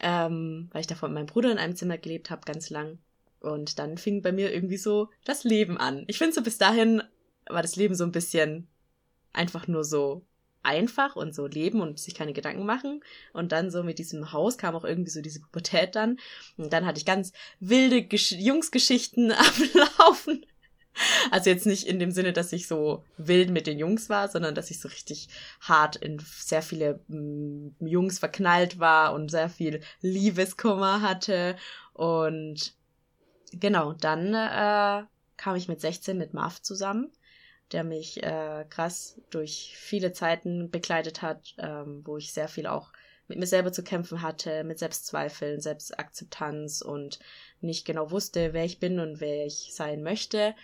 Ähm, 0.00 0.70
weil 0.72 0.80
ich 0.80 0.86
davor 0.86 1.10
mit 1.10 1.16
meinem 1.16 1.26
Bruder 1.26 1.52
in 1.52 1.58
einem 1.58 1.76
Zimmer 1.76 1.98
gelebt 1.98 2.30
habe, 2.30 2.40
ganz 2.46 2.70
lang. 2.70 2.98
Und 3.40 3.78
dann 3.78 3.98
fing 3.98 4.22
bei 4.22 4.32
mir 4.32 4.50
irgendwie 4.50 4.78
so 4.78 5.10
das 5.26 5.44
Leben 5.44 5.76
an. 5.76 6.04
Ich 6.06 6.16
finde 6.16 6.32
so 6.32 6.42
bis 6.42 6.56
dahin 6.56 7.02
war 7.48 7.62
das 7.62 7.76
Leben 7.76 7.94
so 7.94 8.04
ein 8.04 8.12
bisschen 8.12 8.68
einfach 9.32 9.68
nur 9.68 9.84
so 9.84 10.24
einfach 10.62 11.16
und 11.16 11.34
so 11.34 11.46
leben 11.46 11.80
und 11.80 11.98
sich 11.98 12.14
keine 12.14 12.32
Gedanken 12.32 12.66
machen. 12.66 13.02
Und 13.32 13.52
dann 13.52 13.70
so 13.70 13.82
mit 13.82 13.98
diesem 13.98 14.32
Haus 14.32 14.58
kam 14.58 14.74
auch 14.74 14.84
irgendwie 14.84 15.10
so 15.10 15.22
diese 15.22 15.40
Pubertät 15.40 15.94
dann. 15.94 16.18
Und 16.56 16.72
dann 16.72 16.86
hatte 16.86 16.98
ich 16.98 17.06
ganz 17.06 17.32
wilde 17.60 18.02
Gesch 18.02 18.32
Jungsgeschichten 18.32 19.32
ablaufen. 19.32 20.44
Also 21.30 21.50
jetzt 21.50 21.64
nicht 21.64 21.86
in 21.86 22.00
dem 22.00 22.10
Sinne, 22.10 22.32
dass 22.32 22.52
ich 22.52 22.66
so 22.66 23.04
wild 23.16 23.50
mit 23.50 23.68
den 23.68 23.78
Jungs 23.78 24.08
war, 24.08 24.28
sondern 24.28 24.56
dass 24.56 24.70
ich 24.70 24.80
so 24.80 24.88
richtig 24.88 25.28
hart 25.60 25.94
in 25.94 26.18
sehr 26.18 26.62
viele 26.62 27.00
mm, 27.06 27.68
Jungs 27.80 28.18
verknallt 28.18 28.80
war 28.80 29.14
und 29.14 29.30
sehr 29.30 29.48
viel 29.48 29.80
Liebeskummer 30.00 31.00
hatte. 31.00 31.56
Und 31.92 32.74
genau, 33.52 33.92
dann 33.92 34.34
äh, 34.34 35.06
kam 35.36 35.54
ich 35.54 35.68
mit 35.68 35.80
16 35.80 36.18
mit 36.18 36.34
Marv 36.34 36.60
zusammen 36.62 37.12
der 37.72 37.84
mich 37.84 38.22
äh, 38.22 38.64
krass 38.68 39.20
durch 39.30 39.74
viele 39.76 40.12
Zeiten 40.12 40.70
begleitet 40.70 41.22
hat, 41.22 41.54
ähm, 41.58 42.02
wo 42.04 42.16
ich 42.16 42.32
sehr 42.32 42.48
viel 42.48 42.66
auch 42.66 42.92
mit 43.28 43.38
mir 43.38 43.46
selber 43.46 43.72
zu 43.72 43.84
kämpfen 43.84 44.22
hatte, 44.22 44.64
mit 44.64 44.78
Selbstzweifeln, 44.78 45.60
Selbstakzeptanz 45.60 46.80
und 46.80 47.18
nicht 47.60 47.84
genau 47.84 48.10
wusste, 48.10 48.54
wer 48.54 48.64
ich 48.64 48.80
bin 48.80 48.98
und 49.00 49.20
wer 49.20 49.44
ich 49.44 49.74
sein 49.74 50.02
möchte. 50.02 50.54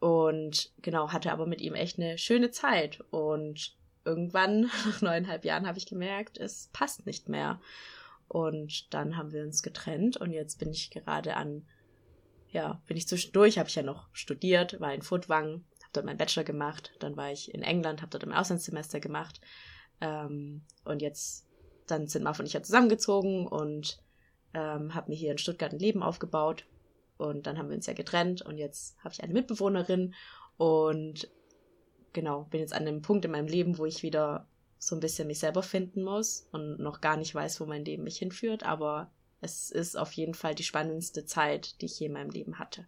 Und 0.00 0.72
genau, 0.82 1.12
hatte 1.12 1.30
aber 1.30 1.46
mit 1.46 1.60
ihm 1.60 1.74
echt 1.74 1.98
eine 1.98 2.18
schöne 2.18 2.50
Zeit. 2.50 3.00
Und 3.10 3.76
irgendwann, 4.04 4.62
nach 4.86 5.00
neuneinhalb 5.00 5.44
Jahren, 5.44 5.66
habe 5.66 5.78
ich 5.78 5.86
gemerkt, 5.86 6.38
es 6.38 6.68
passt 6.72 7.06
nicht 7.06 7.28
mehr. 7.28 7.60
Und 8.26 8.92
dann 8.92 9.16
haben 9.16 9.32
wir 9.32 9.42
uns 9.42 9.62
getrennt 9.62 10.16
und 10.16 10.32
jetzt 10.32 10.58
bin 10.58 10.70
ich 10.70 10.90
gerade 10.90 11.36
an, 11.36 11.66
ja, 12.50 12.82
bin 12.86 12.96
ich 12.96 13.06
zwischendurch, 13.06 13.58
habe 13.58 13.68
ich 13.68 13.74
ja 13.74 13.82
noch 13.82 14.08
studiert, 14.12 14.80
war 14.80 14.92
in 14.92 15.02
Furtwangen 15.02 15.66
dort 15.92 16.06
meinen 16.06 16.18
Bachelor 16.18 16.44
gemacht, 16.44 16.92
dann 16.98 17.16
war 17.16 17.30
ich 17.30 17.52
in 17.54 17.62
England, 17.62 18.02
habe 18.02 18.10
dort 18.10 18.24
ein 18.24 18.32
Auslandssemester 18.32 19.00
gemacht 19.00 19.40
ähm, 20.00 20.62
und 20.84 21.02
jetzt 21.02 21.46
dann 21.86 22.06
sind 22.06 22.22
Marv 22.22 22.38
und 22.38 22.46
ich 22.46 22.52
ja 22.52 22.62
zusammengezogen 22.62 23.46
und 23.46 24.02
ähm, 24.54 24.94
habe 24.94 25.10
mir 25.10 25.16
hier 25.16 25.32
in 25.32 25.38
Stuttgart 25.38 25.72
ein 25.72 25.78
Leben 25.78 26.02
aufgebaut 26.02 26.66
und 27.18 27.46
dann 27.46 27.58
haben 27.58 27.68
wir 27.68 27.76
uns 27.76 27.86
ja 27.86 27.92
getrennt 27.92 28.42
und 28.42 28.58
jetzt 28.58 28.96
habe 29.02 29.12
ich 29.12 29.22
eine 29.22 29.32
Mitbewohnerin 29.32 30.14
und 30.56 31.28
genau, 32.12 32.44
bin 32.50 32.60
jetzt 32.60 32.74
an 32.74 32.86
einem 32.86 33.02
Punkt 33.02 33.24
in 33.24 33.30
meinem 33.30 33.46
Leben, 33.46 33.78
wo 33.78 33.86
ich 33.86 34.02
wieder 34.02 34.46
so 34.78 34.96
ein 34.96 35.00
bisschen 35.00 35.28
mich 35.28 35.38
selber 35.38 35.62
finden 35.62 36.02
muss 36.02 36.48
und 36.52 36.78
noch 36.78 37.00
gar 37.00 37.16
nicht 37.16 37.34
weiß, 37.34 37.60
wo 37.60 37.66
mein 37.66 37.84
Leben 37.84 38.04
mich 38.04 38.18
hinführt, 38.18 38.64
aber 38.64 39.10
es 39.40 39.70
ist 39.70 39.96
auf 39.96 40.12
jeden 40.12 40.34
Fall 40.34 40.54
die 40.54 40.64
spannendste 40.64 41.24
Zeit, 41.24 41.80
die 41.80 41.86
ich 41.86 41.98
je 41.98 42.06
in 42.06 42.12
meinem 42.12 42.30
Leben 42.30 42.58
hatte. 42.58 42.86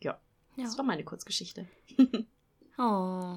Ja. 0.00 0.20
Das 0.56 0.76
war 0.76 0.84
meine 0.84 1.04
Kurzgeschichte. 1.04 1.66
oh. 2.78 3.36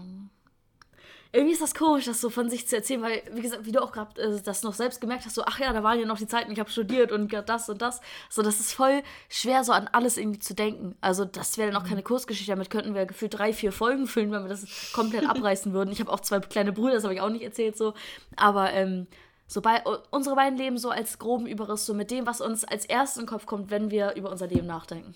Irgendwie 1.31 1.51
ist 1.51 1.61
das 1.61 1.75
komisch, 1.75 2.05
das 2.05 2.21
so 2.21 2.29
von 2.29 2.49
sich 2.49 2.65
zu 2.65 2.77
erzählen, 2.77 3.01
weil, 3.01 3.21
wie 3.33 3.41
gesagt, 3.41 3.65
wie 3.65 3.73
du 3.73 3.83
auch 3.83 3.91
gerade 3.91 4.21
äh, 4.21 4.41
das 4.41 4.63
noch 4.63 4.73
selbst 4.73 5.01
gemerkt 5.01 5.25
hast, 5.25 5.35
so, 5.35 5.43
ach 5.45 5.59
ja, 5.59 5.73
da 5.73 5.83
waren 5.83 5.99
ja 5.99 6.05
noch 6.05 6.17
die 6.17 6.27
Zeiten, 6.27 6.49
ich 6.49 6.59
habe 6.59 6.69
studiert 6.69 7.11
und 7.11 7.33
das 7.33 7.67
und 7.67 7.81
das. 7.81 7.99
So, 8.29 8.41
das 8.41 8.61
ist 8.61 8.71
voll 8.71 9.03
schwer, 9.27 9.65
so 9.65 9.73
an 9.73 9.89
alles 9.91 10.15
irgendwie 10.15 10.39
zu 10.39 10.53
denken. 10.53 10.95
Also, 11.01 11.25
das 11.25 11.57
wäre 11.57 11.71
dann 11.71 11.81
auch 11.81 11.83
mhm. 11.83 11.89
keine 11.89 12.03
Kurzgeschichte, 12.03 12.53
damit 12.53 12.69
könnten 12.69 12.95
wir 12.95 13.05
gefühlt 13.05 13.37
drei, 13.37 13.51
vier 13.51 13.73
Folgen 13.73 14.07
füllen, 14.07 14.31
wenn 14.31 14.43
wir 14.43 14.49
das 14.49 14.93
komplett 14.93 15.27
abreißen 15.29 15.73
würden. 15.73 15.91
Ich 15.91 15.99
habe 15.99 16.11
auch 16.11 16.21
zwei 16.21 16.39
kleine 16.39 16.71
Brüder, 16.71 16.93
das 16.93 17.03
habe 17.03 17.13
ich 17.13 17.19
auch 17.19 17.29
nicht 17.29 17.43
erzählt, 17.43 17.75
so. 17.75 17.95
Aber, 18.37 18.71
ähm, 18.71 19.07
so 19.47 19.61
bei 19.61 19.83
unsere 20.11 20.35
beiden 20.35 20.57
Leben 20.57 20.77
so 20.77 20.89
als 20.89 21.19
groben 21.19 21.47
Überriss, 21.47 21.85
so 21.85 21.93
mit 21.93 22.11
dem, 22.11 22.25
was 22.25 22.39
uns 22.39 22.63
als 22.63 22.85
erstes 22.85 23.17
in 23.17 23.23
den 23.23 23.29
Kopf 23.29 23.45
kommt, 23.45 23.69
wenn 23.71 23.91
wir 23.91 24.15
über 24.15 24.31
unser 24.31 24.47
Leben 24.47 24.67
nachdenken. 24.67 25.15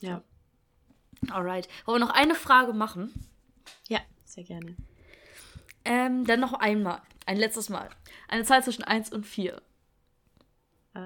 Ja. 0.00 0.22
Alright. 1.30 1.68
Wollen 1.84 2.00
wir 2.00 2.06
noch 2.06 2.14
eine 2.14 2.34
Frage 2.34 2.72
machen? 2.72 3.28
Ja, 3.88 4.00
sehr 4.24 4.44
gerne. 4.44 4.76
Ähm, 5.84 6.24
dann 6.24 6.40
noch 6.40 6.54
einmal. 6.54 7.02
Ein 7.26 7.36
letztes 7.36 7.68
Mal. 7.68 7.90
Eine 8.28 8.44
Zahl 8.44 8.62
zwischen 8.62 8.84
1 8.84 9.12
und 9.12 9.26
4. 9.26 9.60
Äh, 10.94 10.98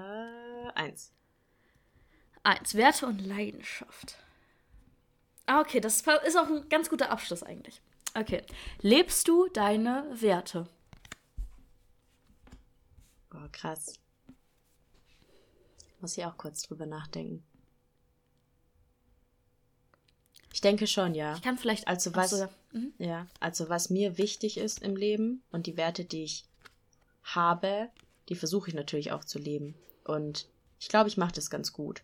1. 0.75 1.11
1. 2.43 2.75
Werte 2.75 3.05
und 3.07 3.19
Leidenschaft. 3.19 4.17
Ah, 5.45 5.61
okay, 5.61 5.79
das 5.79 6.01
ist 6.01 6.37
auch 6.37 6.47
ein 6.47 6.69
ganz 6.69 6.89
guter 6.89 7.09
Abschluss 7.09 7.43
eigentlich. 7.43 7.81
Okay. 8.15 8.43
Lebst 8.81 9.27
du 9.27 9.47
deine 9.49 10.05
Werte? 10.13 10.67
Oh, 13.33 13.47
krass. 13.51 13.99
Muss 15.99 16.17
ich 16.17 16.25
auch 16.25 16.37
kurz 16.37 16.63
drüber 16.63 16.85
nachdenken. 16.85 17.43
Ich 20.53 20.61
denke 20.61 20.85
schon, 20.85 21.15
ja. 21.15 21.33
Ich 21.33 21.41
kann 21.41 21.57
vielleicht. 21.57 21.87
Also 21.87 22.15
was, 22.15 22.29
so, 22.29 22.47
mhm. 22.71 22.93
ja, 22.99 23.25
also 23.39 23.69
was 23.69 23.89
mir 23.89 24.19
wichtig 24.19 24.57
ist 24.57 24.83
im 24.83 24.95
Leben 24.95 25.41
und 25.51 25.65
die 25.65 25.77
Werte, 25.77 26.05
die 26.05 26.23
ich 26.23 26.45
habe, 27.23 27.89
die 28.29 28.35
versuche 28.35 28.69
ich 28.69 28.75
natürlich 28.75 29.11
auch 29.11 29.25
zu 29.25 29.39
leben. 29.39 29.73
Und 30.05 30.47
ich 30.79 30.89
glaube, 30.89 31.09
ich 31.09 31.17
mache 31.17 31.33
das 31.33 31.49
ganz 31.49 31.73
gut. 31.73 32.03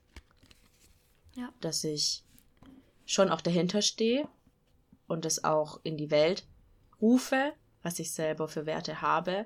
Ja. 1.35 1.53
Dass 1.61 1.83
ich 1.83 2.23
schon 3.05 3.29
auch 3.29 3.41
dahinter 3.41 3.83
stehe 3.83 4.27
und 5.07 5.25
es 5.25 5.43
auch 5.43 5.79
in 5.83 5.95
die 5.95 6.09
Welt 6.09 6.43
rufe, 6.99 7.53
was 7.83 7.99
ich 7.99 8.11
selber 8.11 8.47
für 8.47 8.65
Werte 8.65 9.01
habe 9.01 9.45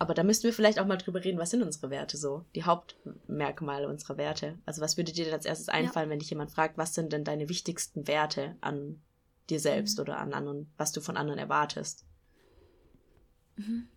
aber 0.00 0.14
da 0.14 0.22
müssten 0.22 0.44
wir 0.44 0.54
vielleicht 0.54 0.80
auch 0.80 0.86
mal 0.86 0.96
drüber 0.96 1.22
reden, 1.22 1.38
was 1.38 1.50
sind 1.50 1.62
unsere 1.62 1.90
Werte 1.90 2.16
so? 2.16 2.46
Die 2.54 2.64
Hauptmerkmale 2.64 3.86
unserer 3.86 4.16
Werte. 4.16 4.58
Also 4.64 4.80
was 4.80 4.96
würde 4.96 5.12
dir 5.12 5.26
denn 5.26 5.34
als 5.34 5.44
erstes 5.44 5.68
einfallen, 5.68 6.08
ja. 6.08 6.12
wenn 6.12 6.20
dich 6.20 6.30
jemand 6.30 6.50
fragt, 6.50 6.78
was 6.78 6.94
sind 6.94 7.12
denn 7.12 7.22
deine 7.22 7.50
wichtigsten 7.50 8.08
Werte 8.08 8.56
an 8.62 9.02
dir 9.50 9.60
selbst 9.60 9.98
mhm. 9.98 10.02
oder 10.02 10.16
an 10.16 10.32
anderen, 10.32 10.72
was 10.78 10.92
du 10.92 11.02
von 11.02 11.18
anderen 11.18 11.38
erwartest? 11.38 12.06
Mhm. 13.56 13.88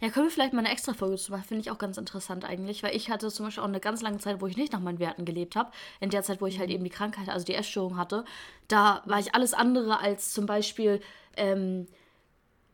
Ja, 0.00 0.10
können 0.10 0.26
wir 0.26 0.30
vielleicht 0.30 0.52
mal 0.52 0.58
eine 0.58 0.70
extra 0.70 0.92
Folge 0.92 1.16
zu 1.16 1.32
machen, 1.32 1.44
finde 1.44 1.62
ich 1.62 1.70
auch 1.70 1.78
ganz 1.78 1.96
interessant 1.96 2.44
eigentlich, 2.44 2.82
weil 2.82 2.94
ich 2.94 3.08
hatte 3.08 3.30
zum 3.30 3.46
Beispiel 3.46 3.62
auch 3.62 3.68
eine 3.68 3.80
ganz 3.80 4.02
lange 4.02 4.18
Zeit, 4.18 4.42
wo 4.42 4.46
ich 4.46 4.58
nicht 4.58 4.74
nach 4.74 4.80
meinen 4.80 4.98
Werten 4.98 5.24
gelebt 5.24 5.56
habe. 5.56 5.70
In 6.00 6.10
der 6.10 6.22
Zeit, 6.22 6.42
wo 6.42 6.46
ich 6.46 6.58
halt 6.58 6.68
mhm. 6.68 6.74
eben 6.74 6.84
die 6.84 6.90
Krankheit, 6.90 7.30
also 7.30 7.46
die 7.46 7.54
Essstörung 7.54 7.96
hatte, 7.96 8.26
da 8.68 9.02
war 9.06 9.20
ich 9.20 9.34
alles 9.34 9.54
andere 9.54 10.00
als 10.00 10.34
zum 10.34 10.44
Beispiel 10.44 11.00
ähm, 11.38 11.86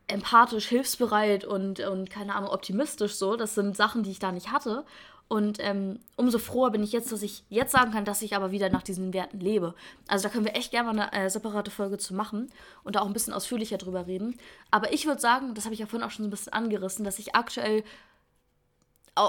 empathisch, 0.07 0.67
hilfsbereit 0.67 1.45
und, 1.45 1.79
und 1.79 2.09
keine 2.09 2.35
Ahnung, 2.35 2.49
optimistisch 2.49 3.15
so. 3.15 3.35
Das 3.35 3.55
sind 3.55 3.75
Sachen, 3.75 4.03
die 4.03 4.11
ich 4.11 4.19
da 4.19 4.31
nicht 4.31 4.51
hatte. 4.51 4.85
Und 5.27 5.57
ähm, 5.59 5.99
umso 6.17 6.37
froher 6.37 6.69
bin 6.69 6.83
ich 6.83 6.91
jetzt, 6.91 7.11
dass 7.11 7.23
ich 7.23 7.43
jetzt 7.49 7.71
sagen 7.71 7.91
kann, 7.91 8.05
dass 8.05 8.21
ich 8.21 8.35
aber 8.35 8.51
wieder 8.51 8.69
nach 8.69 8.83
diesen 8.83 9.11
Werten 9.11 9.39
lebe. 9.39 9.73
Also 10.07 10.23
da 10.23 10.29
können 10.29 10.45
wir 10.45 10.55
echt 10.55 10.69
gerne 10.69 10.93
mal 10.93 11.09
eine 11.09 11.25
äh, 11.25 11.29
separate 11.29 11.71
Folge 11.71 11.97
zu 11.97 12.13
machen 12.13 12.51
und 12.83 12.95
da 12.95 13.01
auch 13.01 13.07
ein 13.07 13.13
bisschen 13.13 13.33
ausführlicher 13.33 13.79
drüber 13.79 14.05
reden. 14.05 14.37
Aber 14.69 14.93
ich 14.93 15.07
würde 15.07 15.19
sagen, 15.19 15.55
das 15.55 15.65
habe 15.65 15.73
ich 15.73 15.79
ja 15.79 15.87
vorhin 15.87 16.05
auch 16.05 16.11
schon 16.11 16.25
so 16.25 16.27
ein 16.27 16.31
bisschen 16.31 16.53
angerissen, 16.53 17.05
dass 17.05 17.17
ich 17.17 17.33
aktuell, 17.33 17.83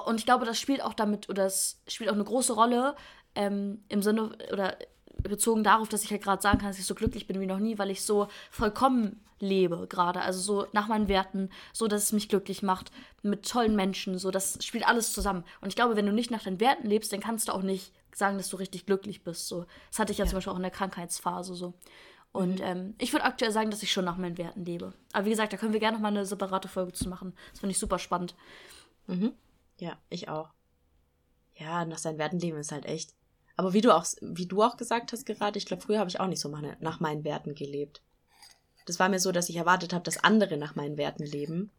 und 0.04 0.18
ich 0.18 0.26
glaube, 0.26 0.44
das 0.44 0.60
spielt 0.60 0.82
auch 0.82 0.92
damit, 0.92 1.30
oder 1.30 1.44
das 1.44 1.80
spielt 1.88 2.10
auch 2.10 2.14
eine 2.14 2.24
große 2.24 2.52
Rolle 2.52 2.94
ähm, 3.34 3.82
im 3.88 4.02
Sinne, 4.02 4.36
oder 4.52 4.76
bezogen 5.28 5.64
darauf, 5.64 5.88
dass 5.88 6.04
ich 6.04 6.10
halt 6.10 6.22
gerade 6.22 6.42
sagen 6.42 6.58
kann, 6.58 6.68
dass 6.68 6.78
ich 6.78 6.86
so 6.86 6.94
glücklich 6.94 7.26
bin 7.26 7.40
wie 7.40 7.46
noch 7.46 7.58
nie, 7.58 7.78
weil 7.78 7.90
ich 7.90 8.02
so 8.02 8.28
vollkommen 8.50 9.20
lebe 9.38 9.86
gerade. 9.88 10.20
Also 10.20 10.40
so 10.40 10.66
nach 10.72 10.88
meinen 10.88 11.08
Werten, 11.08 11.50
so 11.72 11.88
dass 11.88 12.04
es 12.04 12.12
mich 12.12 12.28
glücklich 12.28 12.62
macht, 12.62 12.90
mit 13.22 13.48
tollen 13.48 13.76
Menschen, 13.76 14.18
so 14.18 14.30
das 14.30 14.58
spielt 14.64 14.86
alles 14.86 15.12
zusammen. 15.12 15.44
Und 15.60 15.68
ich 15.68 15.76
glaube, 15.76 15.96
wenn 15.96 16.06
du 16.06 16.12
nicht 16.12 16.30
nach 16.30 16.42
deinen 16.42 16.60
Werten 16.60 16.86
lebst, 16.86 17.12
dann 17.12 17.20
kannst 17.20 17.48
du 17.48 17.52
auch 17.52 17.62
nicht 17.62 17.92
sagen, 18.14 18.38
dass 18.38 18.48
du 18.48 18.56
richtig 18.56 18.86
glücklich 18.86 19.24
bist. 19.24 19.48
So. 19.48 19.66
Das 19.90 19.98
hatte 19.98 20.12
ich 20.12 20.18
ja, 20.18 20.24
ja. 20.24 20.30
zum 20.30 20.38
Beispiel 20.38 20.52
auch 20.52 20.56
in 20.56 20.62
der 20.62 20.70
Krankheitsphase 20.70 21.54
so. 21.54 21.74
Und 22.32 22.60
mhm. 22.60 22.66
ähm, 22.66 22.94
ich 22.98 23.12
würde 23.12 23.24
aktuell 23.24 23.50
sagen, 23.50 23.70
dass 23.70 23.82
ich 23.82 23.92
schon 23.92 24.04
nach 24.04 24.16
meinen 24.16 24.38
Werten 24.38 24.64
lebe. 24.64 24.92
Aber 25.12 25.24
wie 25.24 25.30
gesagt, 25.30 25.52
da 25.52 25.56
können 25.56 25.72
wir 25.72 25.80
gerne 25.80 25.96
noch 25.96 26.02
mal 26.02 26.08
eine 26.08 26.26
separate 26.26 26.68
Folge 26.68 26.92
zu 26.92 27.08
machen. 27.08 27.34
Das 27.50 27.60
finde 27.60 27.72
ich 27.72 27.78
super 27.78 27.98
spannend. 27.98 28.34
Mhm. 29.06 29.32
Ja, 29.78 29.96
ich 30.08 30.28
auch. 30.28 30.50
ja, 31.54 31.84
nach 31.84 31.98
seinen 31.98 32.18
Werten 32.18 32.38
leben 32.38 32.58
ist 32.58 32.72
halt 32.72 32.86
echt. 32.86 33.14
Aber 33.56 33.72
wie 33.72 33.80
du 33.80 33.94
auch, 33.94 34.06
wie 34.20 34.46
du 34.46 34.62
auch 34.62 34.76
gesagt 34.76 35.12
hast 35.12 35.24
gerade, 35.24 35.58
ich 35.58 35.66
glaube, 35.66 35.82
früher 35.82 35.98
habe 35.98 36.10
ich 36.10 36.20
auch 36.20 36.26
nicht 36.26 36.40
so 36.40 36.48
meine, 36.48 36.76
nach 36.80 37.00
meinen 37.00 37.24
Werten 37.24 37.54
gelebt. 37.54 38.02
Das 38.84 39.00
war 39.00 39.08
mir 39.08 39.18
so, 39.18 39.32
dass 39.32 39.48
ich 39.48 39.56
erwartet 39.56 39.92
habe, 39.92 40.04
dass 40.04 40.22
andere 40.22 40.56
nach 40.56 40.76
meinen 40.76 40.96
Werten 40.96 41.24
leben. 41.24 41.70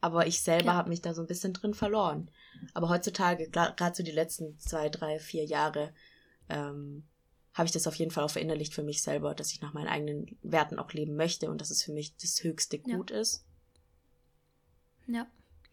Aber 0.00 0.26
ich 0.26 0.42
selber 0.42 0.66
ja. 0.66 0.74
habe 0.74 0.90
mich 0.90 1.00
da 1.00 1.14
so 1.14 1.22
ein 1.22 1.26
bisschen 1.26 1.52
drin 1.52 1.72
verloren. 1.72 2.30
Aber 2.74 2.88
heutzutage, 2.88 3.48
gerade 3.48 3.96
so 3.96 4.02
die 4.02 4.10
letzten 4.10 4.58
zwei, 4.58 4.88
drei, 4.88 5.18
vier 5.18 5.44
Jahre, 5.44 5.92
ähm, 6.48 7.04
habe 7.54 7.66
ich 7.66 7.72
das 7.72 7.86
auf 7.86 7.94
jeden 7.94 8.10
Fall 8.10 8.24
auch 8.24 8.30
verinnerlicht 8.30 8.74
für 8.74 8.82
mich 8.82 9.02
selber, 9.02 9.34
dass 9.34 9.52
ich 9.52 9.62
nach 9.62 9.72
meinen 9.72 9.88
eigenen 9.88 10.36
Werten 10.42 10.78
auch 10.78 10.92
leben 10.92 11.16
möchte 11.16 11.50
und 11.50 11.60
dass 11.60 11.70
es 11.70 11.82
für 11.82 11.92
mich 11.92 12.14
das 12.16 12.42
höchste 12.42 12.78
Gut 12.78 13.10
ja. 13.10 13.18
ist. 13.18 13.44
Ja. 15.06 15.26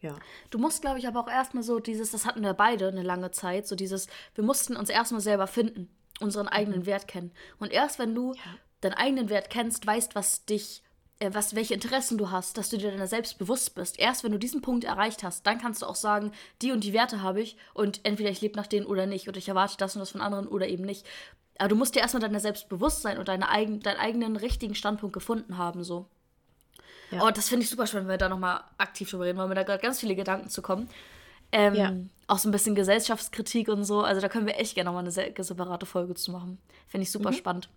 Ja. 0.04 0.16
Du 0.50 0.58
musst, 0.58 0.82
glaube 0.82 0.98
ich, 0.98 1.08
aber 1.08 1.20
auch 1.20 1.28
erstmal 1.28 1.62
so 1.62 1.78
dieses, 1.78 2.10
das 2.10 2.26
hatten 2.26 2.42
wir 2.42 2.52
beide 2.52 2.88
eine 2.88 3.02
lange 3.02 3.30
Zeit, 3.30 3.66
so 3.66 3.74
dieses, 3.74 4.06
wir 4.34 4.44
mussten 4.44 4.76
uns 4.76 4.90
erstmal 4.90 5.22
selber 5.22 5.46
finden, 5.46 5.88
unseren 6.20 6.46
eigenen 6.46 6.80
mhm. 6.80 6.86
Wert 6.86 7.08
kennen. 7.08 7.32
Und 7.58 7.72
erst 7.72 7.98
wenn 7.98 8.14
du 8.14 8.34
ja. 8.34 8.40
deinen 8.82 8.94
eigenen 8.94 9.30
Wert 9.30 9.48
kennst, 9.48 9.86
weißt, 9.86 10.14
was 10.14 10.44
dich, 10.44 10.82
äh, 11.20 11.30
was, 11.32 11.54
welche 11.54 11.72
Interessen 11.72 12.18
du 12.18 12.30
hast, 12.30 12.58
dass 12.58 12.68
du 12.68 12.76
dir 12.76 12.90
deiner 12.90 13.06
selbst 13.06 13.38
bewusst 13.38 13.74
bist. 13.74 13.98
Erst 13.98 14.24
wenn 14.24 14.32
du 14.32 14.38
diesen 14.38 14.60
Punkt 14.60 14.84
erreicht 14.84 15.22
hast, 15.22 15.46
dann 15.46 15.58
kannst 15.58 15.80
du 15.80 15.86
auch 15.86 15.96
sagen, 15.96 16.32
die 16.60 16.72
und 16.72 16.84
die 16.84 16.92
Werte 16.92 17.22
habe 17.22 17.40
ich 17.40 17.56
und 17.72 18.00
entweder 18.04 18.30
ich 18.30 18.42
lebe 18.42 18.56
nach 18.56 18.66
denen 18.66 18.86
oder 18.86 19.06
nicht 19.06 19.26
oder 19.26 19.38
ich 19.38 19.48
erwarte 19.48 19.78
das 19.78 19.96
und 19.96 20.00
das 20.00 20.10
von 20.10 20.20
anderen 20.20 20.46
oder 20.46 20.68
eben 20.68 20.84
nicht. 20.84 21.06
Aber 21.58 21.68
du 21.68 21.76
musst 21.76 21.94
dir 21.94 22.00
erstmal 22.00 22.20
deiner 22.20 22.40
selbst 22.40 22.68
bewusst 22.68 23.02
sein 23.02 23.16
und 23.16 23.28
deine 23.28 23.48
eigen, 23.48 23.80
deinen 23.80 23.98
eigenen 23.98 24.36
richtigen 24.36 24.74
Standpunkt 24.74 25.14
gefunden 25.14 25.56
haben, 25.56 25.82
so. 25.82 26.10
Ja. 27.10 27.26
Oh, 27.26 27.30
das 27.30 27.48
finde 27.48 27.64
ich 27.64 27.70
super 27.70 27.86
spannend, 27.86 28.08
wenn 28.08 28.14
wir 28.14 28.18
da 28.18 28.28
nochmal 28.28 28.62
aktiv 28.78 29.10
drüber 29.10 29.24
reden, 29.24 29.38
weil 29.38 29.48
mir 29.48 29.54
da 29.54 29.62
gerade 29.62 29.82
ganz 29.82 30.00
viele 30.00 30.16
Gedanken 30.16 30.48
zu 30.48 30.62
kommen. 30.62 30.88
Ähm, 31.52 31.74
ja. 31.74 31.94
Auch 32.26 32.38
so 32.38 32.48
ein 32.48 32.52
bisschen 32.52 32.74
Gesellschaftskritik 32.74 33.68
und 33.68 33.84
so. 33.84 34.02
Also 34.02 34.20
da 34.20 34.28
können 34.28 34.46
wir 34.46 34.58
echt 34.58 34.74
gerne 34.74 34.88
nochmal 34.88 35.04
eine 35.04 35.12
separate 35.12 35.86
Folge 35.86 36.14
zu 36.14 36.32
machen. 36.32 36.58
Finde 36.88 37.04
ich 37.04 37.12
super 37.12 37.30
mhm. 37.30 37.36
spannend. 37.36 37.68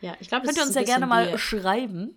Ja, 0.00 0.16
ich 0.18 0.28
glaube, 0.28 0.46
könnt 0.46 0.56
ihr 0.56 0.64
uns 0.64 0.74
ja 0.74 0.82
gerne 0.82 1.06
mal 1.06 1.36
schreiben. 1.38 2.16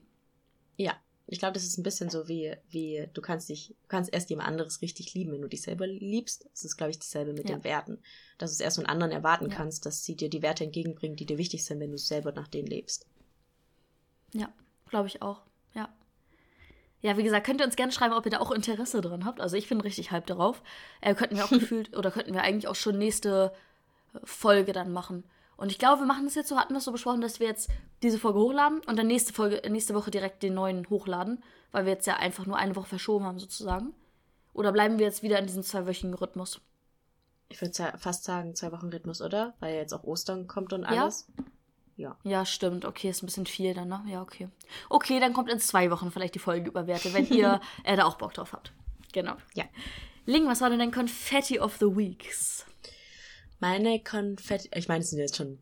Ja, 0.77 0.95
ich 1.27 1.39
glaube, 1.39 1.53
das 1.53 1.63
ist 1.63 1.77
ein 1.77 1.83
bisschen 1.83 2.09
so 2.09 2.27
wie, 2.27 2.55
wie 2.69 3.07
du 3.13 3.21
kannst 3.21 3.49
dich, 3.49 3.69
du 3.69 3.87
kannst 3.87 4.13
erst 4.13 4.29
jemand 4.29 4.47
anderes 4.47 4.81
richtig 4.81 5.13
lieben, 5.13 5.31
wenn 5.31 5.41
du 5.41 5.47
dich 5.47 5.63
selber 5.63 5.87
liebst. 5.87 6.47
Das 6.51 6.63
ist, 6.63 6.77
glaube 6.77 6.91
ich, 6.91 6.99
dasselbe 6.99 7.33
mit 7.33 7.49
ja. 7.49 7.55
den 7.55 7.63
Werten. 7.63 7.99
Dass 8.37 8.51
du 8.51 8.55
es 8.55 8.59
erst 8.59 8.77
von 8.77 8.85
anderen 8.85 9.11
erwarten 9.11 9.49
ja. 9.49 9.55
kannst, 9.55 9.85
dass 9.85 10.03
sie 10.03 10.15
dir 10.15 10.29
die 10.29 10.43
Werte 10.43 10.63
entgegenbringen, 10.63 11.17
die 11.17 11.25
dir 11.25 11.37
wichtig 11.37 11.65
sind, 11.65 11.79
wenn 11.79 11.91
du 11.91 11.97
selber 11.97 12.31
nach 12.31 12.47
denen 12.47 12.67
lebst. 12.67 13.07
Ja, 14.33 14.53
glaube 14.87 15.07
ich 15.07 15.21
auch. 15.21 15.41
Ja. 17.05 17.17
Wie 17.17 17.23
gesagt, 17.23 17.45
könnt 17.45 17.61
ihr 17.61 17.65
uns 17.65 17.75
gerne 17.75 17.91
schreiben, 17.91 18.15
ob 18.15 18.25
ihr 18.25 18.31
da 18.31 18.39
auch 18.39 18.51
Interesse 18.51 18.99
dran 18.99 19.25
habt. 19.25 19.39
Also 19.39 19.57
ich 19.57 19.69
bin 19.69 19.79
richtig 19.79 20.11
hype 20.11 20.25
darauf. 20.25 20.63
Äh, 21.01 21.13
könnten 21.13 21.35
wir 21.35 21.45
auch 21.45 21.49
gefühlt, 21.51 21.95
oder 21.95 22.09
könnten 22.09 22.33
wir 22.33 22.41
eigentlich 22.41 22.67
auch 22.67 22.75
schon 22.75 22.97
nächste 22.97 23.53
äh, 24.13 24.19
Folge 24.23 24.73
dann 24.73 24.91
machen. 24.91 25.23
Und 25.55 25.71
ich 25.71 25.77
glaube, 25.77 26.01
wir 26.01 26.07
machen 26.07 26.25
das 26.25 26.35
jetzt 26.35 26.49
so, 26.49 26.57
hatten 26.57 26.73
wir 26.73 26.79
es 26.79 26.83
so 26.83 26.91
besprochen, 26.91 27.21
dass 27.21 27.39
wir 27.39 27.47
jetzt 27.47 27.69
diese 28.01 28.17
Folge 28.17 28.39
hochladen 28.39 28.81
und 28.87 28.97
dann 28.97 29.07
nächste 29.07 29.33
Folge, 29.33 29.61
nächste 29.69 29.93
Woche 29.93 30.11
direkt 30.11 30.41
den 30.43 30.55
neuen 30.55 30.89
hochladen, 30.89 31.43
weil 31.71 31.85
wir 31.85 31.93
jetzt 31.93 32.07
ja 32.07 32.17
einfach 32.17 32.45
nur 32.45 32.57
eine 32.57 32.75
Woche 32.75 32.87
verschoben 32.87 33.25
haben, 33.25 33.39
sozusagen. 33.39 33.93
Oder 34.53 34.71
bleiben 34.71 34.97
wir 34.97 35.05
jetzt 35.05 35.21
wieder 35.21 35.37
in 35.37 35.45
diesem 35.45 35.63
zweiwöchigen 35.63 36.13
Rhythmus? 36.13 36.59
Ich 37.49 37.61
würde 37.61 37.93
fast 37.97 38.23
sagen, 38.23 38.55
zwei 38.55 38.71
Wochen 38.71 38.89
Rhythmus, 38.89 39.21
oder? 39.21 39.53
Weil 39.59 39.75
ja 39.75 39.81
jetzt 39.81 39.93
auch 39.93 40.03
Ostern 40.03 40.47
kommt 40.47 40.73
und 40.73 40.83
alles. 40.83 41.27
Ja. 41.37 41.43
Ja. 41.95 42.17
Ja, 42.23 42.45
stimmt. 42.45 42.85
Okay, 42.85 43.09
ist 43.09 43.23
ein 43.23 43.27
bisschen 43.27 43.45
viel 43.45 43.73
dann, 43.73 43.87
ne? 43.87 44.03
Ja, 44.07 44.21
okay. 44.21 44.49
Okay, 44.89 45.19
dann 45.19 45.33
kommt 45.33 45.49
in 45.49 45.59
zwei 45.59 45.89
Wochen 45.91 46.11
vielleicht 46.11 46.35
die 46.35 46.39
Folge 46.39 46.69
über 46.69 46.87
Werte, 46.87 47.13
wenn 47.13 47.27
ihr 47.27 47.61
äh, 47.83 47.95
da 47.95 48.05
auch 48.05 48.17
Bock 48.17 48.33
drauf 48.33 48.53
habt. 48.53 48.73
Genau. 49.13 49.35
Ja. 49.53 49.63
Ling, 50.25 50.47
was 50.47 50.61
war 50.61 50.69
denn 50.69 50.79
dein 50.79 50.91
Confetti 50.91 51.59
of 51.59 51.77
the 51.77 51.85
Weeks? 51.85 52.65
Meine 53.59 54.03
Konfetti, 54.03 54.69
ich 54.75 54.87
meine, 54.87 55.01
es 55.01 55.11
sind 55.11 55.19
jetzt 55.19 55.37
schon 55.37 55.59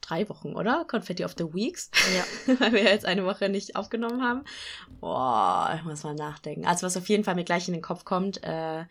drei 0.00 0.28
Wochen, 0.28 0.56
oder? 0.56 0.84
Confetti 0.86 1.24
of 1.24 1.34
the 1.38 1.44
Weeks. 1.54 1.90
Ja. 2.14 2.54
Weil 2.60 2.72
wir 2.72 2.82
jetzt 2.82 3.04
eine 3.04 3.24
Woche 3.24 3.48
nicht 3.48 3.76
aufgenommen 3.76 4.22
haben. 4.22 4.44
Boah, 5.00 5.74
ich 5.76 5.84
muss 5.84 6.02
mal 6.02 6.14
nachdenken. 6.14 6.66
Also, 6.66 6.86
was 6.86 6.96
auf 6.96 7.08
jeden 7.08 7.24
Fall 7.24 7.34
mir 7.36 7.44
gleich 7.44 7.68
in 7.68 7.74
den 7.74 7.82
Kopf 7.82 8.04
kommt, 8.04 8.42
äh, 8.42 8.84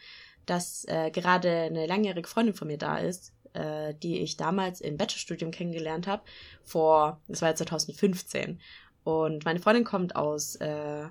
dass 0.45 0.85
äh, 0.87 1.11
gerade 1.11 1.49
eine 1.49 1.87
langjährige 1.87 2.27
Freundin 2.27 2.55
von 2.55 2.67
mir 2.67 2.77
da 2.77 2.97
ist, 2.97 3.33
äh, 3.55 3.93
die 3.95 4.19
ich 4.19 4.37
damals 4.37 4.81
im 4.81 4.97
Bachelorstudium 4.97 5.51
kennengelernt 5.51 6.07
habe, 6.07 6.23
vor, 6.63 7.21
das 7.27 7.41
war 7.41 7.49
ja 7.49 7.55
2015. 7.55 8.59
Und 9.03 9.45
meine 9.45 9.59
Freundin 9.59 9.83
kommt 9.83 10.15
aus, 10.15 10.55
äh, 10.55 11.05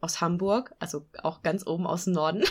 aus 0.00 0.20
Hamburg, 0.20 0.74
also 0.78 1.06
auch 1.22 1.42
ganz 1.42 1.66
oben 1.66 1.86
aus 1.86 2.04
dem 2.04 2.14
Norden. 2.14 2.44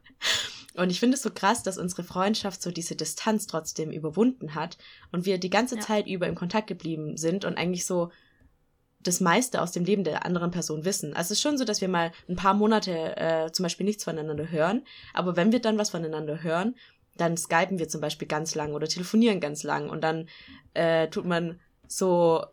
und 0.74 0.90
ich 0.90 1.00
finde 1.00 1.16
es 1.16 1.22
so 1.22 1.30
krass, 1.30 1.62
dass 1.62 1.78
unsere 1.78 2.04
Freundschaft 2.04 2.62
so 2.62 2.70
diese 2.70 2.96
Distanz 2.96 3.46
trotzdem 3.46 3.90
überwunden 3.90 4.54
hat 4.54 4.78
und 5.12 5.26
wir 5.26 5.38
die 5.38 5.50
ganze 5.50 5.76
ja. 5.76 5.80
Zeit 5.80 6.06
über 6.06 6.26
im 6.26 6.34
Kontakt 6.34 6.66
geblieben 6.66 7.16
sind 7.16 7.44
und 7.44 7.56
eigentlich 7.56 7.86
so 7.86 8.10
das 9.04 9.20
meiste 9.20 9.60
aus 9.60 9.72
dem 9.72 9.84
Leben 9.84 10.02
der 10.02 10.24
anderen 10.24 10.50
Person 10.50 10.84
wissen. 10.84 11.14
Also 11.14 11.26
es 11.26 11.30
ist 11.32 11.42
schon 11.42 11.58
so, 11.58 11.64
dass 11.64 11.80
wir 11.80 11.88
mal 11.88 12.10
ein 12.28 12.36
paar 12.36 12.54
Monate 12.54 13.16
äh, 13.16 13.52
zum 13.52 13.62
Beispiel 13.62 13.84
nichts 13.84 14.04
voneinander 14.04 14.50
hören, 14.50 14.82
aber 15.12 15.36
wenn 15.36 15.52
wir 15.52 15.60
dann 15.60 15.78
was 15.78 15.90
voneinander 15.90 16.42
hören, 16.42 16.74
dann 17.16 17.36
skypen 17.36 17.78
wir 17.78 17.88
zum 17.88 18.00
Beispiel 18.00 18.28
ganz 18.28 18.54
lang 18.54 18.72
oder 18.72 18.88
telefonieren 18.88 19.40
ganz 19.40 19.62
lang 19.62 19.88
und 19.88 20.02
dann 20.02 20.28
äh, 20.74 21.08
tut 21.08 21.24
man 21.24 21.60
so 21.86 22.44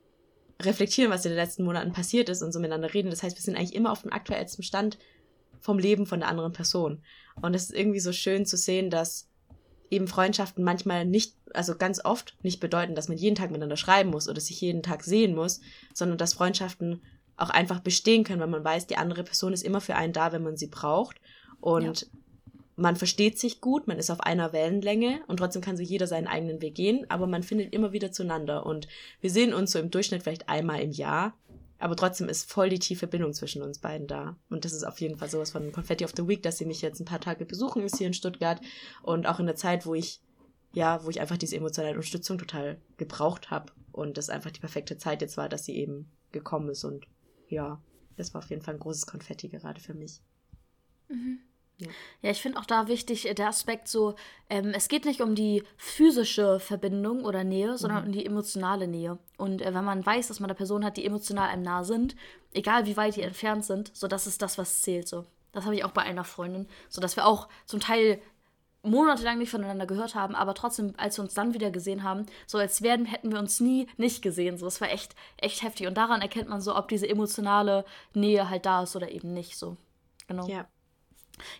reflektieren, 0.61 1.11
was 1.11 1.25
in 1.25 1.31
den 1.31 1.37
letzten 1.37 1.63
Monaten 1.63 1.91
passiert 1.91 2.29
ist 2.29 2.41
und 2.41 2.51
so 2.51 2.59
miteinander 2.59 2.93
reden. 2.93 3.09
Das 3.09 3.23
heißt, 3.23 3.35
wir 3.35 3.41
sind 3.41 3.55
eigentlich 3.55 3.73
immer 3.73 3.91
auf 3.91 4.03
dem 4.03 4.13
aktuellsten 4.13 4.63
Stand 4.63 4.99
vom 5.59 5.79
Leben 5.79 6.05
von 6.05 6.19
der 6.19 6.29
anderen 6.29 6.53
Person. 6.53 7.01
Und 7.41 7.55
es 7.55 7.63
ist 7.63 7.73
irgendwie 7.73 7.99
so 7.99 8.11
schön 8.11 8.45
zu 8.45 8.57
sehen, 8.57 8.89
dass 8.89 9.27
eben 9.89 10.07
Freundschaften 10.07 10.63
manchmal 10.63 11.05
nicht, 11.05 11.35
also 11.53 11.75
ganz 11.75 12.03
oft 12.03 12.37
nicht 12.43 12.59
bedeuten, 12.59 12.95
dass 12.95 13.09
man 13.09 13.17
jeden 13.17 13.35
Tag 13.35 13.49
miteinander 13.49 13.77
schreiben 13.77 14.11
muss 14.11 14.29
oder 14.29 14.39
sich 14.39 14.61
jeden 14.61 14.83
Tag 14.83 15.03
sehen 15.03 15.35
muss, 15.35 15.59
sondern 15.93 16.17
dass 16.17 16.33
Freundschaften 16.33 17.01
auch 17.35 17.49
einfach 17.49 17.79
bestehen 17.79 18.23
können, 18.23 18.41
wenn 18.41 18.49
man 18.49 18.63
weiß, 18.63 18.87
die 18.87 18.97
andere 18.97 19.23
Person 19.23 19.53
ist 19.53 19.63
immer 19.63 19.81
für 19.81 19.95
einen 19.95 20.13
da, 20.13 20.31
wenn 20.31 20.43
man 20.43 20.57
sie 20.57 20.67
braucht. 20.67 21.19
Und 21.59 22.01
ja 22.01 22.07
man 22.81 22.95
versteht 22.95 23.37
sich 23.39 23.61
gut, 23.61 23.87
man 23.87 23.97
ist 23.97 24.09
auf 24.09 24.21
einer 24.21 24.53
Wellenlänge 24.53 25.21
und 25.27 25.37
trotzdem 25.37 25.61
kann 25.61 25.77
so 25.77 25.83
jeder 25.83 26.07
seinen 26.07 26.27
eigenen 26.27 26.61
Weg 26.61 26.75
gehen, 26.75 27.05
aber 27.09 27.27
man 27.27 27.43
findet 27.43 27.73
immer 27.73 27.91
wieder 27.91 28.11
zueinander 28.11 28.65
und 28.65 28.87
wir 29.21 29.29
sehen 29.29 29.53
uns 29.53 29.71
so 29.71 29.79
im 29.79 29.91
Durchschnitt 29.91 30.23
vielleicht 30.23 30.49
einmal 30.49 30.81
im 30.81 30.91
Jahr, 30.91 31.37
aber 31.77 31.95
trotzdem 31.95 32.27
ist 32.27 32.51
voll 32.51 32.69
die 32.69 32.79
tiefe 32.79 33.07
Bindung 33.07 33.33
zwischen 33.33 33.61
uns 33.61 33.79
beiden 33.79 34.07
da. 34.07 34.37
Und 34.49 34.65
das 34.65 34.73
ist 34.73 34.83
auf 34.83 35.01
jeden 35.01 35.17
Fall 35.17 35.29
sowas 35.29 35.51
von 35.51 35.71
Confetti 35.71 36.05
of 36.05 36.13
the 36.15 36.27
Week, 36.27 36.43
dass 36.43 36.57
sie 36.57 36.65
mich 36.65 36.81
jetzt 36.81 36.99
ein 36.99 37.05
paar 37.05 37.21
Tage 37.21 37.45
besuchen 37.45 37.83
ist 37.83 37.97
hier 37.97 38.07
in 38.07 38.13
Stuttgart 38.13 38.61
und 39.01 39.27
auch 39.27 39.39
in 39.39 39.47
der 39.47 39.55
Zeit, 39.55 39.85
wo 39.85 39.95
ich, 39.95 40.21
ja, 40.73 41.03
wo 41.03 41.09
ich 41.09 41.21
einfach 41.21 41.37
diese 41.37 41.55
emotionale 41.55 41.95
Unterstützung 41.95 42.37
total 42.37 42.79
gebraucht 42.97 43.49
habe 43.51 43.73
und 43.91 44.17
das 44.17 44.29
einfach 44.29 44.51
die 44.51 44.59
perfekte 44.59 44.97
Zeit 44.97 45.21
jetzt 45.21 45.37
war, 45.37 45.49
dass 45.49 45.65
sie 45.65 45.75
eben 45.75 46.11
gekommen 46.31 46.69
ist 46.69 46.83
und 46.83 47.07
ja, 47.47 47.81
das 48.15 48.33
war 48.33 48.43
auf 48.43 48.49
jeden 48.49 48.61
Fall 48.61 48.75
ein 48.75 48.79
großes 48.79 49.05
Konfetti 49.05 49.49
gerade 49.49 49.81
für 49.81 49.93
mich. 49.93 50.21
Mhm. 51.09 51.39
Ja, 52.21 52.31
ich 52.31 52.41
finde 52.41 52.59
auch 52.59 52.65
da 52.65 52.87
wichtig 52.87 53.27
äh, 53.27 53.33
der 53.33 53.47
Aspekt 53.47 53.87
so, 53.87 54.15
ähm, 54.49 54.71
es 54.75 54.87
geht 54.87 55.05
nicht 55.05 55.21
um 55.21 55.35
die 55.35 55.63
physische 55.77 56.59
Verbindung 56.59 57.25
oder 57.25 57.43
Nähe, 57.43 57.77
sondern 57.77 58.01
mhm. 58.01 58.07
um 58.07 58.11
die 58.13 58.25
emotionale 58.25 58.87
Nähe. 58.87 59.17
Und 59.37 59.61
äh, 59.61 59.73
wenn 59.73 59.85
man 59.85 60.05
weiß, 60.05 60.27
dass 60.27 60.39
man 60.39 60.49
eine 60.49 60.57
Person 60.57 60.85
hat, 60.85 60.97
die 60.97 61.05
emotional 61.05 61.49
einem 61.49 61.63
nah 61.63 61.83
sind, 61.83 62.15
egal 62.53 62.85
wie 62.85 62.97
weit 62.97 63.15
die 63.15 63.21
entfernt 63.21 63.65
sind, 63.65 63.91
so 63.95 64.07
das 64.07 64.27
ist 64.27 64.41
das, 64.41 64.57
was 64.57 64.81
zählt. 64.81 65.07
So. 65.07 65.25
Das 65.51 65.65
habe 65.65 65.75
ich 65.75 65.83
auch 65.83 65.91
bei 65.91 66.01
einer 66.01 66.23
Freundin, 66.23 66.67
so 66.89 67.01
dass 67.01 67.15
wir 67.15 67.25
auch 67.25 67.47
zum 67.65 67.79
Teil 67.79 68.21
monatelang 68.83 69.37
nicht 69.37 69.51
voneinander 69.51 69.85
gehört 69.85 70.15
haben, 70.15 70.35
aber 70.35 70.53
trotzdem, 70.53 70.93
als 70.97 71.17
wir 71.17 71.23
uns 71.23 71.33
dann 71.33 71.53
wieder 71.53 71.71
gesehen 71.71 72.03
haben, 72.03 72.25
so 72.47 72.57
als 72.57 72.81
wären, 72.81 73.05
hätten 73.05 73.31
wir 73.31 73.39
uns 73.39 73.59
nie 73.59 73.87
nicht 73.97 74.21
gesehen. 74.21 74.57
So, 74.57 74.65
es 74.65 74.81
war 74.81 74.89
echt, 74.89 75.15
echt 75.37 75.61
heftig. 75.61 75.87
Und 75.87 75.95
daran 75.95 76.21
erkennt 76.21 76.49
man 76.49 76.61
so, 76.61 76.75
ob 76.75 76.87
diese 76.87 77.07
emotionale 77.07 77.85
Nähe 78.13 78.49
halt 78.49 78.65
da 78.65 78.83
ist 78.83 78.95
oder 78.95 79.11
eben 79.11 79.33
nicht. 79.33 79.57
So, 79.57 79.77
genau. 80.27 80.47
Ja. 80.47 80.65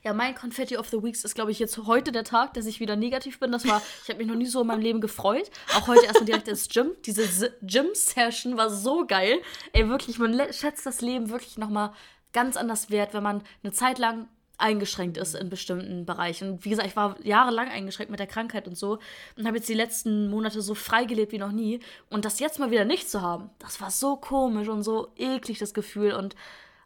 Ja, 0.04 0.14
mein 0.14 0.36
Confetti 0.36 0.78
of 0.78 0.90
the 0.90 1.02
Weeks 1.04 1.24
ist, 1.24 1.36
glaube 1.36 1.52
ich, 1.52 1.60
jetzt 1.60 1.78
heute 1.78 2.12
der 2.12 2.24
Tag, 2.24 2.54
dass 2.54 2.66
ich 2.66 2.80
wieder 2.80 2.96
negativ 2.96 3.40
bin. 3.40 3.52
Das 3.52 3.68
war, 3.68 3.82
ich 4.04 4.10
habe 4.10 4.20
mich 4.20 4.28
noch 4.28 4.36
nie 4.36 4.46
so 4.46 4.62
in 4.62 4.68
meinem 4.68 4.82
Leben 4.82 5.02
gefreut. 5.02 5.50
Auch 5.76 5.88
heute 5.88 6.06
erstmal 6.06 6.26
direkt 6.26 6.48
ins 6.48 6.70
Gym. 6.70 6.92
Diese 7.06 7.54
Gym-Session 7.62 8.58
war 8.58 8.70
so 8.70 9.06
geil. 9.06 9.42
Ey, 9.74 9.88
wirklich, 9.90 10.20
man 10.20 10.40
schätzt 10.52 10.86
das 10.86 11.02
Leben 11.02 11.30
wirklich 11.30 11.58
nochmal 11.58 11.94
ganz 12.34 12.58
anders 12.58 12.90
wert, 12.90 13.14
wenn 13.14 13.24
man 13.24 13.44
eine 13.64 13.74
Zeit 13.74 14.00
lang 14.00 14.28
eingeschränkt 14.62 15.18
ist 15.18 15.36
in 15.36 15.50
bestimmten 15.50 16.06
Bereichen. 16.06 16.52
Und 16.52 16.66
wie 16.66 16.70
gesagt, 16.70 16.88
ich 16.88 16.96
war 16.96 17.20
jahrelang 17.24 17.68
eingeschränkt 17.68 18.12
mit 18.12 18.20
der 18.20 18.28
Krankheit 18.28 18.68
und 18.68 18.78
so 18.78 19.00
und 19.36 19.46
habe 19.46 19.58
jetzt 19.58 19.68
die 19.68 19.74
letzten 19.74 20.30
Monate 20.30 20.62
so 20.62 20.76
frei 20.76 21.06
gelebt 21.06 21.32
wie 21.32 21.40
noch 21.40 21.52
nie. 21.52 21.80
Und 22.10 22.26
das 22.26 22.40
jetzt 22.40 22.60
mal 22.60 22.72
wieder 22.72 22.86
nicht 22.86 23.10
zu 23.10 23.22
haben, 23.22 23.50
das 23.60 23.82
war 23.82 23.92
so 23.92 24.16
komisch 24.16 24.70
und 24.70 24.84
so 24.84 25.12
eklig, 25.18 25.58
das 25.58 25.74
Gefühl. 25.74 26.14
Und 26.14 26.36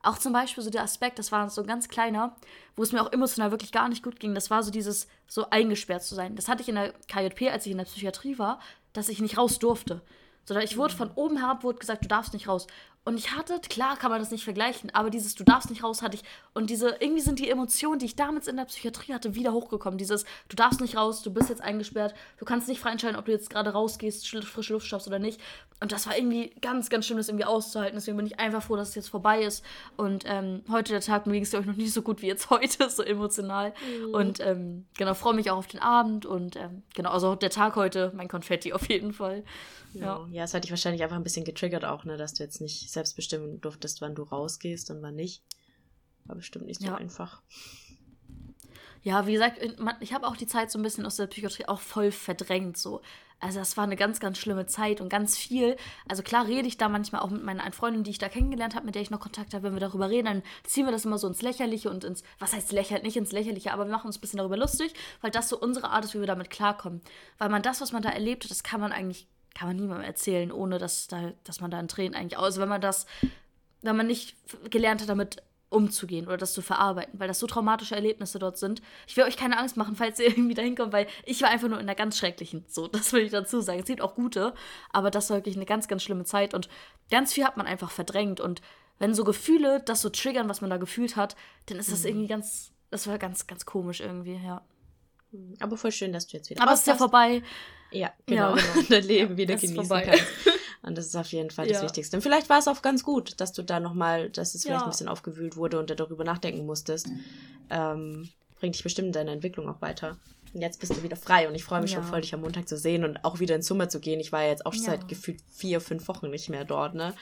auch 0.05 0.17
zum 0.17 0.33
Beispiel 0.33 0.63
so 0.63 0.69
der 0.69 0.83
Aspekt, 0.83 1.19
das 1.19 1.31
war 1.31 1.49
so 1.49 1.61
ein 1.61 1.67
ganz 1.67 1.87
kleiner, 1.87 2.35
wo 2.75 2.83
es 2.83 2.91
mir 2.91 3.01
auch 3.01 3.11
emotional 3.11 3.51
wirklich 3.51 3.71
gar 3.71 3.89
nicht 3.89 4.03
gut 4.03 4.19
ging. 4.19 4.35
Das 4.35 4.49
war 4.49 4.63
so 4.63 4.71
dieses, 4.71 5.07
so 5.27 5.49
eingesperrt 5.49 6.03
zu 6.03 6.15
sein. 6.15 6.35
Das 6.35 6.47
hatte 6.47 6.61
ich 6.61 6.69
in 6.69 6.75
der 6.75 6.93
KJP, 7.07 7.51
als 7.51 7.65
ich 7.65 7.71
in 7.71 7.77
der 7.77 7.85
Psychiatrie 7.85 8.37
war, 8.37 8.59
dass 8.93 9.09
ich 9.09 9.19
nicht 9.19 9.37
raus 9.37 9.59
durfte. 9.59 10.01
Sondern 10.45 10.63
ich 10.63 10.77
wurde 10.77 10.95
von 10.95 11.11
oben 11.15 11.37
herab 11.37 11.63
wurde 11.63 11.79
gesagt, 11.79 12.03
du 12.03 12.07
darfst 12.07 12.33
nicht 12.33 12.47
raus. 12.47 12.67
Und 13.05 13.19
ich 13.19 13.35
hatte, 13.35 13.61
klar 13.69 13.97
kann 13.97 14.09
man 14.09 14.19
das 14.19 14.31
nicht 14.31 14.43
vergleichen, 14.43 14.89
aber 14.93 15.11
dieses 15.11 15.35
Du 15.35 15.43
darfst 15.43 15.69
nicht 15.69 15.83
raus 15.83 16.01
hatte 16.01 16.15
ich. 16.15 16.23
Und 16.55 16.71
diese, 16.71 16.97
irgendwie 16.99 17.21
sind 17.21 17.37
die 17.37 17.51
Emotionen, 17.51 17.99
die 17.99 18.07
ich 18.07 18.15
damals 18.15 18.47
in 18.47 18.57
der 18.57 18.65
Psychiatrie 18.65 19.13
hatte, 19.13 19.35
wieder 19.35 19.53
hochgekommen. 19.53 19.99
Dieses 19.99 20.25
Du 20.49 20.55
darfst 20.55 20.81
nicht 20.81 20.97
raus, 20.97 21.21
du 21.21 21.31
bist 21.31 21.49
jetzt 21.49 21.61
eingesperrt, 21.61 22.15
du 22.39 22.45
kannst 22.45 22.67
nicht 22.67 22.79
frei 22.79 22.89
entscheiden, 22.89 23.15
ob 23.15 23.25
du 23.25 23.31
jetzt 23.31 23.51
gerade 23.51 23.69
rausgehst, 23.69 24.27
frische 24.27 24.73
Luft 24.73 24.87
schaffst 24.87 25.07
oder 25.07 25.19
nicht. 25.19 25.39
Und 25.81 25.91
das 25.91 26.07
war 26.07 26.17
irgendwie 26.17 26.49
ganz, 26.61 26.89
ganz 26.89 27.05
schlimm, 27.05 27.17
das 27.17 27.27
irgendwie 27.27 27.45
auszuhalten. 27.45 27.95
Deswegen 27.95 28.17
bin 28.17 28.25
ich 28.25 28.39
einfach 28.39 28.63
froh, 28.63 28.75
dass 28.75 28.89
es 28.89 28.95
jetzt 28.95 29.09
vorbei 29.09 29.43
ist. 29.43 29.63
Und 29.97 30.23
ähm, 30.25 30.63
heute 30.71 30.93
der 30.93 31.01
Tag, 31.01 31.27
mir 31.27 31.33
ging 31.33 31.43
es, 31.43 31.51
glaube 31.51 31.63
ich, 31.63 31.67
noch 31.67 31.75
nicht 31.75 31.93
so 31.93 32.01
gut 32.01 32.23
wie 32.23 32.27
jetzt 32.27 32.49
heute, 32.49 32.89
so 32.89 33.03
emotional. 33.03 33.71
Mhm. 33.71 34.13
Und 34.15 34.39
ähm, 34.39 34.85
genau, 34.97 35.13
freue 35.13 35.35
mich 35.35 35.51
auch 35.51 35.57
auf 35.57 35.67
den 35.67 35.81
Abend. 35.81 36.25
Und 36.25 36.55
ähm, 36.55 36.81
genau, 36.95 37.11
also 37.11 37.35
der 37.35 37.51
Tag 37.51 37.75
heute, 37.75 38.11
mein 38.15 38.29
Konfetti 38.29 38.73
auf 38.73 38.89
jeden 38.89 39.13
Fall. 39.13 39.43
Ja, 40.01 40.27
ja, 40.31 40.43
es 40.43 40.53
hat 40.53 40.63
dich 40.63 40.71
wahrscheinlich 40.71 41.03
einfach 41.03 41.15
ein 41.15 41.23
bisschen 41.23 41.45
getriggert 41.45 41.85
auch, 41.85 42.03
ne, 42.05 42.17
dass 42.17 42.33
du 42.33 42.43
jetzt 42.43 42.61
nicht 42.61 42.91
selbst 42.91 43.15
bestimmen 43.15 43.61
durftest, 43.61 44.01
wann 44.01 44.15
du 44.15 44.23
rausgehst 44.23 44.91
und 44.91 45.01
wann 45.01 45.15
nicht. 45.15 45.43
War 46.25 46.35
bestimmt 46.35 46.65
nicht 46.65 46.81
so 46.81 46.87
ja. 46.87 46.95
einfach. 46.95 47.41
Ja, 49.05 49.27
wie 49.27 49.33
gesagt, 49.33 49.59
ich 49.99 50.13
habe 50.13 50.25
auch 50.25 50.35
die 50.35 50.47
Zeit 50.47 50.71
so 50.71 50.79
ein 50.79 50.81
bisschen 50.81 51.05
aus 51.05 51.17
der 51.17 51.27
Psychiatrie 51.27 51.67
auch 51.67 51.79
voll 51.79 52.11
verdrängt. 52.11 52.75
So. 52.75 53.01
Also 53.39 53.59
das 53.59 53.77
war 53.77 53.83
eine 53.83 53.95
ganz, 53.95 54.19
ganz 54.19 54.39
schlimme 54.39 54.65
Zeit 54.65 54.99
und 54.99 55.09
ganz 55.09 55.37
viel. 55.37 55.77
Also 56.07 56.23
klar 56.23 56.47
rede 56.47 56.67
ich 56.67 56.77
da 56.77 56.89
manchmal 56.89 57.21
auch 57.21 57.29
mit 57.29 57.43
meiner 57.43 57.71
Freundin, 57.71 58.03
die 58.03 58.09
ich 58.09 58.17
da 58.17 58.29
kennengelernt 58.29 58.73
habe, 58.73 58.87
mit 58.87 58.95
der 58.95 59.03
ich 59.03 59.11
noch 59.11 59.19
Kontakt 59.19 59.53
habe, 59.53 59.63
wenn 59.63 59.73
wir 59.73 59.79
darüber 59.79 60.09
reden, 60.09 60.25
dann 60.25 60.43
ziehen 60.63 60.85
wir 60.85 60.91
das 60.91 61.05
immer 61.05 61.19
so 61.19 61.27
ins 61.27 61.43
Lächerliche 61.43 61.91
und 61.91 62.03
ins, 62.03 62.23
was 62.39 62.53
heißt 62.53 62.71
lächerlich, 62.71 63.03
nicht 63.03 63.17
ins 63.17 63.31
Lächerliche, 63.31 63.73
aber 63.73 63.85
wir 63.85 63.91
machen 63.91 64.07
uns 64.07 64.17
ein 64.17 64.21
bisschen 64.21 64.37
darüber 64.37 64.57
lustig, 64.57 64.93
weil 65.21 65.29
das 65.29 65.49
so 65.49 65.59
unsere 65.59 65.89
Art 65.89 66.05
ist, 66.05 66.15
wie 66.15 66.19
wir 66.19 66.25
damit 66.25 66.49
klarkommen. 66.49 67.01
Weil 67.37 67.49
man 67.49 67.61
das, 67.61 67.81
was 67.81 67.91
man 67.91 68.01
da 68.01 68.09
erlebt 68.09 68.45
hat, 68.45 68.49
das 68.51 68.63
kann 68.63 68.81
man 68.81 68.91
eigentlich 68.91 69.27
kann 69.55 69.69
man 69.69 69.77
niemandem 69.77 70.05
erzählen, 70.05 70.51
ohne 70.51 70.77
dass, 70.77 71.07
da, 71.07 71.31
dass 71.43 71.61
man 71.61 71.71
da 71.71 71.79
in 71.79 71.87
Tränen 71.87 72.13
eigentlich 72.13 72.37
aus, 72.37 72.59
wenn 72.59 72.69
man 72.69 72.81
das, 72.81 73.07
wenn 73.81 73.95
man 73.95 74.05
nicht 74.05 74.35
gelernt 74.69 75.01
hat, 75.01 75.09
damit 75.09 75.41
umzugehen 75.69 76.27
oder 76.27 76.37
das 76.37 76.53
zu 76.53 76.61
verarbeiten, 76.61 77.19
weil 77.19 77.27
das 77.27 77.39
so 77.39 77.47
traumatische 77.47 77.95
Erlebnisse 77.95 78.37
dort 78.37 78.57
sind. 78.57 78.81
Ich 79.07 79.17
will 79.17 79.23
euch 79.23 79.35
keine 79.35 79.57
Angst 79.57 79.77
machen, 79.77 79.95
falls 79.95 80.19
ihr 80.19 80.27
irgendwie 80.37 80.53
dahin 80.53 80.75
kommt, 80.75 80.93
weil 80.93 81.07
ich 81.25 81.41
war 81.41 81.49
einfach 81.49 81.67
nur 81.67 81.79
in 81.79 81.85
einer 81.85 81.95
ganz 81.95 82.17
schrecklichen, 82.17 82.65
so, 82.67 82.87
das 82.91 83.13
will 83.13 83.23
ich 83.23 83.31
dazu 83.31 83.61
sagen. 83.61 83.79
Es 83.79 83.85
gibt 83.85 84.01
auch 84.01 84.15
gute, 84.15 84.53
aber 84.91 85.09
das 85.09 85.29
war 85.29 85.37
wirklich 85.37 85.55
eine 85.55 85.65
ganz, 85.65 85.87
ganz 85.87 86.03
schlimme 86.03 86.25
Zeit 86.25 86.53
und 86.53 86.69
ganz 87.09 87.33
viel 87.33 87.45
hat 87.45 87.57
man 87.57 87.65
einfach 87.65 87.91
verdrängt 87.91 88.39
und 88.39 88.61
wenn 88.99 89.13
so 89.13 89.25
Gefühle 89.25 89.81
das 89.81 90.01
so 90.01 90.09
triggern, 90.09 90.47
was 90.47 90.61
man 90.61 90.69
da 90.69 90.77
gefühlt 90.77 91.17
hat, 91.17 91.35
dann 91.65 91.77
ist 91.77 91.91
das 91.91 92.03
mhm. 92.03 92.09
irgendwie 92.09 92.27
ganz, 92.27 92.71
das 92.91 93.07
war 93.07 93.17
ganz, 93.17 93.45
ganz 93.47 93.65
komisch 93.65 93.99
irgendwie, 93.99 94.39
ja. 94.41 94.61
Aber 95.59 95.75
voll 95.75 95.91
schön, 95.91 96.13
dass 96.13 96.27
du 96.27 96.37
jetzt 96.37 96.49
wieder 96.49 96.61
Aber 96.61 96.71
es 96.71 96.79
ist 96.79 96.87
ja 96.87 96.95
vorbei. 96.95 97.43
Ja, 97.95 98.13
genau. 98.25 98.55
Ja, 98.55 98.63
genau. 98.63 98.85
Dein 98.89 99.03
Leben 99.03 99.31
ja, 99.31 99.37
wieder 99.37 99.55
genießen 99.55 99.75
vorbei. 99.75 100.03
kannst. 100.03 100.25
Und 100.83 100.97
das 100.97 101.07
ist 101.07 101.15
auf 101.15 101.31
jeden 101.31 101.49
Fall 101.49 101.67
das 101.67 101.77
ja. 101.77 101.83
Wichtigste. 101.83 102.15
Und 102.15 102.21
vielleicht 102.21 102.47
war 102.47 102.59
es 102.59 102.67
auch 102.67 102.83
ganz 102.83 103.03
gut, 103.03 103.41
dass 103.41 103.53
du 103.53 103.63
da 103.63 103.79
nochmal, 103.79 104.29
dass 104.29 104.53
es 104.53 104.63
vielleicht 104.63 104.83
ein 104.83 104.91
bisschen 104.91 105.07
aufgewühlt 105.07 105.57
wurde 105.57 105.79
und 105.79 105.89
du 105.89 105.95
darüber 105.95 106.23
nachdenken 106.23 106.67
musstest. 106.67 107.07
Ähm, 107.71 108.29
bringt 108.59 108.75
dich 108.75 108.83
bestimmt 108.83 109.07
in 109.07 109.13
deiner 109.13 109.31
Entwicklung 109.31 109.67
auch 109.67 109.81
weiter. 109.81 110.19
Und 110.53 110.61
jetzt 110.61 110.79
bist 110.79 110.95
du 110.95 111.01
wieder 111.01 111.15
frei 111.15 111.49
und 111.49 111.55
ich 111.55 111.63
freue 111.63 111.81
mich 111.81 111.91
schon 111.91 112.03
voll, 112.03 112.21
dich 112.21 112.35
am 112.35 112.41
Montag 112.41 112.69
zu 112.69 112.77
sehen 112.77 113.03
und 113.03 113.25
auch 113.25 113.39
wieder 113.39 113.55
ins 113.55 113.65
Zimmer 113.65 113.89
zu 113.89 113.99
gehen. 113.99 114.19
Ich 114.19 114.31
war 114.31 114.43
ja 114.43 114.49
jetzt 114.49 114.65
auch 114.67 114.75
seit 114.75 115.07
gefühlt 115.07 115.41
vier, 115.49 115.81
fünf 115.81 116.07
Wochen 116.07 116.29
nicht 116.29 116.49
mehr 116.49 116.65
dort, 116.65 116.93
ne? 116.93 117.15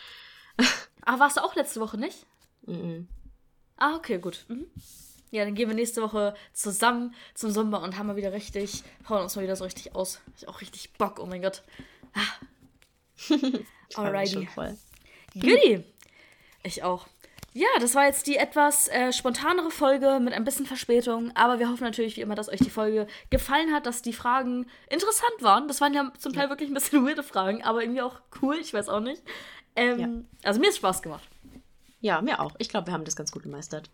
Ah, 1.05 1.19
warst 1.19 1.37
du 1.37 1.41
auch 1.41 1.55
letzte 1.55 1.79
Woche 1.79 1.97
nicht? 1.97 2.25
Mhm. 2.65 3.07
Ah, 3.77 3.95
okay, 3.95 4.19
gut. 4.19 4.45
Mhm. 4.49 4.67
Ja, 5.33 5.45
dann 5.45 5.55
gehen 5.55 5.67
wir 5.67 5.73
nächste 5.73 6.03
Woche 6.03 6.35
zusammen 6.53 7.15
zum 7.33 7.49
Sommer 7.49 7.81
und 7.81 7.97
haben 7.97 8.05
mal 8.05 8.15
wieder 8.15 8.33
richtig, 8.33 8.83
hauen 9.09 9.23
uns 9.23 9.35
mal 9.35 9.41
wieder 9.41 9.55
so 9.55 9.63
richtig 9.63 9.95
aus. 9.95 10.21
Ich 10.37 10.47
auch 10.47 10.61
richtig 10.61 10.93
Bock, 10.93 11.17
oh 11.19 11.25
mein 11.25 11.41
Gott. 11.41 11.63
Ah. 12.13 13.33
Alrighty. 13.95 14.47
Goodie. 15.33 15.83
Ich 16.61 16.83
auch. 16.83 17.07
Ja, 17.53 17.65
das 17.79 17.95
war 17.95 18.05
jetzt 18.05 18.27
die 18.27 18.35
etwas 18.35 18.87
äh, 18.89 19.11
spontanere 19.11 19.71
Folge 19.71 20.19
mit 20.21 20.33
ein 20.35 20.43
bisschen 20.43 20.67
Verspätung, 20.67 21.35
aber 21.35 21.57
wir 21.57 21.67
hoffen 21.67 21.83
natürlich 21.83 22.15
wie 22.15 22.21
immer, 22.21 22.35
dass 22.35 22.49
euch 22.49 22.59
die 22.59 22.69
Folge 22.69 23.07
gefallen 23.31 23.73
hat, 23.73 23.87
dass 23.87 24.03
die 24.03 24.13
Fragen 24.13 24.67
interessant 24.87 25.41
waren. 25.41 25.67
Das 25.67 25.81
waren 25.81 25.95
ja 25.95 26.13
zum 26.19 26.33
Teil 26.33 26.43
ja. 26.43 26.49
wirklich 26.49 26.69
ein 26.69 26.75
bisschen 26.75 27.03
weirde 27.07 27.23
Fragen, 27.23 27.63
aber 27.63 27.81
irgendwie 27.81 28.03
auch 28.03 28.21
cool, 28.43 28.57
ich 28.61 28.71
weiß 28.71 28.87
auch 28.87 28.99
nicht. 28.99 29.23
Ähm, 29.75 29.99
ja. 29.99 30.09
Also 30.47 30.59
mir 30.59 30.69
ist 30.69 30.77
Spaß 30.77 31.01
gemacht. 31.01 31.27
Ja, 32.01 32.21
mir 32.21 32.39
auch. 32.39 32.53
Ich 32.59 32.69
glaube, 32.69 32.85
wir 32.85 32.93
haben 32.93 33.05
das 33.05 33.15
ganz 33.15 33.31
gut 33.31 33.41
gemeistert. 33.41 33.89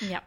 Ja. 0.00 0.22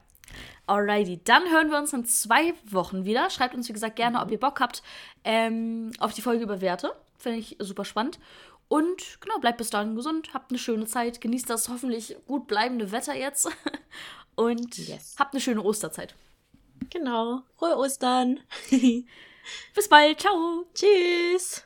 Alrighty, 0.67 1.21
dann 1.23 1.49
hören 1.49 1.69
wir 1.69 1.77
uns 1.77 1.93
in 1.93 2.05
zwei 2.05 2.53
Wochen 2.65 3.05
wieder. 3.05 3.29
Schreibt 3.29 3.55
uns, 3.55 3.67
wie 3.69 3.73
gesagt, 3.73 3.95
gerne, 3.95 4.21
ob 4.21 4.31
ihr 4.31 4.39
Bock 4.39 4.59
habt 4.59 4.83
ähm, 5.23 5.91
auf 5.99 6.13
die 6.13 6.21
Folge 6.21 6.43
über 6.43 6.61
Werte. 6.61 6.95
Finde 7.17 7.39
ich 7.39 7.57
super 7.59 7.85
spannend. 7.85 8.19
Und 8.67 9.19
genau, 9.21 9.39
bleibt 9.39 9.57
bis 9.57 9.69
dahin 9.69 9.95
gesund, 9.95 10.33
habt 10.33 10.51
eine 10.51 10.57
schöne 10.57 10.85
Zeit, 10.85 11.21
genießt 11.21 11.49
das 11.49 11.69
hoffentlich 11.69 12.15
gut 12.27 12.47
bleibende 12.47 12.91
Wetter 12.91 13.13
jetzt 13.13 13.49
und 14.35 14.77
yes. 14.77 15.15
habt 15.19 15.33
eine 15.33 15.41
schöne 15.41 15.61
Osterzeit. 15.61 16.15
Genau, 16.89 17.43
frohe 17.55 17.77
Ostern. 17.77 18.39
bis 19.75 19.89
bald, 19.89 20.21
ciao. 20.21 20.65
Tschüss. 20.73 21.63